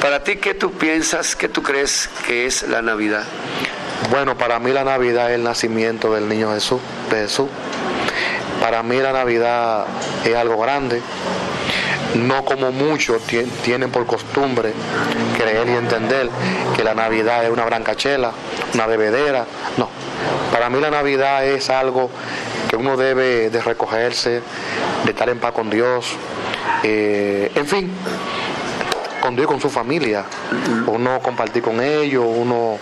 Para 0.00 0.24
ti, 0.24 0.36
¿qué 0.36 0.54
tú 0.54 0.72
piensas, 0.72 1.36
qué 1.36 1.48
tú 1.48 1.62
crees 1.62 2.08
que 2.26 2.46
es 2.46 2.62
la 2.68 2.82
Navidad? 2.82 3.24
Bueno, 4.10 4.36
para 4.36 4.58
mí 4.58 4.72
la 4.72 4.84
Navidad 4.84 5.30
es 5.30 5.36
el 5.36 5.44
nacimiento 5.44 6.14
del 6.14 6.28
niño 6.28 6.52
Jesús, 6.52 6.80
de 7.10 7.22
Jesús. 7.22 7.48
Para 8.60 8.82
mí 8.82 8.96
la 8.98 9.12
Navidad 9.12 9.86
es 10.24 10.34
algo 10.34 10.58
grande. 10.58 11.02
No 12.14 12.44
como 12.44 12.70
muchos 12.70 13.22
ti- 13.22 13.42
tienen 13.64 13.90
por 13.90 14.06
costumbre 14.06 14.72
creer 15.36 15.68
y 15.68 15.72
entender 15.72 16.28
que 16.76 16.84
la 16.84 16.94
Navidad 16.94 17.44
es 17.44 17.50
una 17.50 17.64
brancachela, 17.64 18.30
una 18.74 18.86
bebedera. 18.86 19.44
No. 19.76 19.88
Para 20.52 20.70
mí 20.70 20.80
la 20.80 20.90
Navidad 20.90 21.44
es 21.44 21.70
algo 21.70 22.10
que 22.70 22.76
uno 22.76 22.96
debe 22.96 23.50
de 23.50 23.60
recogerse, 23.60 24.40
de 25.04 25.10
estar 25.10 25.28
en 25.28 25.38
paz 25.38 25.52
con 25.52 25.70
Dios. 25.70 26.14
eh, 26.82 27.50
en 27.54 27.66
fin, 27.66 27.90
con 29.20 29.34
Dios 29.36 29.46
con 29.48 29.60
su 29.60 29.70
familia. 29.70 30.24
Uno 30.86 31.18
compartir 31.20 31.62
con 31.62 31.80
ellos, 31.80 32.24
uno 32.26 32.78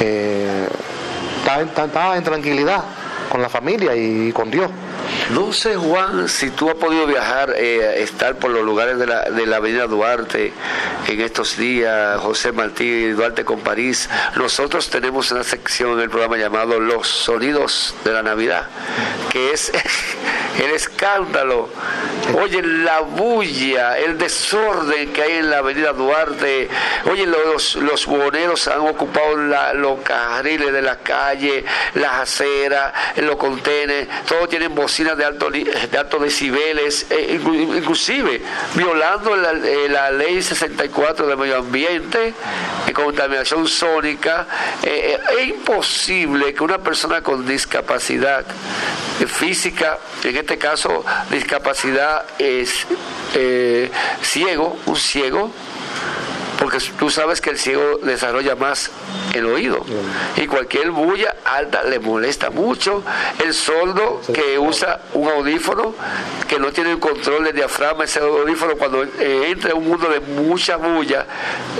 eh, 0.00 0.68
está 1.40 2.16
en 2.16 2.24
tranquilidad 2.24 2.82
con 3.30 3.40
la 3.40 3.48
familia 3.48 3.94
y 3.94 4.32
con 4.32 4.50
Dios. 4.50 4.70
No 5.34 5.52
sé, 5.52 5.76
Juan, 5.76 6.26
si 6.28 6.50
tú 6.50 6.70
has 6.70 6.76
podido 6.76 7.06
viajar, 7.06 7.52
eh, 7.54 8.02
estar 8.02 8.36
por 8.36 8.50
los 8.50 8.64
lugares 8.64 8.98
de 8.98 9.06
la, 9.06 9.24
de 9.24 9.44
la 9.46 9.56
Avenida 9.56 9.86
Duarte 9.86 10.54
en 11.06 11.20
estos 11.20 11.58
días, 11.58 12.18
José 12.20 12.50
Martí, 12.52 13.10
Duarte 13.10 13.44
con 13.44 13.60
París. 13.60 14.08
Nosotros 14.36 14.88
tenemos 14.88 15.30
una 15.30 15.44
sección 15.44 15.92
en 15.92 16.00
el 16.00 16.08
programa 16.10 16.38
llamado 16.38 16.80
Los 16.80 17.08
Sonidos 17.08 17.94
de 18.04 18.12
la 18.12 18.22
Navidad, 18.22 18.68
que 19.30 19.52
es 19.52 19.70
el 20.64 20.70
escándalo, 20.70 21.68
oye, 22.40 22.62
la 22.62 23.00
bulla, 23.00 23.98
el 23.98 24.16
desorden 24.16 25.12
que 25.12 25.22
hay 25.22 25.32
en 25.34 25.50
la 25.50 25.58
Avenida 25.58 25.92
Duarte. 25.92 26.70
Oye, 27.10 27.26
los, 27.26 27.76
los 27.76 28.06
buhoneros 28.06 28.66
han 28.66 28.80
ocupado 28.80 29.36
la- 29.36 29.74
los 29.74 30.00
carriles 30.00 30.72
de 30.72 30.80
la 30.80 30.96
calle, 31.00 31.66
las 31.94 32.14
aceras, 32.22 32.94
los 33.16 33.36
contenes, 33.36 34.08
todos 34.26 34.48
tienen 34.48 34.74
bocinas 34.74 35.17
de 35.18 35.24
alto, 35.26 35.50
de 35.50 35.98
altos 35.98 36.22
decibeles, 36.22 37.06
eh, 37.10 37.38
inclu- 37.42 37.76
inclusive 37.76 38.40
violando 38.74 39.36
la, 39.36 39.50
eh, 39.52 40.12
ley 40.12 40.40
64 40.40 41.26
del 41.26 41.36
medio 41.36 41.58
ambiente, 41.58 42.32
de 42.86 42.92
contaminación 42.92 43.68
sónica. 43.68 44.46
Eh, 44.82 45.18
eh, 45.28 45.40
es 45.40 45.48
imposible 45.48 46.54
que 46.54 46.62
una 46.64 46.78
persona 46.78 47.20
con 47.22 47.46
discapacidad 47.46 48.46
eh, 49.20 49.26
física, 49.26 49.98
en 50.24 50.36
este 50.36 50.56
caso 50.56 51.04
discapacidad 51.30 52.24
es 52.38 52.86
eh, 53.34 53.90
ciego, 54.22 54.78
un 54.86 54.96
ciego, 54.96 55.50
porque 56.58 56.78
tú 56.98 57.08
sabes 57.10 57.40
que 57.40 57.50
el 57.50 57.58
ciego 57.58 57.98
desarrolla 58.02 58.56
más 58.56 58.90
el 59.32 59.46
oído 59.46 59.84
y 60.36 60.46
cualquier 60.46 60.90
bulla 60.90 61.34
alta 61.56 61.82
le 61.84 61.98
molesta 61.98 62.50
mucho. 62.50 63.02
El 63.42 63.54
sordo 63.54 64.20
que 64.32 64.58
usa 64.58 65.00
un 65.14 65.28
audífono 65.28 65.94
que 66.48 66.58
no 66.58 66.72
tiene 66.72 66.92
el 66.92 66.98
control 66.98 67.44
del 67.44 67.54
diafragma, 67.54 68.04
ese 68.04 68.20
audífono 68.20 68.76
cuando 68.76 69.04
eh, 69.04 69.50
entra 69.50 69.70
en 69.70 69.78
un 69.78 69.88
mundo 69.88 70.08
de 70.08 70.20
mucha 70.20 70.76
bulla 70.76 71.26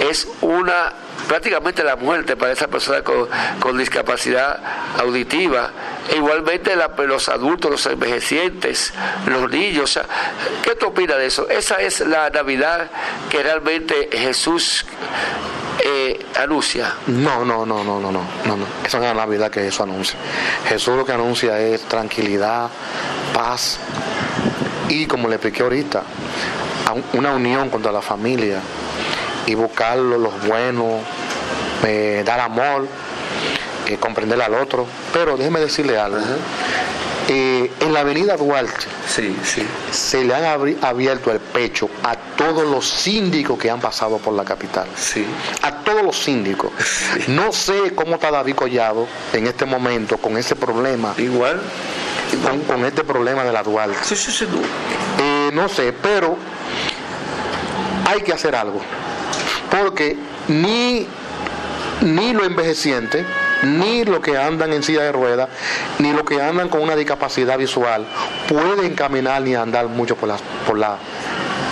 es 0.08 0.28
una 0.40 0.92
prácticamente 1.28 1.84
la 1.84 1.94
muerte 1.96 2.36
para 2.36 2.52
esa 2.52 2.66
persona 2.66 3.02
con, 3.02 3.76
discapacidad 3.78 4.58
auditiva. 4.98 5.70
E 6.10 6.16
igualmente 6.16 6.74
la- 6.74 6.88
los 7.06 7.28
adultos, 7.28 7.70
los 7.70 7.86
envejecientes, 7.86 8.92
los 9.26 9.50
niños. 9.50 9.84
o 9.84 9.86
sea, 9.86 10.04
¿Qué 10.62 10.74
tú 10.74 10.86
opinas 10.86 11.18
de 11.18 11.26
eso? 11.26 11.48
Esa 11.48 11.76
es 11.76 12.00
la 12.00 12.30
Navidad 12.30 12.90
que 13.28 13.42
realmente 13.42 14.08
Jesús 14.10 14.84
eh, 15.84 16.26
anuncia. 16.36 16.94
No, 17.06 17.44
no, 17.44 17.64
no, 17.64 17.84
no, 17.84 18.00
no, 18.00 18.10
no, 18.10 18.22
no, 18.44 18.56
no. 18.56 18.66
Esa 18.84 18.98
no 18.98 19.04
es 19.04 19.14
la 19.14 19.22
Navidad 19.26 19.50
que 19.50 19.60
Jesús 19.60 19.80
anuncia. 19.82 20.18
Jesús 20.68 20.96
lo 20.96 21.04
que 21.04 21.12
anuncia 21.12 21.58
es 21.60 21.82
tranquilidad, 21.82 22.68
paz 23.34 23.78
y, 24.88 25.06
como 25.06 25.28
le 25.28 25.36
expliqué 25.36 25.62
ahorita, 25.62 26.02
una 27.12 27.32
unión 27.32 27.68
contra 27.68 27.92
la 27.92 28.00
familia 28.02 28.60
y 29.48 29.54
buscar 29.54 29.96
lo- 29.98 30.18
los 30.18 30.46
buenos, 30.46 31.02
eh, 31.86 32.22
dar 32.24 32.40
amor, 32.40 32.86
eh, 33.86 33.96
comprender 33.98 34.40
al 34.42 34.54
otro. 34.54 34.86
Pero 35.12 35.36
déjeme 35.36 35.60
decirle 35.60 35.98
algo. 35.98 36.18
Eh, 37.30 37.70
en 37.80 37.92
la 37.92 38.00
avenida 38.00 38.38
Duarte 38.38 38.86
se 39.90 40.24
le 40.24 40.34
han 40.34 40.76
abierto 40.82 41.30
el 41.30 41.40
pecho 41.40 41.90
a 42.02 42.14
todos 42.16 42.64
los 42.66 42.86
síndicos 42.88 43.58
que 43.58 43.70
han 43.70 43.80
pasado 43.80 44.16
por 44.16 44.32
la 44.32 44.44
capital. 44.44 44.86
A 45.60 45.72
todos 45.84 46.02
los 46.02 46.16
síndicos. 46.18 46.70
No 47.28 47.52
sé 47.52 47.94
cómo 47.94 48.14
está 48.14 48.30
David 48.30 48.54
Collado 48.54 49.06
en 49.34 49.46
este 49.46 49.66
momento 49.66 50.16
con 50.16 50.38
ese 50.38 50.56
problema. 50.56 51.12
Igual. 51.18 51.60
Con, 52.42 52.60
con 52.60 52.84
este 52.86 53.04
problema 53.04 53.44
de 53.44 53.52
la 53.52 53.62
Duarte. 53.62 53.96
Eh, 55.20 55.50
no 55.52 55.68
sé, 55.68 55.92
pero 55.92 56.36
hay 58.06 58.22
que 58.22 58.32
hacer 58.32 58.54
algo. 58.54 58.80
Porque 59.70 60.16
ni, 60.48 61.06
ni 62.00 62.32
los 62.32 62.46
envejecientes, 62.46 63.26
ni 63.62 64.04
los 64.04 64.20
que 64.20 64.38
andan 64.38 64.72
en 64.72 64.82
silla 64.82 65.02
de 65.02 65.12
ruedas, 65.12 65.48
ni 65.98 66.12
los 66.12 66.22
que 66.22 66.40
andan 66.40 66.68
con 66.68 66.80
una 66.80 66.96
discapacidad 66.96 67.58
visual 67.58 68.06
pueden 68.48 68.94
caminar 68.94 69.42
ni 69.42 69.54
andar 69.54 69.88
mucho 69.88 70.16
por 70.16 70.28
la, 70.28 70.36
por 70.66 70.78
la, 70.78 70.96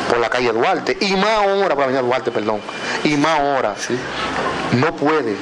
por 0.09 0.19
la 0.19 0.29
calle 0.29 0.53
Duarte. 0.53 0.97
Y 1.01 1.17
más 1.17 1.31
ahora, 1.31 1.71
por 1.71 1.79
la 1.79 1.85
avenida 1.85 2.03
Duarte, 2.03 2.31
perdón. 2.31 2.61
Y 3.05 3.17
más 3.17 3.41
ahora. 3.41 3.75
No 4.73 4.95
puede. 4.97 5.37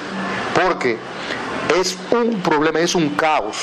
Porque 0.55 0.99
es 1.81 1.97
un 2.11 2.41
problema, 2.41 2.81
es 2.81 2.95
un 2.95 3.11
caos. 3.11 3.57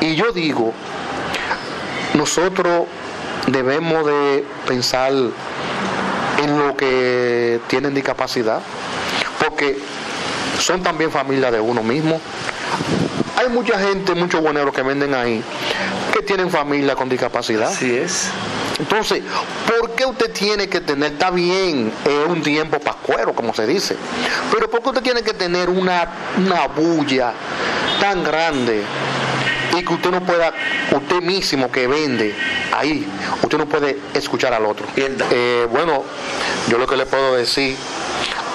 Y 0.00 0.14
yo 0.14 0.32
digo, 0.32 0.72
nosotros 2.14 2.86
debemos 3.46 4.06
de 4.06 4.44
pensar 4.66 5.12
en 6.42 6.58
lo 6.58 6.76
que 6.76 7.60
tienen 7.68 7.94
discapacidad, 7.94 8.60
porque 9.38 9.78
son 10.58 10.82
también 10.82 11.10
familia 11.10 11.50
de 11.50 11.60
uno 11.60 11.82
mismo. 11.82 12.20
Hay 13.36 13.48
mucha 13.48 13.78
gente, 13.78 14.14
muchos 14.14 14.40
bueneros 14.40 14.74
que 14.74 14.82
venden 14.82 15.14
ahí, 15.14 15.42
que 16.12 16.22
tienen 16.22 16.50
familia 16.50 16.94
con 16.94 17.08
discapacidad. 17.08 17.68
Así 17.68 17.96
es. 17.96 18.30
Entonces, 18.78 19.22
¿por 19.66 19.90
qué 19.94 20.06
usted 20.06 20.32
tiene 20.32 20.68
que 20.68 20.80
tener, 20.80 21.12
está 21.12 21.30
bien, 21.30 21.92
es 22.04 22.28
un 22.28 22.42
tiempo 22.42 22.78
pascuero, 22.78 23.34
como 23.34 23.52
se 23.54 23.66
dice, 23.66 23.96
pero 24.50 24.70
¿por 24.70 24.82
qué 24.82 24.88
usted 24.88 25.02
tiene 25.02 25.22
que 25.22 25.34
tener 25.34 25.68
una, 25.68 26.08
una 26.38 26.66
bulla 26.68 27.32
tan 28.00 28.24
grande 28.24 28.82
y 29.76 29.84
que 29.84 29.92
usted 29.92 30.10
no 30.10 30.20
pueda, 30.20 30.52
usted 30.90 31.22
mismo 31.22 31.70
que 31.70 31.86
vende 31.86 32.34
ahí, 32.76 33.06
usted 33.42 33.58
no 33.58 33.66
puede 33.66 33.98
escuchar 34.14 34.52
al 34.52 34.66
otro? 34.66 34.86
Eh, 34.96 35.66
bueno, 35.70 36.04
yo 36.68 36.78
lo 36.78 36.86
que 36.86 36.96
le 36.96 37.06
puedo 37.06 37.36
decir 37.36 37.76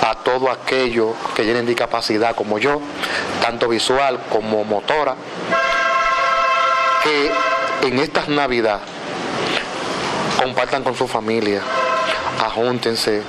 a 0.01 0.16
todos 0.16 0.49
aquellos 0.49 1.16
que 1.36 1.43
tienen 1.43 1.66
discapacidad 1.66 2.36
como 2.36 2.59
yo, 2.59 2.82
tanto 3.41 3.68
visual 3.68 4.20
como 4.30 4.63
motora, 4.63 5.16
que 7.03 7.88
en 7.88 7.99
estas 7.99 8.28
navidades 8.30 8.84
compartan 10.41 10.84
con 10.84 10.95
su 10.95 11.07
familia, 11.07 11.61
ajúntense, 12.43 13.24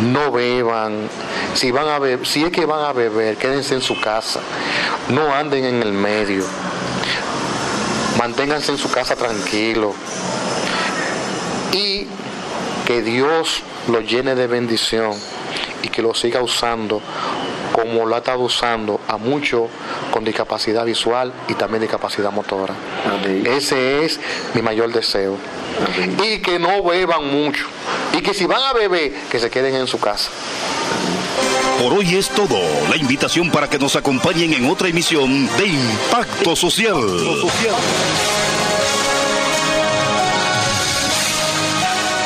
no 0.00 0.30
beban, 0.32 1.08
si 1.54 1.70
van 1.70 1.88
a 1.88 1.98
beber, 1.98 2.26
si 2.26 2.44
es 2.44 2.50
que 2.50 2.66
van 2.66 2.84
a 2.84 2.92
beber, 2.92 3.36
quédense 3.36 3.74
en 3.74 3.82
su 3.82 4.00
casa, 4.00 4.40
no 5.08 5.34
anden 5.34 5.64
en 5.64 5.82
el 5.82 5.92
medio, 5.92 6.44
manténganse 8.26 8.72
en 8.72 8.78
su 8.78 8.90
casa 8.90 9.14
tranquilo 9.14 9.94
y 11.70 12.08
que 12.84 13.00
Dios 13.00 13.62
lo 13.86 14.00
llene 14.00 14.34
de 14.34 14.48
bendición 14.48 15.12
y 15.84 15.88
que 15.88 16.02
lo 16.02 16.12
siga 16.12 16.42
usando 16.42 17.00
como 17.70 18.04
lo 18.04 18.16
ha 18.16 18.18
estado 18.18 18.40
usando 18.40 19.00
a 19.06 19.16
muchos 19.16 19.70
con 20.10 20.24
discapacidad 20.24 20.84
visual 20.84 21.32
y 21.46 21.54
también 21.54 21.82
discapacidad 21.82 22.32
motora. 22.32 22.74
Ese 23.44 24.04
es 24.04 24.18
mi 24.54 24.62
mayor 24.62 24.92
deseo. 24.92 25.36
Y 26.24 26.38
que 26.38 26.58
no 26.58 26.82
beban 26.82 27.30
mucho. 27.30 27.66
Y 28.12 28.22
que 28.22 28.34
si 28.34 28.46
van 28.46 28.62
a 28.62 28.72
beber, 28.72 29.12
que 29.30 29.38
se 29.38 29.50
queden 29.50 29.76
en 29.76 29.86
su 29.86 30.00
casa. 30.00 30.30
Por 31.82 31.92
hoy 31.92 32.14
es 32.14 32.28
todo. 32.30 32.58
La 32.88 32.96
invitación 32.96 33.50
para 33.50 33.68
que 33.68 33.78
nos 33.78 33.96
acompañen 33.96 34.54
en 34.54 34.66
otra 34.66 34.88
emisión 34.88 35.46
de 35.58 35.66
Impacto 35.66 36.56
Social. 36.56 36.96